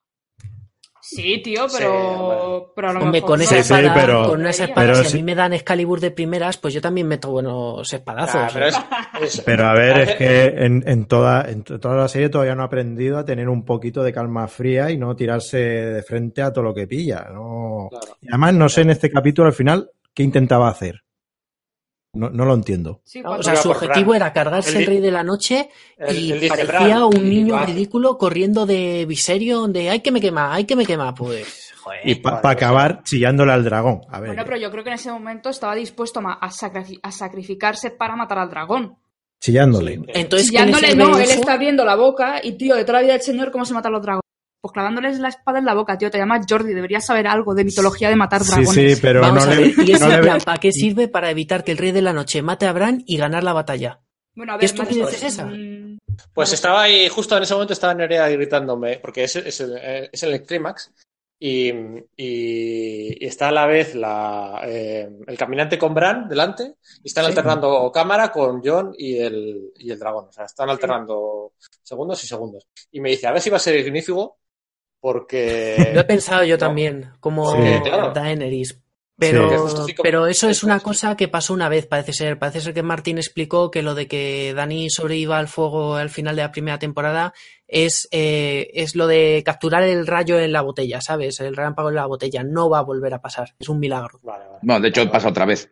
Sí, 1.08 1.39
tío, 1.44 1.70
Sí, 1.70 1.78
pero, 1.80 2.72
pero 2.76 2.89
a 2.89 2.94
lo 2.94 3.00
Hombre, 3.02 3.22
mejor 3.22 3.30
con 3.30 3.41
esa 3.41 3.50
Sí, 3.58 3.63
sí, 3.63 3.74
espada, 3.74 3.94
pero- 3.94 4.28
con 4.28 4.46
esa 4.48 4.63
espada, 4.65 4.88
pero 4.88 5.04
si 5.04 5.10
sí- 5.10 5.13
a 5.13 5.15
mí 5.18 5.24
me 5.24 5.36
dan 5.36 5.54
Excalibur 5.54 6.00
de 6.00 6.10
primeras, 6.12 6.58
pues 6.58 6.74
yo 6.74 6.82
también 6.82 7.08
meto 7.08 7.30
buenos 7.30 7.94
espadazos. 7.94 8.36
Ah, 8.41 8.50
pero 8.52 8.65
es- 8.68 8.76
es- 9.22 9.41
Pero 9.41 9.68
a 9.68 9.74
ver, 9.74 10.00
es 10.00 10.15
que 10.15 10.46
en, 10.65 10.84
en 10.88 11.06
toda, 11.06 11.50
en 11.50 11.63
toda 11.63 11.96
la 11.96 12.08
serie 12.08 12.30
todavía 12.30 12.56
no 12.56 12.63
ha 12.63 12.65
aprendido 12.65 13.18
a 13.20 13.26
tener 13.26 13.48
un 13.50 13.63
poquito 13.63 14.02
de 14.04 14.12
calma 14.13 14.48
fría 14.48 14.89
y 14.89 14.98
no 14.98 15.15
tirarse 15.15 15.58
de 15.58 16.02
frente 16.02 16.41
a 16.41 16.52
todo 16.52 16.63
lo 16.63 16.74
que 16.74 16.88
pilla. 16.88 17.28
No... 17.32 17.88
Claro. 17.91 18.18
Y 18.22 18.28
además 18.30 18.54
no 18.56 18.68
sé 18.68 18.82
en 18.82 18.89
este 18.89 19.12
capítulo 19.12 19.48
al 19.48 19.54
final 19.54 19.91
qué 20.13 20.24
intentaba 20.24 20.70
hacer. 20.70 21.04
No, 22.15 22.30
no 22.30 22.45
lo 22.45 22.54
entiendo. 22.54 23.01
Sí, 23.04 23.21
O 23.25 23.43
sea, 23.43 23.56
su 23.58 23.69
objetivo 23.69 24.15
era 24.15 24.32
cargarse 24.34 24.80
el 24.80 24.86
rey 24.86 24.99
de 25.01 25.12
la 25.12 25.23
noche 25.23 25.69
y 26.12 26.47
parecía 26.47 27.06
un 27.06 27.30
niño 27.30 27.63
ridículo 27.65 28.17
corriendo 28.17 28.65
de 28.65 29.06
Viserion 29.06 29.71
de 29.73 29.89
ay 29.89 29.99
que 29.99 30.12
me 30.12 30.21
quema, 30.21 30.54
ay 30.54 30.63
que 30.65 30.75
me 30.75 30.86
quema, 30.86 31.13
pues 31.13 31.73
joder. 31.84 31.99
Y 32.04 32.15
para 32.15 32.49
acabar 32.49 33.04
chillándole 33.04 33.51
al 33.51 33.63
dragón. 33.63 34.01
A 34.10 34.19
ver, 34.19 34.30
Bueno, 34.30 34.43
pero 34.45 34.58
yo 34.58 34.71
creo 34.71 34.84
que 34.84 34.89
en 34.91 34.95
ese 34.95 35.12
momento 35.12 35.49
estaba 35.49 35.75
dispuesto 35.75 36.19
a, 36.19 36.21
ma- 36.23 36.34
a 36.41 36.49
sacri- 36.49 36.99
a 37.04 37.12
sacrificarse 37.12 37.91
para 37.91 38.15
matar 38.15 38.39
al 38.39 38.49
dragón. 38.49 38.95
chillándole. 39.39 39.99
Entonces, 40.08 40.49
¿qué 40.49 40.58
Chillándole, 40.58 40.95
no, 40.95 41.17
él 41.17 41.30
está 41.30 41.54
abriendo 41.54 41.86
la 41.86 41.95
boca 41.95 42.39
y, 42.41 42.54
tío, 42.54 42.75
de 42.75 42.84
toda 42.86 42.99
la 42.99 43.04
vida 43.04 43.13
del 43.13 43.21
señor, 43.21 43.51
¿cómo 43.51 43.65
se 43.65 43.73
matan 43.73 43.91
los 43.91 44.01
dragones? 44.01 44.25
Pues 44.65 44.73
clavándoles 44.73 45.19
la 45.19 45.28
espada 45.30 45.60
en 45.60 45.65
la 45.65 45.75
boca, 45.75 45.95
tío. 45.95 46.10
Te 46.10 46.17
llamas 46.17 46.43
Jordi, 46.49 46.73
deberías 46.73 47.06
saber 47.06 47.28
algo 47.28 47.54
de 47.54 47.63
mitología 47.63 48.10
de 48.10 48.15
matar 48.15 48.43
Sí, 48.43 48.49
dragones. 48.49 48.95
sí, 48.95 48.99
pero 48.99 49.21
Vamos 49.21 49.45
no 49.45 49.51
a 49.51 49.56
le, 49.56 49.62
ver, 49.62 49.73
¿y 49.88 49.91
ese 49.91 50.04
no 50.04 50.10
le- 50.15 50.21
plan 50.23 50.39
para 50.43 50.58
qué 50.60 50.71
sirve? 50.71 51.08
Para 51.08 51.30
evitar 51.30 51.63
que 51.63 51.71
el 51.71 51.78
rey 51.78 51.91
de 51.91 52.01
la 52.01 52.13
noche 52.13 52.41
mate 52.41 52.65
a 52.65 52.73
Bran 52.73 53.04
y 53.06 53.15
ganar 53.17 53.43
la 53.43 53.54
batalla. 53.54 53.99
Bueno, 54.34 54.54
a 54.54 54.58
¿Qué 54.58 54.65
ver, 54.65 54.75
más 54.75 54.88
estupidez 54.88 55.04
pues, 55.10 55.21
es 55.21 55.34
esa? 55.34 55.45
mm, 55.45 55.97
Pues 56.34 56.51
estaba 56.54 56.82
ahí, 56.82 57.08
justo 57.10 57.38
en 57.38 57.43
ese 57.43 57.54
momento 57.54 57.73
estaba 57.73 57.93
Nerea 57.93 58.28
gritándome, 58.30 58.97
porque 58.97 59.25
es, 59.25 59.36
es, 59.36 59.60
el- 59.62 59.78
eh, 59.80 60.10
es 60.12 60.23
el 60.23 60.41
clímax, 60.41 60.91
y, 61.39 61.69
y- 62.17 63.23
y 63.23 63.25
está 63.28 63.49
a 63.49 63.51
la 63.51 63.65
vez 63.65 63.93
la, 63.95 64.62
eh, 64.65 65.10
el 65.28 65.38
caminante 65.38 65.78
con 65.78 65.93
Bran 65.93 66.28
delante, 66.28 66.75
y 67.04 67.08
están 67.08 67.25
Sí. 67.25 67.30
alternando 67.30 67.91
cámara 67.93 68.32
con 68.32 68.62
John 68.63 68.93
y 68.97 69.17
el, 69.17 69.71
y 69.78 69.91
el 69.91 69.99
dragón, 69.99 70.30
o 70.30 70.32
sea, 70.32 70.45
están 70.45 70.69
alternando 70.69 71.54
segundos 71.84 72.23
y 72.23 72.28
segundos. 72.28 72.65
Y 72.91 72.99
me 73.01 73.10
dice, 73.10 73.28
a 73.28 73.32
ver 73.32 73.41
si 73.41 73.49
va 73.49 73.58
a 73.58 73.60
ser 73.60 73.75
ignífugo, 73.78 74.38
porque... 75.06 75.91
Lo 75.94 76.02
he 76.02 76.04
pensado 76.04 76.44
yo 76.46 76.58
también, 76.58 77.12
como 77.20 77.52
Sí. 77.52 77.58
Claro. 77.84 78.12
Daenerys. 78.12 78.82
Pero, 79.20 79.68
pero 80.02 80.26
eso 80.26 80.50
es 80.50 80.63
una 80.63 80.80
cosa 80.80 81.15
que 81.15 81.28
pasó 81.28 81.54
una 81.54 81.70
vez, 81.70 81.86
parece 81.86 82.12
ser. 82.12 82.39
Parece 82.39 82.60
ser 82.60 82.74
que 82.74 82.82
Martín 82.82 83.20
explicó 83.20 83.70
que 83.70 83.84
lo 83.84 83.94
de 83.94 84.08
que 84.08 84.56
Dani 84.56 84.89
sobreviva 84.89 85.38
al 85.38 85.48
fuego 85.48 85.96
al 85.96 86.10
final 86.10 86.36
de 86.36 86.41
la 86.41 86.52
primera 86.52 86.80
temporada 86.80 87.34
es, 87.68 88.08
eh, 88.12 88.72
es 88.74 88.96
lo 88.96 89.06
de 89.06 89.44
capturar 89.46 89.84
el 89.84 90.08
rayo 90.08 90.39
en 90.39 90.52
la 90.52 90.62
botella, 90.62 91.02
¿sabes? 91.02 91.39
El 91.39 91.56
relámpago 91.56 91.89
en 91.89 91.96
la 91.96 92.08
botella. 92.08 92.44
No 92.44 92.68
va 92.68 92.80
a 92.80 92.84
volver 92.84 93.13
a 93.13 93.22
pasar. 93.22 93.54
Es 93.60 93.70
un 93.70 93.80
milagro. 93.80 94.20
Vale, 94.24 94.46
vale. 94.46 94.60
Bueno, 94.63 94.82
de 94.82 94.88
hecho 94.89 95.12
pasa 95.12 95.30
otra 95.30 95.46
vez 95.46 95.72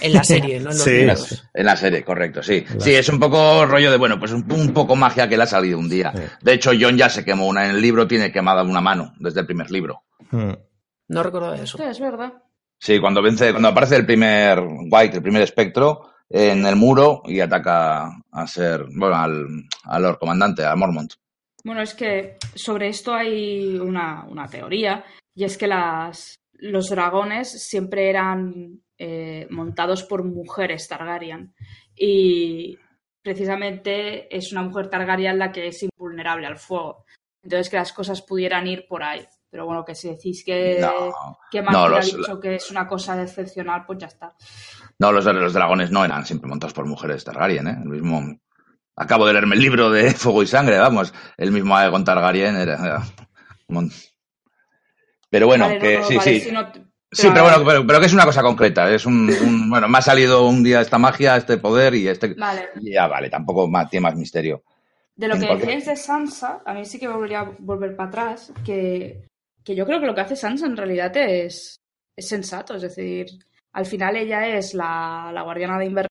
En 0.00 0.12
la 0.12 0.24
serie, 0.24 0.58
no 0.60 0.70
en 0.70 0.76
los 0.76 0.82
Sí, 0.84 0.90
en 1.00 1.06
la, 1.06 1.14
libros. 1.14 1.44
en 1.54 1.66
la 1.66 1.76
serie, 1.76 2.04
correcto, 2.04 2.42
sí. 2.42 2.64
Sí, 2.80 2.94
es 2.94 3.08
un 3.08 3.20
poco 3.20 3.64
rollo 3.64 3.90
de, 3.92 3.96
bueno, 3.96 4.18
pues 4.18 4.32
un, 4.32 4.44
un 4.52 4.72
poco 4.74 4.96
magia 4.96 5.28
que 5.28 5.36
le 5.36 5.44
ha 5.44 5.46
salido 5.46 5.78
un 5.78 5.88
día. 5.88 6.12
Sí. 6.14 6.22
De 6.42 6.52
hecho, 6.52 6.72
John 6.78 6.96
ya 6.96 7.08
se 7.08 7.24
quemó 7.24 7.46
una 7.46 7.64
en 7.64 7.70
el 7.76 7.80
libro, 7.80 8.06
tiene 8.08 8.32
quemada 8.32 8.62
una 8.64 8.80
mano 8.80 9.14
desde 9.20 9.40
el 9.40 9.46
primer 9.46 9.70
libro. 9.70 10.02
Mm. 10.32 10.52
No 11.08 11.22
recuerdo 11.22 11.54
eso. 11.54 11.78
Sí, 11.78 11.84
es 11.84 12.00
verdad. 12.00 12.32
Sí, 12.78 13.00
cuando 13.00 13.22
vence, 13.22 13.50
cuando 13.52 13.68
aparece 13.68 13.96
el 13.96 14.06
primer 14.06 14.60
White, 14.90 15.16
el 15.16 15.22
primer 15.22 15.42
espectro, 15.42 16.10
en 16.28 16.66
el 16.66 16.76
muro 16.76 17.22
y 17.24 17.40
ataca 17.40 18.10
a 18.32 18.46
ser, 18.46 18.84
bueno, 18.94 19.14
al, 19.16 19.46
al 19.84 20.02
Lord 20.02 20.18
Comandante, 20.18 20.64
a 20.64 20.74
Mormont. 20.76 21.12
Bueno, 21.64 21.82
es 21.82 21.94
que 21.94 22.36
sobre 22.54 22.88
esto 22.88 23.14
hay 23.14 23.78
una, 23.78 24.24
una 24.28 24.46
teoría, 24.48 25.04
y 25.34 25.44
es 25.44 25.56
que 25.56 25.66
las, 25.66 26.38
los 26.52 26.88
dragones 26.90 27.64
siempre 27.66 28.10
eran 28.10 28.80
eh, 28.98 29.46
montados 29.50 30.02
por 30.02 30.24
mujeres 30.24 30.88
Targaryen. 30.88 31.54
Y 31.94 32.78
precisamente 33.22 34.34
es 34.34 34.52
una 34.52 34.62
mujer 34.62 34.88
Targaryen 34.88 35.38
la 35.38 35.52
que 35.52 35.68
es 35.68 35.82
invulnerable 35.82 36.46
al 36.46 36.58
fuego. 36.58 37.04
Entonces 37.42 37.70
que 37.70 37.76
las 37.76 37.92
cosas 37.92 38.22
pudieran 38.22 38.66
ir 38.66 38.86
por 38.88 39.02
ahí. 39.02 39.24
Pero 39.50 39.64
bueno, 39.64 39.84
que 39.84 39.94
si 39.94 40.10
decís 40.10 40.44
que, 40.44 40.78
No, 40.80 41.38
que 41.50 41.62
no, 41.62 41.84
ha 41.84 42.00
dicho 42.00 42.38
que 42.38 42.56
es 42.56 42.70
una 42.70 42.86
cosa 42.86 43.20
excepcional, 43.22 43.84
pues 43.86 43.98
ya 43.98 44.08
está. 44.08 44.34
no, 44.98 45.10
los, 45.10 45.24
los 45.24 45.54
dragones 45.54 45.90
no 45.90 46.04
eran 46.04 46.26
siempre 46.26 46.50
montados 46.50 46.74
por 46.74 46.84
mujeres 46.84 47.24
Targaryen, 47.24 47.66
¿eh? 47.66 47.78
El 47.82 47.88
mismo, 47.88 48.38
acabo 48.94 49.26
de 49.26 49.32
leerme 49.32 49.54
el 49.56 49.62
libro 49.62 49.90
de 49.90 50.10
Fuego 50.14 50.42
y 50.42 50.46
Sangre, 50.46 50.78
vamos, 50.78 51.14
el 51.38 51.50
mismo 51.50 51.74
Aegon 51.76 52.04
Targaryen 52.04 52.56
era, 52.56 53.02
pero 55.30 55.46
bueno, 55.46 55.66
Vale, 55.66 55.78
que 55.78 55.98
no, 55.98 56.04
sí, 56.04 56.16
vale, 56.16 56.40
sí. 56.40 56.40
si 56.40 56.50
Sí, 57.10 57.26
pero 57.32 57.44
bueno, 57.44 57.64
pero, 57.64 57.86
pero 57.86 58.00
que 58.00 58.06
es 58.06 58.12
una 58.12 58.24
cosa 58.26 58.42
concreta. 58.42 58.92
Es 58.92 59.06
un, 59.06 59.30
un- 59.30 59.70
bueno, 59.70 59.88
me 59.88 59.98
ha 59.98 60.02
salido 60.02 60.46
un 60.46 60.62
día 60.62 60.80
esta 60.82 60.98
magia, 60.98 61.36
este 61.36 61.56
poder 61.56 61.94
y 61.94 62.06
este. 62.08 62.34
Vale. 62.34 62.68
y 62.80 62.92
ya 62.92 63.06
vale, 63.08 63.30
tampoco 63.30 63.66
más, 63.68 63.88
tiene 63.88 64.02
más 64.04 64.16
misterio. 64.16 64.62
De 65.16 65.26
lo 65.26 65.34
En 65.34 65.40
que 65.40 65.46
cualquier- 65.46 65.76
decíais 65.78 65.86
de 65.86 65.96
Sansa, 65.96 66.60
a 66.64 66.74
mí 66.74 66.84
sí 66.84 66.98
que 66.98 67.08
volvería 67.08 67.40
a 67.40 67.50
volver 67.58 67.96
para 67.96 68.08
atrás, 68.08 68.52
que, 68.64 69.24
que 69.64 69.74
yo 69.74 69.84
creo 69.86 70.00
que 70.00 70.06
lo 70.06 70.14
que 70.14 70.20
hace 70.20 70.36
Sansa 70.36 70.66
en 70.66 70.76
realidad 70.76 71.16
es, 71.16 71.76
es 72.16 72.28
sensato, 72.28 72.74
es 72.76 72.82
decir, 72.82 73.26
al 73.72 73.86
final 73.86 74.14
ella 74.16 74.46
es 74.46 74.74
la, 74.74 75.30
la 75.34 75.42
guardiana 75.42 75.78
de 75.78 75.86
Inverno 75.86 76.08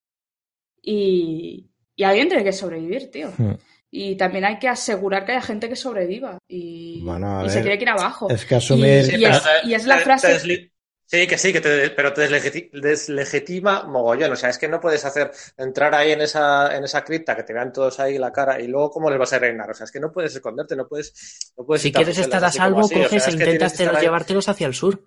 y, 0.81 1.69
y 1.95 2.03
alguien 2.03 2.27
tiene 2.27 2.43
que 2.43 2.53
sobrevivir, 2.53 3.09
tío. 3.11 3.31
Mm. 3.37 3.53
Y 3.89 4.15
también 4.17 4.45
hay 4.45 4.59
que 4.59 4.67
asegurar 4.67 5.25
que 5.25 5.31
haya 5.31 5.41
gente 5.41 5.69
que 5.69 5.75
sobreviva 5.75 6.37
y, 6.47 7.01
Bueno, 7.03 7.39
a 7.39 7.45
y 7.45 7.49
se 7.49 7.55
ver, 7.55 7.63
tiene 7.63 7.77
que 7.77 7.83
ir 7.85 7.89
abajo. 7.89 8.29
Es 8.29 8.45
que 8.45 8.55
asumir. 8.55 9.05
Y- 9.13 9.21
y 9.21 9.25
es- 9.25 9.43
y 9.63 9.73
es 9.73 9.85
la 9.85 9.97
frase- 9.99 10.69
Sí, 11.09 11.25
que 11.25 11.37
sí, 11.37 11.53
que 11.53 11.61
te, 11.61 11.89
pero 11.91 12.11
te 12.11 12.29
deslegiti- 12.29 12.69
deslegitima 12.71 13.83
mogollón. 13.83 14.33
O 14.33 14.35
sea, 14.35 14.49
es 14.49 14.57
que 14.57 14.67
no 14.67 14.81
puedes 14.81 15.05
hacer 15.05 15.31
entrar 15.57 15.95
ahí 15.95 16.11
en 16.11 16.19
esa, 16.19 16.75
en 16.75 16.83
esa 16.83 17.03
cripta 17.05 17.33
que 17.33 17.43
te 17.43 17.53
vean 17.53 17.71
todos 17.71 17.97
ahí 18.01 18.17
la 18.17 18.33
cara 18.33 18.59
y 18.59 18.67
luego 18.67 18.89
cómo 18.91 19.09
les 19.09 19.17
vas 19.17 19.31
a 19.31 19.39
reinar. 19.39 19.71
O 19.71 19.73
sea, 19.73 19.85
es 19.85 19.91
que 19.91 20.01
no 20.01 20.11
puedes 20.11 20.35
esconderte, 20.35 20.75
no 20.75 20.85
puedes. 20.85 21.53
No 21.57 21.65
puedes 21.65 21.81
Si 21.81 21.93
quieres 21.93 22.17
estar 22.17 22.43
a 22.43 22.51
salvo, 22.51 22.81
así. 22.81 22.95
O 22.95 22.97
sea, 22.97 23.03
coges 23.07 23.21
es 23.23 23.27
e 23.29 23.31
intentas 23.37 23.77
que 23.77 23.85
llevártelos 24.01 24.49
hacia 24.49 24.67
el 24.67 24.73
sur. 24.73 25.05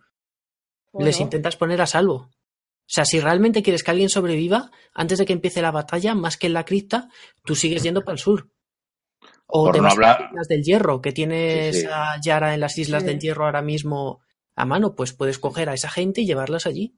Bueno, 0.91 1.07
Les 1.07 1.21
intentas 1.21 1.57
poner 1.57 1.83
a 1.83 1.87
salvo. 1.87 2.15
O 2.15 2.93
sea, 2.93 3.05
si 3.05 3.21
realmente 3.21 3.63
quieres 3.63 3.83
que 3.85 3.91
alguien 3.91 4.09
sobreviva, 4.09 4.71
antes 4.95 5.19
de 5.19 5.27
que 5.27 5.35
empiece 5.35 5.61
la 5.63 5.71
batalla, 5.71 6.15
más 6.15 6.37
que 6.39 6.47
en 6.49 6.55
la 6.55 6.65
cripta, 6.65 7.09
tú 7.45 7.55
sigues 7.55 7.83
yendo 7.83 8.03
para 8.03 8.15
el 8.15 8.19
sur. 8.19 8.49
O 9.47 9.65
Por 9.67 9.75
te 9.75 9.79
no 9.79 9.85
vas 9.85 9.99
a 9.99 10.01
las 10.01 10.11
hablar- 10.17 10.31
Islas 10.33 10.49
del 10.49 10.63
Hierro, 10.63 11.01
que 11.03 11.13
tienes 11.13 11.77
Sí, 11.77 11.83
sí. 11.83 11.89
a 11.93 12.17
Yara 12.21 12.55
en 12.55 12.61
las 12.61 12.79
Islas 12.79 13.03
Sí. 13.03 13.09
del 13.09 13.21
Hierro 13.21 13.45
ahora 13.45 13.63
mismo 13.63 14.21
a 14.61 14.65
mano, 14.67 14.95
pues 14.95 15.13
puedes 15.13 15.39
coger 15.39 15.69
a 15.69 15.75
esa 15.75 15.89
gente 15.91 16.21
y 16.21 16.27
llevarlas 16.27 16.67
allí. 16.67 16.97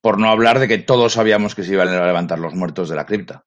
Por 0.00 0.18
no 0.18 0.28
hablar 0.30 0.58
de 0.58 0.68
que 0.68 0.78
todos 0.78 1.14
sabíamos 1.14 1.54
que 1.54 1.64
se 1.64 1.72
iban 1.72 1.88
a 1.88 2.06
levantar 2.06 2.38
los 2.38 2.54
muertos 2.54 2.88
de 2.88 2.96
la 2.96 3.06
cripta. 3.06 3.44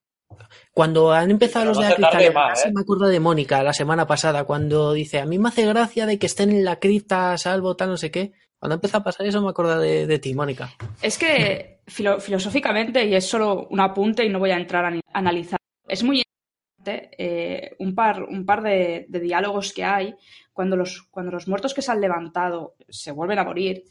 Cuando 0.73 1.11
han 1.11 1.31
empezado 1.31 1.65
Pero 1.65 1.69
los 1.73 1.77
no 1.77 1.95
de 1.95 2.01
la 2.01 2.09
cripta, 2.09 2.33
más, 2.33 2.65
¿eh? 2.65 2.71
me 2.73 2.81
acuerdo 2.81 3.07
de 3.07 3.19
Mónica 3.19 3.63
la 3.63 3.73
semana 3.73 4.07
pasada, 4.07 4.43
cuando 4.45 4.93
dice, 4.93 5.19
a 5.19 5.25
mí 5.25 5.39
me 5.39 5.49
hace 5.49 5.65
gracia 5.65 6.05
de 6.05 6.17
que 6.19 6.25
estén 6.25 6.49
en 6.49 6.63
la 6.63 6.77
cripta 6.79 7.33
a 7.33 7.37
salvo, 7.37 7.75
tal, 7.75 7.89
no 7.89 7.97
sé 7.97 8.11
qué. 8.11 8.31
Cuando 8.59 8.75
empezó 8.75 8.97
a 8.97 9.03
pasar 9.03 9.25
eso 9.25 9.41
me 9.41 9.49
acuerdo 9.49 9.79
de, 9.79 10.05
de 10.07 10.19
ti, 10.19 10.33
Mónica. 10.33 10.71
Es 11.01 11.17
que 11.17 11.79
filo- 11.87 12.19
filosóficamente, 12.19 13.05
y 13.05 13.15
es 13.15 13.25
solo 13.25 13.67
un 13.69 13.79
apunte 13.79 14.23
y 14.23 14.29
no 14.29 14.39
voy 14.39 14.51
a 14.51 14.57
entrar 14.57 14.85
a 14.85 14.99
analizar, 15.13 15.59
es 15.87 16.03
muy 16.03 16.21
interesante 16.21 17.11
eh, 17.17 17.75
un 17.79 17.95
par, 17.95 18.23
un 18.23 18.45
par 18.45 18.61
de, 18.61 19.05
de 19.09 19.19
diálogos 19.19 19.73
que 19.73 19.83
hay 19.83 20.15
cuando 20.61 20.77
los, 20.77 21.01
cuando 21.09 21.31
los 21.31 21.47
muertos 21.47 21.73
que 21.73 21.81
se 21.81 21.91
han 21.91 22.01
levantado 22.01 22.75
se 22.87 23.11
vuelven 23.11 23.39
a 23.39 23.43
morir. 23.43 23.83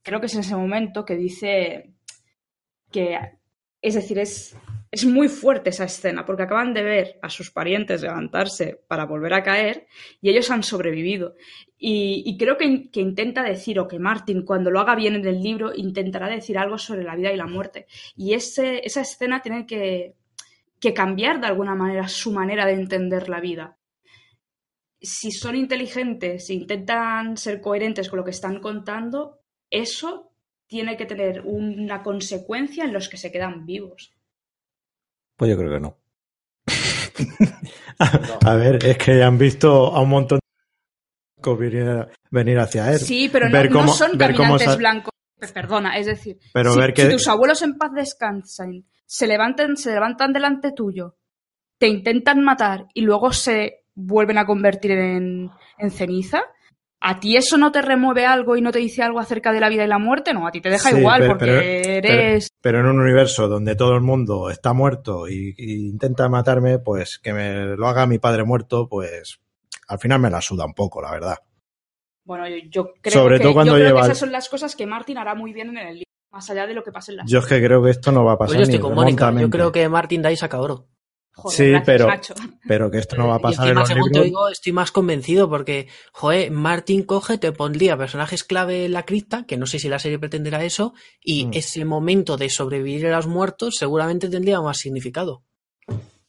Creo 0.00 0.20
que 0.20 0.26
es 0.26 0.34
en 0.34 0.42
ese 0.42 0.54
momento 0.54 1.04
que 1.04 1.16
dice 1.16 1.92
que, 2.92 3.18
es 3.82 3.94
decir, 3.94 4.20
es, 4.20 4.56
es 4.92 5.04
muy 5.04 5.26
fuerte 5.26 5.70
esa 5.70 5.86
escena, 5.86 6.24
porque 6.24 6.44
acaban 6.44 6.72
de 6.72 6.84
ver 6.84 7.18
a 7.20 7.28
sus 7.30 7.50
parientes 7.50 8.02
levantarse 8.02 8.80
para 8.86 9.06
volver 9.06 9.34
a 9.34 9.42
caer 9.42 9.88
y 10.20 10.30
ellos 10.30 10.52
han 10.52 10.62
sobrevivido. 10.62 11.34
Y, 11.76 12.36
creo 12.38 12.56
que, 12.56 12.92
que 12.92 13.00
intenta 13.00 13.42
decir, 13.42 13.80
o 13.80 13.88
que 13.88 13.98
Martin, 13.98 14.44
cuando 14.44 14.70
lo 14.70 14.78
haga 14.78 14.94
bien 14.94 15.16
en 15.16 15.26
el 15.26 15.42
libro, 15.42 15.74
intentará 15.74 16.28
decir 16.28 16.56
algo 16.58 16.78
sobre 16.78 17.02
la 17.02 17.16
vida 17.16 17.32
y 17.32 17.36
la 17.36 17.48
muerte. 17.48 17.88
Y 18.14 18.34
ese, 18.34 18.86
esa 18.86 19.00
escena 19.00 19.42
tiene 19.42 19.66
que, 19.66 20.14
que 20.78 20.94
cambiar 20.94 21.40
de 21.40 21.48
alguna 21.48 21.74
manera 21.74 22.06
su 22.06 22.30
manera 22.30 22.66
de 22.66 22.74
entender 22.74 23.28
la 23.28 23.40
vida. 23.40 23.76
Si 25.04 25.30
son 25.30 25.54
inteligentes, 25.56 26.46
si 26.46 26.54
intentan 26.54 27.36
ser 27.36 27.60
coherentes 27.60 28.08
con 28.08 28.18
lo 28.18 28.24
que 28.24 28.30
están 28.30 28.60
contando, 28.60 29.40
eso 29.70 30.32
tiene 30.66 30.96
que 30.96 31.06
tener 31.06 31.42
una 31.44 32.02
consecuencia 32.02 32.84
en 32.84 32.92
los 32.92 33.08
que 33.08 33.16
se 33.16 33.30
quedan 33.30 33.66
vivos. 33.66 34.12
Pues 35.36 35.50
yo 35.50 35.56
creo 35.58 35.70
que 35.72 35.80
no. 35.80 35.98
a 38.46 38.54
ver, 38.54 38.84
es 38.84 38.98
que 38.98 39.22
han 39.22 39.38
visto 39.38 39.94
a 39.94 40.00
un 40.00 40.08
montón 40.08 40.38
de 41.42 41.54
venir, 41.56 42.08
venir 42.30 42.58
hacia 42.58 42.92
él. 42.92 42.98
Sí, 42.98 43.28
pero 43.30 43.46
no, 43.48 43.52
Ver 43.52 43.70
no 43.70 43.80
cómo- 43.80 43.92
son 43.92 44.12
cómo 44.12 44.18
caminantes 44.20 44.76
blancos. 44.76 45.10
Perdona, 45.52 45.98
es 45.98 46.06
decir, 46.06 46.38
Pero 46.54 46.72
si, 46.72 46.78
ver 46.80 46.94
que- 46.94 47.02
si 47.02 47.10
tus 47.10 47.28
abuelos 47.28 47.60
en 47.60 47.76
paz 47.76 47.92
descansan, 47.92 48.86
se 49.04 49.26
levantan, 49.26 49.76
se 49.76 49.92
levantan 49.92 50.32
delante 50.32 50.72
tuyo, 50.72 51.18
te 51.78 51.86
intentan 51.88 52.42
matar 52.42 52.86
y 52.94 53.02
luego 53.02 53.30
se 53.32 53.83
vuelven 53.94 54.38
a 54.38 54.46
convertir 54.46 54.92
en, 54.92 55.50
en 55.78 55.90
ceniza, 55.90 56.42
¿a 57.00 57.20
ti 57.20 57.36
eso 57.36 57.58
no 57.58 57.70
te 57.72 57.82
remueve 57.82 58.26
algo 58.26 58.56
y 58.56 58.60
no 58.62 58.72
te 58.72 58.78
dice 58.78 59.02
algo 59.02 59.20
acerca 59.20 59.52
de 59.52 59.60
la 59.60 59.68
vida 59.68 59.84
y 59.84 59.88
la 59.88 59.98
muerte? 59.98 60.32
No, 60.34 60.46
a 60.46 60.50
ti 60.50 60.60
te 60.60 60.70
deja 60.70 60.90
Sí, 60.90 60.96
igual 60.98 61.20
pero- 61.20 61.30
porque 61.38 61.46
pero- 62.02 62.08
eres... 62.14 62.48
Pero 62.60 62.80
en 62.80 62.86
un 62.86 63.00
universo 63.00 63.46
donde 63.48 63.76
todo 63.76 63.94
el 63.94 64.00
mundo 64.00 64.50
está 64.50 64.72
muerto 64.72 65.28
y, 65.28 65.54
y 65.56 65.88
intenta 65.90 66.28
matarme, 66.28 66.78
pues 66.78 67.18
que 67.18 67.32
me 67.32 67.76
lo 67.76 67.86
haga 67.88 68.06
mi 68.06 68.18
padre 68.18 68.44
muerto, 68.44 68.88
pues 68.88 69.38
al 69.88 69.98
final 69.98 70.18
me 70.20 70.30
la 70.30 70.40
suda 70.40 70.64
un 70.64 70.72
poco, 70.74 71.02
la 71.02 71.10
verdad. 71.10 71.36
Bueno, 72.24 72.48
yo, 72.48 72.56
yo 72.70 72.94
creo, 73.02 73.12
Sobre 73.22 73.36
que, 73.36 73.42
todo 73.44 73.52
cuando 73.52 73.72
yo 73.72 73.76
creo 73.76 73.88
lleva 73.88 74.00
que 74.00 74.06
esas 74.06 74.18
son 74.18 74.32
las 74.32 74.48
cosas 74.48 74.74
que 74.74 74.86
Martin 74.86 75.18
hará 75.18 75.34
muy 75.34 75.52
bien 75.52 75.68
en 75.68 75.76
el 75.76 75.94
libro, 75.96 76.10
más 76.32 76.48
allá 76.48 76.66
de 76.66 76.72
lo 76.72 76.82
que 76.82 76.90
pase 76.90 77.12
en 77.12 77.18
la 77.18 77.24
Yo 77.26 77.40
es 77.40 77.46
que 77.46 77.62
creo 77.62 77.82
que 77.84 77.90
esto 77.90 78.10
no 78.12 78.24
va 78.24 78.32
a 78.32 78.38
Pues 78.38 78.48
pasar 78.48 78.58
yo 78.60 78.62
estoy 78.62 78.78
ni 78.78 78.82
con 78.82 78.94
Mónica, 78.94 79.30
yo 79.38 79.50
creo 79.50 79.70
que 79.70 79.86
Martin 79.90 80.22
Dai 80.22 80.34
saca 80.38 80.58
oro. 80.58 80.86
Joder, 81.36 81.56
Sí, 81.56 81.70
gracias, 81.70 81.86
pero-. 82.38 82.58
Pero 82.68 82.90
que 82.90 82.98
esto 82.98 83.16
no 83.16 83.26
va 83.28 83.34
a 83.34 83.38
Y 83.38 83.42
pasar 83.42 83.64
en 83.66 83.70
encima, 83.70 83.80
los 83.80 83.88
según 83.88 84.02
te 84.04 84.18
libros. 84.20 84.24
digo, 84.26 84.48
estoy 84.48 84.72
más 84.72 84.92
convencido 84.92 85.50
porque, 85.50 85.88
joder, 86.12 86.50
Martin 86.52 87.02
coge, 87.02 87.38
te 87.38 87.50
pondría 87.52 87.96
personajes 87.98 88.44
clave 88.44 88.84
en 88.84 88.92
la 88.92 89.04
cripta, 89.04 89.44
que 89.44 89.56
no 89.56 89.66
sé 89.66 89.78
si 89.80 89.88
la 89.88 89.98
serie 89.98 90.18
pretenderá 90.18 90.62
eso, 90.64 90.94
y 91.20 91.46
Mm. 91.46 91.50
ese 91.54 91.84
momento 91.84 92.36
de 92.36 92.48
sobrevivir 92.50 93.06
a 93.08 93.16
los 93.16 93.26
muertos 93.26 93.74
seguramente 93.78 94.28
tendría 94.28 94.60
más 94.60 94.78
significado. 94.78 95.42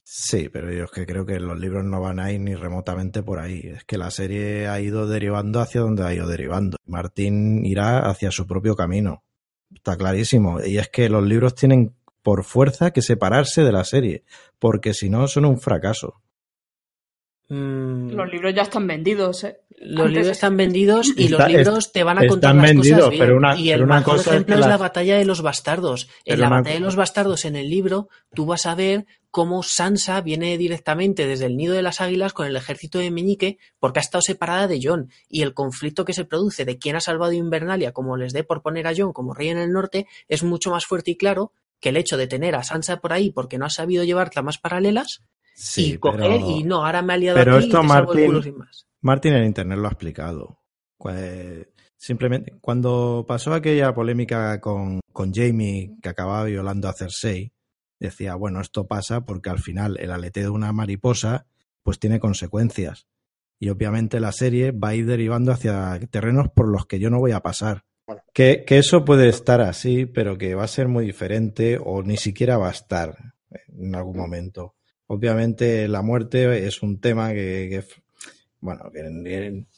Sí, 0.08 0.50
pero 0.50 0.72
yo 0.72 0.84
es 0.86 0.92
que 0.92 1.06
creo 1.06 1.26
que 1.26 1.40
los 1.40 1.60
libros 1.60 1.84
no 1.84 2.00
van 2.00 2.20
a 2.20 2.32
ir 2.32 2.40
ni 2.40 2.54
remotamente 2.54 3.24
por 3.24 3.40
ahí. 3.40 3.62
Es 3.64 3.84
que 3.86 3.98
la 3.98 4.12
serie 4.12 4.68
ha 4.68 4.80
ido 4.80 5.08
derivando 5.08 5.60
hacia 5.62 5.82
donde 5.82 6.04
ha 6.04 6.14
ido 6.14 6.28
derivando. 6.28 6.78
Martín 6.86 7.66
irá 7.66 8.08
hacia 8.08 8.30
su 8.30 8.46
propio 8.46 8.76
camino. 8.76 9.24
Está 9.74 9.98
clarísimo. 9.98 10.64
Y 10.64 10.78
es 10.78 10.90
que 10.90 11.10
los 11.10 11.24
libros 11.24 11.56
tienen 11.56 11.96
por 12.26 12.44
fuerza 12.44 12.90
que 12.90 13.04
separarse 13.04 13.62
de 13.62 13.72
la 13.72 13.84
serie, 13.84 14.24
porque 14.58 14.96
si 14.96 15.12
no 15.12 15.28
son 15.28 15.46
un 15.46 15.60
fracaso. 15.60 16.24
Mm, 17.50 18.10
Los 18.14 18.32
libros 18.32 18.56
ya 18.56 18.64
están 18.64 18.88
vendidos, 18.88 19.44
¿eh? 19.44 19.60
Los 19.78 20.08
Antes- 20.08 20.14
libros 20.14 20.28
están 20.32 20.58
vendidos 20.58 21.08
y 21.16 21.26
Está- 21.26 21.44
los 21.44 21.52
libros 21.52 21.92
te 21.92 22.04
van 22.04 22.18
a 22.18 22.26
contar 22.28 22.56
las 22.56 22.64
vendidos, 22.64 22.98
cosas 22.98 23.12
bien. 23.12 23.24
pero 23.24 23.38
una- 23.38 23.56
y 23.56 23.70
el 23.70 23.76
pero 23.76 23.86
una 23.86 23.96
mejor 23.98 24.16
cosa 24.18 24.30
es 24.32 24.36
ejemplo 24.38 24.56
es, 24.56 24.62
la 24.66 24.78
batalla 24.78 25.18
de 25.20 25.26
los 25.26 25.42
bastardos. 25.44 26.10
En 26.24 26.40
la 26.40 26.48
una- 26.48 26.56
batalla 26.58 26.74
de 26.76 26.82
los 26.82 26.96
bastardos 26.96 27.46
en 27.46 27.56
el 27.56 27.70
libro 27.70 28.10
tú 28.34 28.48
vas 28.48 28.66
a 28.66 28.74
ver 28.74 29.06
cómo 29.30 29.62
Sansa 29.62 30.22
viene 30.22 30.58
directamente 30.58 31.28
desde 31.28 31.46
el 31.46 31.56
nido 31.58 31.76
de 31.76 31.84
las 31.84 32.02
águilas 32.02 32.34
con 32.34 32.48
el 32.48 32.56
ejército 32.56 32.98
de 32.98 33.12
Meñique 33.12 33.60
porque 33.78 34.00
ha 34.00 34.02
estado 34.02 34.24
separada 34.24 34.68
de 34.68 34.80
Jon 34.82 35.12
y 35.30 35.44
el 35.44 35.54
conflicto 35.54 36.04
que 36.06 36.14
se 36.14 36.26
produce 36.26 36.66
de 36.66 36.80
quién 36.80 36.96
ha 36.96 37.02
salvado 37.02 37.34
Invernalia 37.34 37.92
como 37.92 38.18
les 38.18 38.34
dé 38.34 38.44
por 38.44 38.64
poner 38.64 38.88
a 38.88 38.94
Jon 38.98 39.14
como 39.14 39.36
rey 39.36 39.50
en 39.50 39.60
el 39.60 39.72
norte 39.72 40.08
es 40.28 40.42
mucho 40.42 40.72
más 40.72 40.86
fuerte 40.88 41.12
y 41.12 41.16
claro 41.18 41.52
que 41.86 41.90
el 41.90 41.98
hecho 41.98 42.18
de 42.18 42.26
tener 42.26 42.56
a 42.56 42.64
Sansa 42.64 42.98
por 42.98 43.14
ahí 43.14 43.30
porque 43.30 43.60
no 43.60 43.66
ha 43.68 43.70
sabido 43.70 44.04
llevar 44.04 44.32
tramas 44.32 44.58
paralelas 44.58 45.20
Sí, 45.54 45.94
y 45.94 45.98
coger 46.00 46.22
pero- 46.22 46.50
y 46.50 46.64
no, 46.64 46.84
ahora 46.84 47.04
me 47.04 47.14
ha 47.14 47.18
liado 47.18 47.38
pero 47.38 47.58
aquí 47.58 47.66
esto, 47.66 47.78
y 47.78 47.82
te 47.84 47.88
salvo 47.88 48.12
el 48.14 48.18
Martín, 48.18 48.26
culo 48.26 48.42
sin 48.42 48.58
más. 48.58 48.88
Martin 49.02 49.34
en 49.34 49.44
internet 49.46 49.78
lo 49.78 49.86
ha 49.88 49.92
explicado. 49.92 50.60
Pues, 50.98 51.68
simplemente, 51.96 52.54
cuando 52.60 53.24
pasó 53.28 53.54
aquella 53.54 53.94
polémica 53.94 54.60
con, 54.60 55.00
con 55.14 55.32
Jamie 55.32 55.92
que 56.02 56.10
acababa 56.10 56.46
violando 56.46 56.90
a 56.90 56.94
Cersei, 56.94 57.54
decía, 58.00 58.34
bueno, 58.34 58.62
esto 58.62 58.88
pasa 58.88 59.22
porque 59.26 59.52
al 59.52 59.60
final 59.60 59.98
el 60.00 60.12
aleteo 60.12 60.46
de 60.46 60.50
una 60.50 60.74
mariposa 60.74 61.46
pues 61.84 62.00
tiene 62.00 62.20
consecuencias. 62.20 63.06
Y 63.60 63.70
obviamente 63.70 64.20
la 64.20 64.32
serie 64.32 64.72
va 64.72 64.90
a 64.90 64.96
ir 64.96 65.06
derivando 65.06 65.52
hacia 65.52 66.00
terrenos 66.10 66.48
por 66.50 66.68
los 66.68 66.88
que 66.88 66.98
yo 67.00 67.12
no 67.12 67.20
voy 67.20 67.32
a 67.32 67.42
pasar. 67.42 67.84
Bueno. 68.08 68.22
Que, 68.34 68.64
que 68.66 68.78
eso 68.78 69.04
puede 69.06 69.30
estar 69.30 69.62
así, 69.62 70.06
pero 70.06 70.38
que 70.38 70.54
va 70.56 70.64
a 70.64 70.68
ser 70.68 70.88
muy 70.88 71.06
diferente 71.06 71.80
o 71.84 72.04
ni 72.04 72.18
siquiera 72.18 72.58
va 72.58 72.68
a 72.68 72.72
estar 72.72 73.16
en 73.78 73.96
algún 73.96 74.18
momento. 74.18 74.76
Obviamente 75.08 75.88
la 75.88 76.02
muerte 76.02 76.68
es 76.68 76.82
un 76.84 77.00
tema 77.00 77.30
que, 77.30 77.68
que 77.70 77.84
bueno, 78.60 78.90
que 78.92 79.00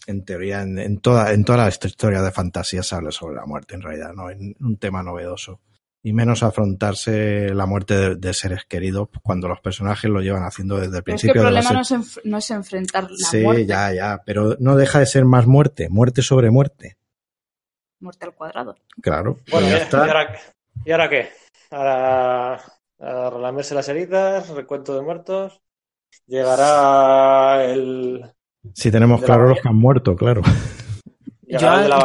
en, 0.07 0.23
teoría 0.25 0.61
en, 0.61 0.80
en 0.80 0.99
toda 0.99 1.34
en 1.34 1.43
toda 1.43 1.57
la 1.59 1.67
historia 1.69 2.21
de 2.21 2.32
fantasía 2.32 2.84
se 2.84 2.95
habla 2.95 3.11
sobre 3.11 3.36
la 3.36 3.45
muerte 3.45 3.75
en 3.75 3.82
realidad, 3.82 4.13
no 4.13 4.30
es 4.30 4.38
un 4.59 4.78
tema 4.78 5.03
novedoso. 5.03 5.61
Y 6.03 6.13
menos 6.13 6.43
afrontarse 6.43 7.53
la 7.53 7.65
muerte 7.65 7.95
de, 7.97 8.15
de 8.15 8.34
seres 8.34 8.63
queridos 8.65 9.09
cuando 9.23 9.47
los 9.49 9.59
personajes 9.59 10.09
lo 10.09 10.21
llevan 10.21 10.43
haciendo 10.43 10.78
desde 10.80 10.97
el 10.97 11.03
Pero 11.03 11.15
es 11.17 11.21
que 11.21 11.28
el 11.28 11.34
principio 11.34 11.43
de 11.43 11.51
la 11.51 11.61
problema 11.61 11.73
no 11.73 11.82
es, 11.82 11.91
enf- 11.91 12.21
no 12.23 12.38
es 12.38 12.51
enfrentar 12.51 13.03
la 13.09 13.30
Sí, 13.30 13.41
muerte, 13.41 13.65
ya, 13.65 13.93
ya, 13.93 14.21
pero 14.25 14.55
no 14.59 14.75
deja 14.78 14.99
de 14.99 15.05
ser 15.05 15.25
más 15.25 15.47
muerte, 15.47 15.89
muerte 15.89 16.21
sobre 16.21 16.49
muerte. 16.51 16.97
Muerte 18.00 18.26
al 18.26 18.34
cuadrado. 18.36 18.76
Claro, 19.02 19.36
pues 19.36 19.52
Bueno, 19.52 19.68
ya 19.70 19.78
¿y, 19.78 19.82
está. 19.82 19.98
y 19.98 20.10
ahora, 20.10 20.39
¿y 20.86 20.91
ahora 20.91 21.10
qué? 21.10 21.30
Ahora 21.72 22.54
a 23.00 23.30
relamerse 23.30 23.76
las 23.76 23.88
heridas, 23.89 24.50
recuento 24.50 24.95
de 24.95 25.02
muertos. 25.02 25.62
Llegará 26.26 27.64
el. 27.66 28.24
Si 28.74 28.91
tenemos 28.91 29.22
claro 29.24 29.48
los 29.48 29.62
que 29.62 29.68
han 29.70 29.76
muerto, 29.76 30.16
claro. 30.16 30.41
Yo, 31.50 31.60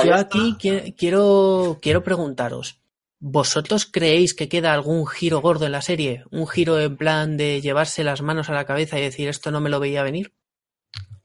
yo 0.05 0.14
aquí 0.14 0.55
qui- 0.57 0.95
quiero, 0.97 1.78
quiero 1.82 2.05
preguntaros, 2.05 2.80
¿vosotros 3.18 3.86
creéis 3.86 4.34
que 4.34 4.49
queda 4.49 4.72
algún 4.72 5.05
giro 5.05 5.40
gordo 5.40 5.66
en 5.66 5.72
la 5.72 5.82
serie? 5.82 6.22
¿Un 6.30 6.47
giro 6.47 6.78
en 6.78 6.97
plan 6.97 7.36
de 7.36 7.61
llevarse 7.61 8.05
las 8.05 8.22
manos 8.22 8.51
a 8.51 8.53
la 8.55 8.66
cabeza 8.66 9.01
y 9.01 9.03
decir 9.03 9.28
esto 9.28 9.51
no 9.51 9.61
me 9.61 9.68
lo 9.68 9.80
veía 9.80 10.05
venir? 10.05 10.32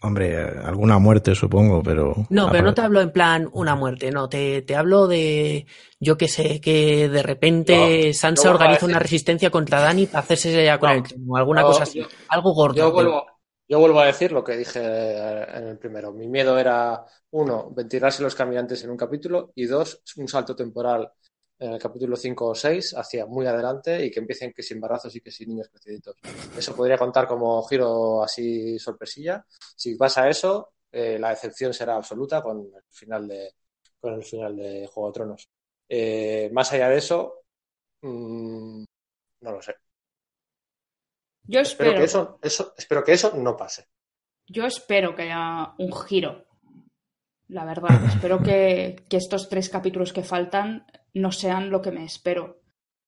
Hombre, 0.01 0.37
alguna 0.63 0.99
muerte 0.99 1.33
supongo, 1.33 1.81
pero... 1.81 2.13
No, 2.29 2.51
pero 2.51 2.63
no 2.63 2.73
te 2.75 2.81
hablo 2.81 3.01
en 3.01 3.11
plan 3.11 3.49
una 3.51 3.75
muerte, 3.75 4.11
no, 4.11 4.29
te, 4.29 4.61
te 4.61 4.75
hablo 4.75 5.07
de, 5.07 5.65
yo 5.99 6.17
que 6.17 6.27
sé, 6.27 6.61
que 6.61 7.09
de 7.09 7.23
repente 7.23 7.73
No, 7.73 8.13
Sansa 8.13 8.51
organiza 8.51 8.85
una 8.85 8.99
resistencia 8.99 9.49
contra 9.49 9.79
Dani 9.79 10.05
para 10.05 10.19
hacerse 10.19 10.63
ya 10.63 10.79
con 10.79 10.89
No, 10.89 10.95
el 10.97 11.03
trono, 11.03 11.33
o 11.33 11.37
alguna 11.37 11.63
cosa 11.63 11.83
así, 11.83 11.99
yo- 11.99 12.07
algo 12.29 12.53
gordo. 12.53 12.75
Yo 12.75 12.91
vuelvo, 12.91 13.25
yo 13.67 13.79
vuelvo 13.79 13.99
a 13.99 14.05
decir 14.05 14.31
lo 14.31 14.43
que 14.43 14.55
dije 14.55 14.79
eh, 14.83 15.45
en 15.55 15.67
el 15.67 15.77
primero. 15.79 16.13
Mi 16.13 16.27
miedo 16.27 16.59
era, 16.59 17.03
uno, 17.31 17.71
ventilarse 17.71 18.21
los 18.21 18.35
caminantes 18.35 18.83
en 18.83 18.91
un 18.91 18.97
capítulo 18.97 19.51
y 19.55 19.65
dos, 19.65 20.03
un 20.17 20.27
salto 20.27 20.55
temporal 20.55 21.11
en 21.60 21.74
el 21.74 21.80
capítulo 21.80 22.16
5 22.16 22.45
o 22.45 22.55
6 22.55 22.95
hacia 22.97 23.26
muy 23.26 23.45
adelante 23.47 24.05
y 24.05 24.12
que 24.12 24.20
empiecen 24.20 24.53
que 24.53 24.62
sin 24.62 24.78
embarazos 24.78 25.16
y 25.16 25.22
que 25.22 25.32
sin 25.32 25.49
niños 25.49 25.70
creciditos. 25.70 26.18
Eso 26.55 26.76
podría 26.76 26.97
contar 26.97 27.28
como 27.28 27.64
giro 27.64 28.24
así 28.24 28.78
sorpresilla. 28.78 29.43
Si 29.76 29.95
pasa 29.95 30.30
eso, 30.30 30.74
eh, 30.91 31.18
la 31.20 31.30
decepción 31.30 31.74
será 31.74 31.95
absoluta 31.95 32.41
con 32.41 32.60
el 32.60 32.84
final 32.89 33.28
de, 33.28 33.55
con 33.99 34.14
el 34.14 34.24
final 34.24 34.55
de 34.55 34.88
Juego 34.88 35.10
de 35.10 35.14
Tronos. 35.14 35.49
Eh, 35.89 36.49
más 36.53 36.72
allá 36.74 36.89
de 36.89 36.97
eso, 36.97 37.43
mm, 38.01 38.84
no 39.41 39.51
lo 39.51 39.62
sé. 39.62 39.76
Yo 41.49 41.62
Espero 41.62 41.91
espero, 41.91 41.99
que 41.99 42.05
eso, 42.05 42.39
eso, 42.41 42.74
espero 42.78 43.03
que 43.03 43.14
eso 43.14 43.34
no 43.36 43.55
pase. 43.55 43.88
yo 44.47 44.66
espero 44.66 45.16
que 45.16 45.24
haya 45.24 45.74
un 45.78 45.93
giro. 45.93 46.45
La 47.47 47.64
verdad, 47.64 48.03
espero 48.05 48.43
que, 48.43 49.05
que 49.10 49.16
estos 49.16 49.47
tres 49.47 49.70
capítulos 49.70 50.12
que 50.12 50.24
faltan 50.24 50.86
no 51.14 51.32
sean 51.32 51.70
lo 51.70 51.82
que 51.82 51.91
me 51.91 52.03
espero. 52.05 52.62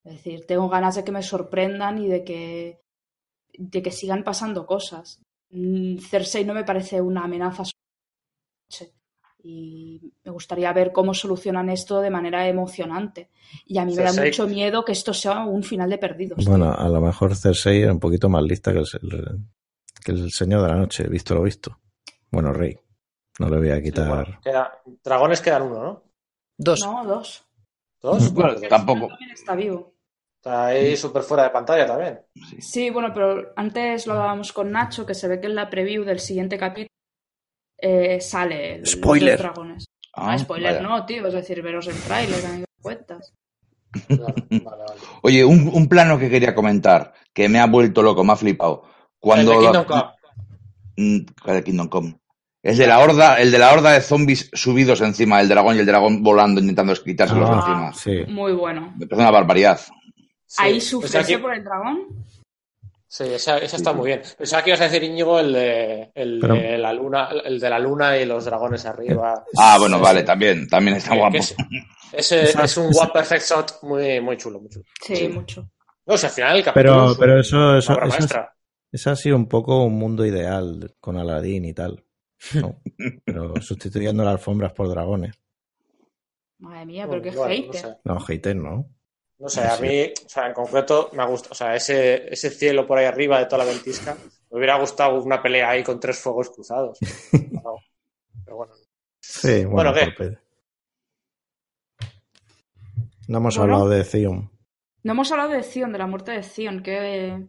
Es 0.04 0.14
decir, 0.14 0.46
tengo 0.48 0.70
ganas 0.70 0.96
de 0.96 1.04
que 1.04 1.12
me 1.12 1.22
sorprendan 1.24 1.98
y 2.00 2.08
de 2.08 2.24
que, 2.24 2.82
de 3.54 3.82
que 3.82 3.92
sigan 3.92 4.24
pasando 4.24 4.66
cosas. 4.66 5.22
Mm, 5.52 5.98
Cersei 6.00 6.46
no 6.46 6.54
me 6.54 6.64
parece 6.64 7.02
una 7.02 7.24
amenaza. 7.26 7.64
Y 9.42 10.14
me 10.26 10.32
gustaría 10.32 10.72
ver 10.74 10.92
cómo 10.92 11.14
solucionan 11.14 11.70
esto 11.70 12.02
de 12.02 12.10
manera 12.10 12.46
emocionante. 12.48 13.30
Y 13.66 13.78
a 13.78 13.86
mí 13.86 13.96
me 13.96 14.04
da 14.04 14.12
mucho 14.26 14.48
miedo 14.48 14.84
que 14.84 14.92
esto 14.92 15.14
sea 15.14 15.46
un 15.46 15.64
final 15.64 15.90
de 15.90 15.98
perdidos. 15.98 16.44
Bueno, 16.46 16.74
a 16.74 16.90
lo 16.90 17.00
mejor 17.00 17.36
Cersei 17.36 17.82
era 17.84 17.94
un 17.94 18.02
poquito 18.02 18.28
más 18.28 18.44
lista 18.44 18.74
que 18.74 18.80
el, 18.80 18.86
que 20.04 20.12
el 20.12 20.32
Señor 20.32 20.62
de 20.64 20.68
la 20.68 20.76
Noche, 20.76 21.08
visto 21.08 21.36
lo 21.36 21.44
visto. 21.44 21.80
Bueno, 22.30 22.52
Rey. 22.52 22.78
No 23.40 23.48
le 23.50 23.58
voy 23.58 23.70
a 23.70 23.82
quitar. 23.82 24.10
Bueno, 24.10 24.40
queda- 24.44 24.82
dragones 25.02 25.40
quedan 25.40 25.62
uno, 25.64 25.84
¿no? 25.84 26.04
Dos. 26.58 26.82
No, 26.84 27.06
dos. 27.06 27.46
¿Dos? 28.02 28.34
Bueno, 28.34 28.56
tampoco. 28.70 29.08
También 29.08 29.32
está 29.32 29.56
vivo. 29.56 29.94
Está 30.38 30.68
ahí 30.68 30.96
súper 30.96 31.24
fuera 31.24 31.44
de 31.44 31.50
pantalla 31.50 31.86
también. 31.86 32.22
Sí, 32.60 32.90
bueno, 32.90 33.14
pero 33.14 33.52
antes 33.58 34.08
lo 34.08 34.14
hablábamos 34.14 34.54
con 34.54 34.72
Nacho, 34.72 35.06
que 35.06 35.14
se 35.14 35.28
ve 35.28 35.42
que 35.42 35.48
en 35.48 35.56
la 35.56 35.70
preview 35.70 36.06
del 36.06 36.20
siguiente 36.20 36.58
capítulo 36.58 36.88
eh, 37.78 38.22
sale 38.22 38.76
el 38.76 38.86
Spoiler. 38.86 39.34
los 39.34 39.42
dragones. 39.42 39.86
Ah, 40.14 40.32
Ah, 40.34 40.40
spoiler 40.40 40.76
vaya. 40.76 40.82
no, 40.88 41.06
tío, 41.06 41.28
es 41.28 41.34
decir, 41.34 41.62
veros 41.62 41.88
el 41.88 41.96
trailer, 42.02 42.46
a 42.46 42.50
mí 42.50 42.60
me 42.60 42.66
cuentas. 42.82 43.34
Claro, 44.08 44.34
vale, 44.50 44.84
vale. 44.88 45.02
Oye, 45.24 45.44
un, 45.46 45.70
un 45.74 45.88
plano 45.88 46.18
que 46.18 46.30
quería 46.30 46.56
comentar, 46.56 47.14
que 47.34 47.48
me 47.50 47.60
ha 47.60 47.68
vuelto 47.68 48.02
loco, 48.02 48.24
me 48.24 48.34
ha 48.34 48.36
flipado. 48.36 48.84
Cuando 49.20 49.52
El 49.54 49.60
de 49.60 49.64
Kingdom 49.66 49.86
Come. 49.86 50.04
Mm, 50.98 51.26
¿cuál 51.44 51.56
de 51.58 51.64
Kingdom 51.64 51.88
Come? 51.90 52.20
Es 52.62 52.78
de 52.78 52.88
la 52.88 53.00
horda, 53.00 53.36
el 53.40 53.52
de 53.52 53.58
la 53.60 53.72
horda 53.72 53.92
de 53.94 54.02
zombies 54.02 54.50
subidos 54.54 55.00
encima 55.02 55.38
del 55.40 55.48
dragón 55.48 55.78
y 55.78 55.80
el 55.80 55.86
dragón 55.86 56.22
volando 56.22 56.60
intentando 56.60 56.94
quitárselos 56.94 57.50
Ah, 57.50 57.92
encima. 57.94 57.94
sí. 58.26 58.32
Muy 58.32 58.52
bueno. 58.52 58.94
Me 58.98 59.08
parece 59.08 59.22
una 59.22 59.32
barbaridad. 59.32 59.80
Sí, 60.46 60.58
Ahí 60.64 60.82
sufrirse 60.82 61.24
que- 61.26 61.40
por 61.40 61.54
el 61.54 61.64
dragón. 61.64 62.00
Sí, 63.08 63.24
esa, 63.24 63.58
esa 63.58 63.78
está 63.78 63.92
muy 63.94 64.08
bien. 64.08 64.22
Pensaba 64.38 64.62
que 64.64 64.70
ibas 64.72 64.82
a 64.82 64.84
decir, 64.84 65.02
Íñigo, 65.04 65.40
el 65.40 65.54
de, 65.54 66.12
el, 66.14 66.38
Pero- 66.42 66.54
de 66.56 66.78
la 66.78 66.94
luna, 66.94 67.30
el 67.44 67.60
de 67.60 67.70
la 67.70 67.80
luna 67.80 68.18
y 68.18 68.26
los 68.26 68.46
dragones 68.46 68.86
arriba. 68.86 69.44
Ah, 69.58 69.78
bueno, 69.80 69.98
Sí, 69.98 70.04
vale, 70.04 70.20
sí. 70.20 70.26
también, 70.26 70.68
también 70.68 70.98
está 70.98 71.12
Que- 71.12 71.18
guapo. 71.18 71.38
es, 71.38 71.56
ese 72.14 72.42
Esa- 72.44 72.64
es 72.66 72.78
un 72.78 72.90
esa- 72.92 73.02
one 73.04 73.12
perfect 73.14 73.44
shot 73.46 73.80
muy, 73.84 74.20
muy 74.22 74.38
chulo, 74.38 74.60
muy 74.60 74.70
chulo. 74.70 74.86
Sí, 75.02 75.16
Sí. 75.16 75.28
mucho. 75.30 75.70
No, 76.06 76.14
o 76.16 76.18
sea, 76.18 76.30
al 76.30 76.36
final 76.36 76.58
el 76.58 76.64
capítulo 76.64 76.94
Pero, 76.94 77.12
es 77.12 77.18
pero 77.18 77.40
eso, 77.40 77.78
eso, 77.78 77.94
eso, 77.94 78.08
maestra. 78.08 78.54
eso 78.92 79.12
ha 79.12 79.16
sido 79.16 79.36
un 79.38 79.48
poco 79.48 79.84
un 79.84 79.98
mundo 79.98 80.26
ideal 80.26 80.94
con 81.00 81.18
Aladdin 81.18 81.66
y 81.66 81.74
tal. 81.74 82.04
¿No? 82.56 82.80
Pero 83.26 83.62
sustituyendo 83.62 84.24
las 84.24 84.34
alfombras 84.34 84.74
por 84.74 84.90
dragones. 84.90 85.36
Madre 86.60 86.86
mía, 86.86 87.08
pero 87.10 87.22
qué 87.22 87.32
Bueno, 87.32 87.44
no 87.44 87.50
hater. 87.50 87.82
sé. 87.82 87.98
No, 88.04 88.20
hater, 88.20 88.56
¿no? 88.56 88.90
No 89.40 89.48
sé, 89.48 89.62
a 89.62 89.78
mí, 89.78 90.12
o 90.26 90.30
sea, 90.30 90.48
en 90.48 90.54
concreto 90.54 91.10
me 91.14 91.24
ha 91.24 91.26
gustado, 91.26 91.54
o 91.54 91.56
sea, 91.56 91.74
ese, 91.74 92.34
ese 92.34 92.50
cielo 92.50 92.86
por 92.86 92.98
ahí 92.98 93.06
arriba 93.06 93.40
de 93.40 93.46
toda 93.46 93.64
la 93.64 93.72
ventisca, 93.72 94.18
me 94.52 94.58
hubiera 94.58 94.78
gustado 94.78 95.24
una 95.24 95.42
pelea 95.42 95.70
ahí 95.70 95.82
con 95.84 95.98
tres 96.00 96.20
fuegos 96.20 96.50
cruzados. 96.50 96.98
No, 97.52 97.76
pero 98.46 98.58
bueno. 98.58 98.74
Sí, 99.22 99.64
bueno, 99.64 99.94
Bueno, 99.94 100.12
¿qué? 100.18 100.38
No 103.28 103.38
hemos 103.38 103.58
Bueno. 103.58 103.74
hablado 103.76 103.90
de 103.90 104.04
Zion. 104.04 104.52
No 105.04 105.12
hemos 105.14 105.32
hablado 105.32 105.52
de 105.52 105.64
Zion, 105.64 105.92
de 105.94 106.00
la 106.00 106.08
muerte 106.08 106.32
de 106.32 106.44
Zion, 106.44 106.82
que 106.84 107.48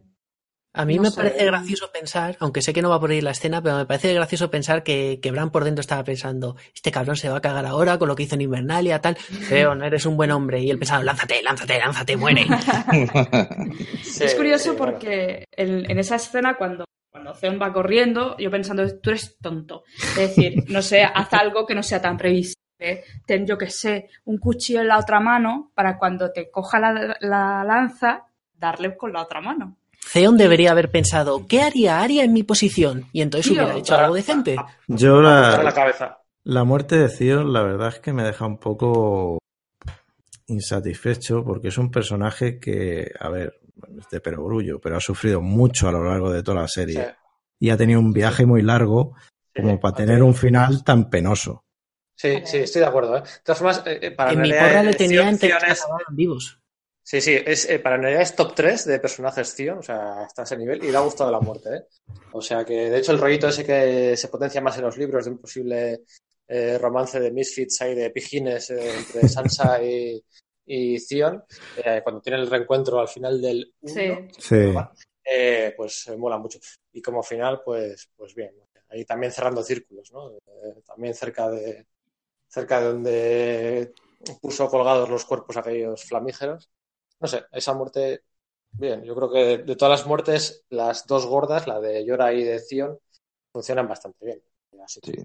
A 0.73 0.85
mí 0.85 0.95
No 0.95 1.01
me 1.01 1.09
sé. 1.09 1.17
parece 1.17 1.45
gracioso 1.45 1.91
pensar, 1.91 2.37
aunque 2.39 2.61
sé 2.61 2.71
que 2.71 2.81
no 2.81 2.89
va 2.89 2.99
por 2.99 3.11
ahí 3.11 3.19
la 3.19 3.31
escena, 3.31 3.61
pero 3.61 3.75
me 3.77 3.85
parece 3.85 4.13
gracioso 4.13 4.49
pensar 4.49 4.83
que, 4.83 5.19
que 5.21 5.31
Bran 5.31 5.51
por 5.51 5.65
dentro 5.65 5.81
estaba 5.81 6.03
pensando, 6.05 6.55
este 6.73 6.91
cabrón 6.91 7.17
se 7.17 7.27
va 7.29 7.37
a 7.37 7.41
cagar 7.41 7.65
ahora 7.65 7.97
con 7.97 8.07
lo 8.07 8.15
que 8.15 8.23
hizo 8.23 8.35
en 8.35 8.41
Invernalia, 8.41 9.01
tal. 9.01 9.17
Theon, 9.49 9.83
eres 9.83 10.05
un 10.05 10.15
buen 10.15 10.31
hombre. 10.31 10.61
Y 10.61 10.69
él 10.69 10.79
pensaba, 10.79 11.03
lánzate, 11.03 11.41
lánzate, 11.43 11.77
lánzate, 11.79 12.15
muere. 12.17 12.45
Sí, 14.03 14.23
es 14.23 14.35
curioso 14.35 14.71
sí, 14.71 14.77
bueno. 14.77 14.85
porque 14.93 15.45
en, 15.51 15.89
en 15.89 15.99
esa 15.99 16.15
escena 16.15 16.55
cuando, 16.55 16.85
cuando 17.11 17.33
Theon 17.33 17.59
va 17.61 17.73
corriendo, 17.73 18.37
yo 18.37 18.49
pensando, 18.51 18.83
tú 18.99 19.09
eres 19.09 19.37
tonto. 19.39 19.83
Es 20.17 20.35
decir, 20.35 20.63
no 20.69 20.81
sé, 20.81 21.03
haz 21.03 21.33
algo 21.33 21.65
que 21.65 21.75
no 21.75 21.83
sea 21.83 22.01
tan 22.01 22.17
previsible. 22.17 22.55
Ten, 23.25 23.45
yo 23.45 23.57
que 23.57 23.69
sé, 23.69 24.09
un 24.25 24.37
cuchillo 24.39 24.81
en 24.81 24.87
la 24.87 24.97
otra 24.97 25.19
mano 25.19 25.71
para 25.75 25.97
cuando 25.99 26.31
te 26.31 26.49
coja 26.49 26.79
la, 26.79 27.15
la 27.19 27.63
lanza, 27.63 28.25
darle 28.53 28.95
con 28.97 29.13
la 29.13 29.21
otra 29.21 29.39
mano. 29.41 29.77
Theon 30.13 30.37
debería 30.37 30.71
haber 30.71 30.91
pensado, 30.91 31.45
¿qué 31.47 31.61
haría 31.61 32.01
Arya 32.01 32.23
en 32.23 32.33
mi 32.33 32.43
posición? 32.43 33.05
Y 33.13 33.21
entonces 33.21 33.51
Tío, 33.51 33.61
hubiera 33.63 33.77
hecho 33.79 33.93
para- 33.93 34.03
algo 34.05 34.15
decente. 34.15 34.55
Yo 34.87 35.21
la 35.21 35.61
la, 35.63 35.73
cabeza. 35.73 36.19
la 36.43 36.63
muerte 36.63 36.97
de 36.97 37.09
Theon, 37.09 37.53
la 37.53 37.61
verdad 37.63 37.89
es 37.89 37.99
que 37.99 38.11
me 38.13 38.23
deja 38.23 38.45
un 38.45 38.57
poco 38.57 39.37
insatisfecho 40.47 41.43
porque 41.43 41.69
es 41.69 41.77
un 41.77 41.91
personaje 41.91 42.59
que, 42.59 43.11
a 43.19 43.29
ver, 43.29 43.59
es 43.99 44.09
de 44.09 44.19
perogrullo, 44.19 44.79
pero 44.79 44.97
ha 44.97 45.01
sufrido 45.01 45.41
mucho 45.41 45.87
a 45.87 45.91
lo 45.91 46.03
largo 46.03 46.31
de 46.31 46.43
toda 46.43 46.61
la 46.61 46.67
Sí. 46.67 46.81
serie 46.81 47.15
y 47.59 47.69
ha 47.69 47.77
tenido 47.77 47.99
un 47.99 48.11
viaje 48.11 48.45
muy 48.45 48.61
largo 48.61 49.13
como 49.55 49.79
para 49.79 49.95
tener 49.95 50.23
un 50.23 50.33
final 50.35 50.83
tan 50.83 51.09
penoso. 51.09 51.63
Sí, 52.15 52.41
sí, 52.45 52.57
estoy 52.57 52.81
de 52.81 52.85
acuerdo. 52.87 53.17
¿eh? 53.17 53.21
De 53.21 53.27
todas 53.43 53.57
formas, 53.59 53.83
eh, 53.85 53.99
eh, 54.01 54.11
para 54.11 54.33
en 54.33 54.41
mi 54.41 54.51
porra 54.51 54.83
le 54.83 54.93
tenía 54.93 55.27
entre 55.27 55.51
vivos. 56.11 56.59
Sí, 57.03 57.19
sí, 57.19 57.35
es, 57.45 57.67
eh, 57.69 57.79
para 57.79 57.97
Nerea 57.97 58.21
es 58.21 58.35
top 58.35 58.53
3 58.55 58.85
de 58.85 58.99
personajes 58.99 59.55
Theon, 59.55 59.79
o 59.79 59.83
sea, 59.83 60.23
está 60.27 60.43
a 60.43 60.45
ese 60.45 60.57
nivel 60.57 60.83
y 60.83 60.91
le 60.91 60.97
ha 60.97 61.01
gustado 61.01 61.31
la 61.31 61.39
muerte, 61.39 61.69
¿eh? 61.75 61.81
O 62.31 62.41
sea 62.41 62.63
que, 62.63 62.89
de 62.89 62.97
hecho, 62.99 63.11
el 63.11 63.17
rollito 63.19 63.47
ese 63.47 63.65
que 63.65 64.15
se 64.15 64.27
potencia 64.27 64.61
más 64.61 64.77
en 64.77 64.83
los 64.83 64.97
libros 64.97 65.25
de 65.25 65.31
un 65.31 65.39
posible 65.39 66.01
eh, 66.47 66.77
romance 66.77 67.19
de 67.19 67.31
Misfits 67.31 67.81
ahí 67.81 67.95
de 67.95 68.11
pijines 68.11 68.69
eh, 68.69 68.97
entre 68.97 69.21
Sansa 69.27 69.83
y, 69.83 70.23
y 70.65 71.05
Theon, 71.05 71.43
eh, 71.83 72.01
cuando 72.03 72.21
tienen 72.21 72.41
el 72.41 72.49
reencuentro 72.49 72.99
al 72.99 73.07
final 73.07 73.41
del 73.41 73.73
uno, 73.81 73.93
Sí. 73.93 74.09
Sí. 74.37 74.73
eh, 75.25 75.73
pues 75.75 76.07
eh, 76.07 76.17
mola 76.17 76.37
mucho. 76.37 76.59
Y 76.93 77.01
como 77.01 77.23
final, 77.23 77.61
pues, 77.65 78.09
pues 78.15 78.35
bien. 78.35 78.51
Ahí 78.89 79.05
también 79.05 79.31
cerrando 79.31 79.63
círculos, 79.63 80.11
¿no? 80.11 80.31
Eh, 80.35 80.81
también 80.85 81.13
cerca 81.13 81.49
de 81.49 81.87
cerca 82.47 82.81
de 82.81 82.85
donde 82.87 83.93
puso 84.41 84.67
colgados 84.69 85.09
los 85.09 85.23
cuerpos 85.25 85.55
aquellos 85.55 86.03
flamígeros. 86.03 86.69
No 87.21 87.27
sé, 87.27 87.43
esa 87.51 87.73
muerte, 87.73 88.23
bien, 88.71 89.03
yo 89.03 89.15
creo 89.15 89.31
que 89.31 89.57
de 89.59 89.75
todas 89.75 89.99
las 89.99 90.07
muertes, 90.07 90.65
las 90.69 91.05
dos 91.07 91.25
gordas, 91.27 91.67
la 91.67 91.79
de 91.79 92.03
Yora 92.05 92.33
y 92.33 92.43
de 92.43 92.59
Zion, 92.59 92.97
funcionan 93.53 93.87
bastante 93.87 94.25
bien. 94.25 94.41
Así 94.83 94.99
que- 95.01 95.11
Sí. 95.11 95.17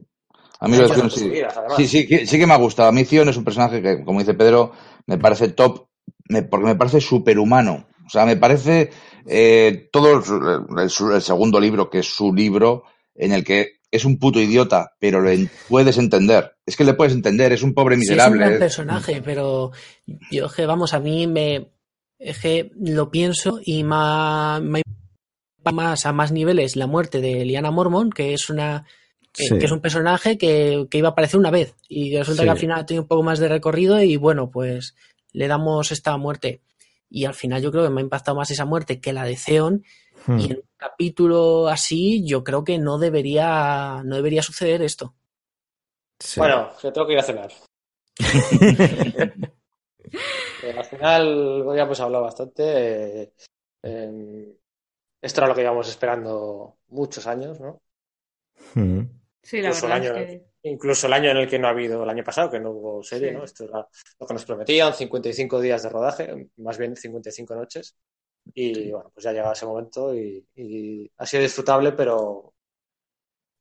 A 0.61 0.69
mí 0.69 0.77
lo 0.77 0.89
de 0.89 1.11
sí. 1.11 1.33
Sí, 1.77 1.87
sí, 1.87 2.07
que, 2.07 2.27
sí 2.27 2.39
que 2.39 2.47
me 2.47 2.55
ha 2.55 2.59
gustado. 2.59 2.89
A 2.89 2.93
mí 2.93 3.05
Theon 3.05 3.29
es 3.29 3.37
un 3.37 3.45
personaje 3.45 3.83
que, 3.83 4.03
como 4.05 4.21
dice 4.21 4.33
Pedro, 4.35 4.73
me 5.07 5.19
parece 5.19 5.49
top, 5.49 5.89
me- 6.29 6.43
porque 6.45 6.67
me 6.67 6.77
parece 6.77 7.01
superhumano. 7.01 7.87
O 8.07 8.09
sea, 8.11 8.25
me 8.25 8.37
parece 8.37 8.91
eh, 9.27 9.89
todo 9.93 10.13
el, 10.13 10.79
el- 10.79 11.13
el 11.15 11.23
segundo 11.23 11.59
libro, 11.61 11.91
que 11.91 11.99
es 11.99 12.07
su 12.07 12.33
libro, 12.33 12.85
en 13.15 13.33
el 13.33 13.45
que 13.45 13.81
es 13.91 14.05
un 14.05 14.19
puto 14.19 14.41
idiota, 14.41 14.93
pero 14.99 15.21
le 15.21 15.35
en- 15.35 15.51
puedes 15.69 15.99
entender. 15.99 16.57
Es 16.65 16.77
que 16.77 16.85
le 16.85 16.95
puedes 16.95 17.13
entender, 17.13 17.53
es 17.53 17.63
un 17.63 17.75
pobre 17.75 17.97
Sí, 17.97 18.03
es 18.03 18.09
un 18.09 18.15
miserable. 18.15 18.39
gran 18.39 18.53
es- 18.55 18.59
personaje, 18.59 19.23
pero 19.23 19.73
yo 20.31 20.49
que, 20.49 20.65
vamos, 20.65 20.95
a 20.95 21.01
mí 21.01 21.27
me 21.27 21.69
es 22.19 22.39
que 22.41 22.71
lo 22.81 23.11
pienso 23.11 23.61
y 23.65 23.85
más, 23.85 24.63
más 25.73 26.07
a 26.07 26.13
más 26.13 26.33
niveles 26.33 26.77
la 26.77 26.87
muerte 26.87 27.21
de 27.21 27.45
Liana 27.45 27.71
Mormon, 27.71 28.11
que 28.11 28.33
es 28.35 28.49
una 28.51 28.87
que, 29.33 29.45
Sí. 29.49 29.59
que 29.59 29.67
es 29.67 29.71
un 29.73 29.81
personaje 29.81 30.39
que, 30.39 30.87
que 30.91 30.99
iba 30.99 31.09
a 31.09 31.11
aparecer 31.13 31.39
una 31.39 31.51
vez 31.51 31.75
y 31.89 32.17
resulta 32.17 32.43
Sí. 32.43 32.47
que 32.47 32.51
al 32.51 32.59
final 32.59 32.87
tiene 32.87 33.01
un 33.03 33.07
poco 33.09 33.23
más 33.23 33.39
de 33.39 33.49
recorrido 33.49 34.01
y 34.03 34.17
bueno, 34.17 34.51
pues 34.51 34.95
le 35.33 35.47
damos 35.49 35.93
esta 35.93 36.17
muerte. 36.17 36.63
Y 37.11 37.27
al 37.27 37.35
final 37.35 37.61
yo 37.63 37.71
creo 37.71 37.85
que 37.85 37.91
me 37.91 38.01
ha 38.01 38.05
impactado 38.05 38.37
más 38.37 38.51
esa 38.51 38.65
muerte 38.65 39.01
que 39.01 39.13
la 39.13 39.25
de 39.25 39.37
Theon 39.37 39.85
Hmm. 40.27 40.39
y 40.41 40.45
en 40.47 40.57
un 40.57 40.63
capítulo 40.79 41.69
así 41.69 42.25
yo 42.27 42.43
creo 42.43 42.65
que 42.65 42.79
no 42.79 42.99
debería 42.99 44.01
no 44.05 44.17
debería 44.17 44.43
suceder 44.43 44.83
esto. 44.83 45.15
Sí. 46.19 46.41
Bueno, 46.41 46.71
yo 46.83 46.93
tengo 46.93 47.07
que 47.07 47.13
ir 47.13 47.19
a 47.19 47.23
cenar. 47.23 47.53
Eh, 50.61 50.73
al 50.77 50.85
final, 50.85 51.63
hoy 51.67 51.77
ya 51.77 51.83
hemos 51.85 52.01
hablado 52.01 52.25
bastante. 52.25 53.23
eh, 53.23 53.33
em, 53.83 54.55
esto 55.23 55.41
era 55.41 55.49
lo 55.49 55.55
que 55.55 55.63
íbamos 55.63 55.89
esperando 55.89 56.79
muchos 56.89 57.27
años, 57.27 57.61
¿no? 57.61 57.83
Hmm. 58.75 59.03
Sí, 59.43 59.63
la 59.63 59.73
Incluso 59.73 59.87
el 59.87 59.93
verdad 59.93 59.93
año, 59.93 60.13
es 60.15 60.41
que... 60.41 60.47
incluso 60.63 61.07
el 61.07 61.13
año 61.13 61.31
en 61.31 61.37
el 61.39 61.49
que 61.49 61.59
no 61.59 61.69
ha 61.69 61.71
habido, 61.71 62.03
el 62.03 62.11
año 62.11 62.25
pasado, 62.25 62.51
que 62.51 62.61
no 62.61 62.71
hubo 62.73 63.03
serie, 63.03 63.31
Sí. 63.31 63.33
¿no? 63.33 63.45
Esto 63.45 63.65
era 63.65 63.87
lo 64.21 64.27
que 64.27 64.35
nos 64.35 64.45
prometían, 64.45 64.95
55 64.95 65.61
días 65.61 65.83
de 65.83 65.89
rodaje, 65.89 66.51
más 66.57 66.79
bien 66.79 66.97
55 66.97 67.55
noches. 67.55 67.97
Y 68.55 68.91
bueno, 68.93 69.11
pues 69.15 69.25
ya 69.25 69.33
llegaba 69.33 69.53
ese 69.55 69.67
momento 69.67 70.15
y, 70.15 70.47
y 70.57 71.11
ha 71.19 71.27
sido 71.27 71.43
disfrutable, 71.43 71.93
pero 71.93 72.55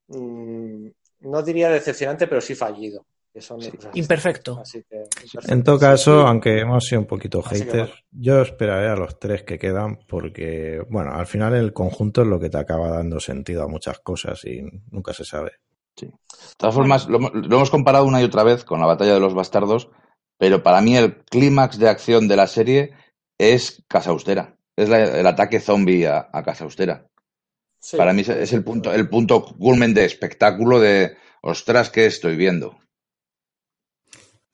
mm, 0.07 0.87
no 1.21 1.41
diría 1.43 1.69
decepcionante, 1.69 2.27
pero 2.27 2.41
sí 2.41 2.55
fallido. 2.55 3.05
Que 3.35 3.41
son 3.41 3.59
cosas 3.59 3.91
Imperfecto. 3.95 4.59
Así 4.61 4.81
que, 4.89 4.95
imperfecto. 5.23 5.51
En 5.53 5.61
todo 5.61 5.77
caso, 5.77 6.21
Sí. 6.21 6.27
aunque 6.29 6.57
hemos 6.61 6.85
sido 6.85 7.01
un 7.01 7.07
poquito 7.07 7.41
haters, 7.41 7.89
bueno. 7.89 7.93
yo 8.11 8.41
esperaré 8.41 8.87
a 8.87 8.95
los 8.95 9.19
tres 9.19 9.43
que 9.43 9.59
quedan 9.59 9.99
porque, 10.07 10.81
bueno, 10.89 11.11
al 11.13 11.27
final 11.27 11.53
el 11.53 11.73
conjunto 11.73 12.21
es 12.21 12.27
lo 12.29 12.39
que 12.39 12.49
te 12.49 12.57
acaba 12.57 12.87
dando 12.91 13.19
sentido 13.19 13.63
a 13.63 13.67
muchas 13.67 13.99
cosas 13.99 14.45
y 14.45 14.61
nunca 14.89 15.11
se 15.13 15.25
sabe. 15.25 15.51
De 15.99 16.11
todas 16.55 16.73
formas, 16.75 17.07
lo, 17.09 17.19
lo 17.19 17.55
hemos 17.57 17.69
comparado 17.69 18.05
una 18.05 18.21
y 18.21 18.23
otra 18.23 18.43
vez 18.43 18.63
con 18.63 18.79
la 18.79 18.85
batalla 18.85 19.15
de 19.15 19.19
los 19.19 19.33
bastardos, 19.33 19.89
pero 20.37 20.63
para 20.63 20.79
mí 20.79 20.95
el 20.95 21.17
clímax 21.25 21.77
de 21.77 21.89
acción 21.89 22.29
de 22.29 22.37
la 22.37 22.47
serie 22.47 22.93
es 23.37 23.83
Casa 23.89 24.11
Austera. 24.11 24.55
Es 24.77 24.87
la- 24.87 25.03
el 25.19 25.27
ataque 25.27 25.59
zombie 25.59 26.07
a, 26.07 26.29
a 26.31 26.41
Casa 26.43 26.63
Austera. 26.63 27.07
Sí. 27.81 27.97
Para 27.97 28.13
mí 28.13 28.21
es- 28.21 28.29
es 28.29 28.53
el 28.53 28.63
punto, 28.63 28.93
el 28.93 29.09
punto 29.09 29.43
culmen 29.43 29.93
de 29.93 30.05
espectáculo 30.05 30.79
de 30.79 31.17
ostras 31.41 31.89
que 31.89 32.05
estoy 32.05 32.37
viendo. 32.37 32.77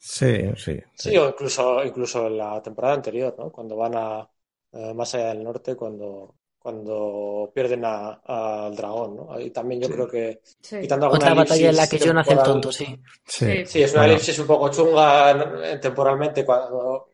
Sí, 0.04 0.50
sí. 0.58 0.80
Sí, 0.96 1.16
o 1.16 1.30
incluso, 1.30 1.84
incluso 1.86 2.26
en 2.26 2.38
la 2.38 2.60
temporada 2.62 2.96
anterior, 2.96 3.36
¿no? 3.38 3.52
Cuando 3.52 3.76
van 3.76 3.94
a 3.96 4.28
eh, 4.74 4.94
más 4.96 5.14
allá 5.14 5.28
del 5.28 5.44
norte, 5.44 5.76
cuando, 5.76 6.36
cuando 6.58 7.52
pierden 7.54 7.84
a- 7.86 8.22
al 8.66 8.76
dragón, 8.76 9.16
¿no? 9.18 9.32
Ahí 9.34 9.52
también 9.52 9.82
yo 9.82 9.88
Sí. 9.88 9.94
creo 9.94 10.08
que 10.08 10.42
Sí. 10.62 10.80
quitando 10.82 11.06
alguna 11.08 11.26
Otra 11.26 11.34
batalla 11.36 11.70
en 11.70 11.76
la 11.76 11.88
que 11.90 12.00
John 12.00 12.18
hace 12.18 12.34
el 12.34 12.40
tonto, 12.44 12.72
sí. 12.72 12.86
Sí, 13.26 13.66
Sí, 13.66 13.84
es 13.84 13.92
una 13.92 14.02
Bueno, 14.04 14.14
elipsis 14.14 14.40
un 14.40 14.48
poco 14.48 14.70
chunga 14.72 15.80
temporalmente 15.82 16.44
cuando 16.46 17.12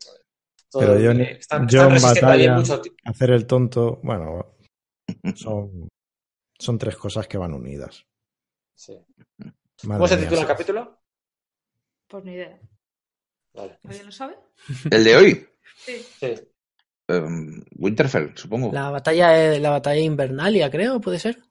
todo- 0.70 0.80
Pero 0.82 0.94
John- 0.94 1.22
están, 1.22 1.64
están 1.66 1.68
John 1.70 2.02
batalla- 2.02 2.56
mucho 2.56 2.82
hacer 3.04 3.32
el 3.32 3.48
tonto, 3.48 4.00
bueno, 4.04 4.56
son, 5.36 5.90
son 6.60 6.78
tres 6.78 6.96
cosas 6.96 7.28
que 7.28 7.38
van 7.40 7.54
unidas. 7.54 8.06
Sí. 8.76 8.98
¿Cómo 9.82 10.08
se 10.08 10.18
titula 10.18 10.42
el 10.42 10.48
capítulo? 10.48 11.00
Pues 12.08 12.24
ni 12.24 12.34
idea. 12.34 12.60
Vale. 13.58 13.80
¿Alguien 13.86 14.06
lo 14.06 14.12
sabe? 14.12 14.36
El 14.92 15.04
de 15.04 15.16
hoy, 15.16 15.48
Sí. 15.76 16.06
Sí. 16.20 16.34
em, 17.08 17.64
Winterfell, 17.78 18.32
supongo. 18.36 18.72
La 18.72 18.90
batalla, 18.90 19.58
la 19.60 19.70
batalla 19.72 20.00
invernalia, 20.02 20.70
creo, 20.70 21.00
puede 21.02 21.20
ser. 21.20 21.42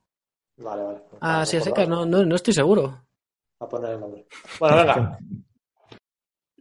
Vale, 0.59 0.83
vale. 0.83 0.99
Ah, 1.21 1.45
sí, 1.45 1.61
secas, 1.61 1.87
favor, 1.87 2.07
no, 2.07 2.19
no, 2.19 2.25
no 2.25 2.37
estoy 2.37 2.55
seguro. 2.55 3.05
A 3.61 3.69
poner 3.69 3.93
el 3.93 4.01
nombre. 4.01 4.27
Bueno, 4.61 4.77
venga. 4.77 5.19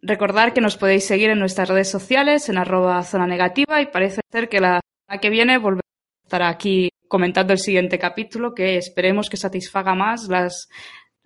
Recordar 0.01 0.53
que 0.53 0.61
nos 0.61 0.77
podéis 0.77 1.05
seguir 1.05 1.29
en 1.29 1.39
nuestras 1.39 1.67
redes 1.69 1.89
sociales, 1.89 2.47
en 2.49 2.57
arroba 2.57 3.01
zona 3.03 3.25
negativa, 3.25 3.81
y 3.81 3.87
parece 3.87 4.21
ser 4.31 4.49
que 4.49 4.59
la 4.59 4.79
semana 5.07 5.21
que 5.21 5.29
viene 5.29 5.57
volveremos 5.57 5.81
a 6.23 6.27
estar 6.27 6.43
aquí 6.43 6.89
comentando 7.07 7.53
el 7.53 7.59
siguiente 7.59 7.97
capítulo, 7.97 8.53
que 8.53 8.77
esperemos 8.77 9.29
que 9.29 9.37
satisfaga 9.37 9.95
más 9.95 10.27
las 10.27 10.67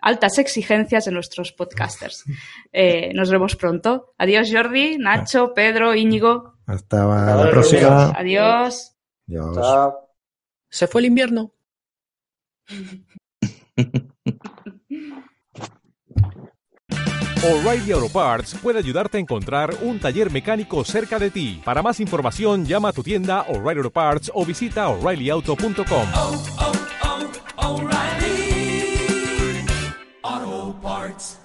altas 0.00 0.38
exigencias 0.38 1.04
de 1.04 1.12
nuestros 1.12 1.52
podcasters. 1.52 2.24
Eh, 2.72 3.12
nos 3.14 3.30
vemos 3.30 3.56
pronto. 3.56 4.14
Adiós 4.18 4.50
Jordi, 4.52 4.98
Nacho, 4.98 5.52
Pedro, 5.54 5.94
Íñigo. 5.94 6.54
Hasta 6.66 7.04
la 7.36 7.50
próxima. 7.50 8.12
Adiós. 8.16 8.96
Adiós. 9.28 9.56
Chao. 9.56 9.94
Se 10.68 10.86
fue 10.86 11.00
el 11.00 11.06
invierno. 11.08 11.52
O'Reilly 17.42 17.92
Auto 17.92 18.10
Parts 18.10 18.54
puede 18.62 18.78
ayudarte 18.78 19.16
a 19.16 19.20
encontrar 19.20 19.74
un 19.80 19.98
taller 19.98 20.30
mecánico 20.30 20.84
cerca 20.84 21.18
de 21.18 21.30
ti. 21.30 21.62
Para 21.64 21.82
más 21.82 21.98
información, 21.98 22.66
llama 22.66 22.90
a 22.90 22.92
tu 22.92 23.02
tienda 23.02 23.46
O'Reilly 23.48 23.78
Auto 23.78 23.90
Parts 23.90 24.30
o 24.34 24.44
visita 24.44 24.88
oreillyauto.com. 24.88 26.08
oh, 26.14 26.42
oh, 27.56 27.76
O'Reilly. 27.76 28.29
parts. 30.80 31.39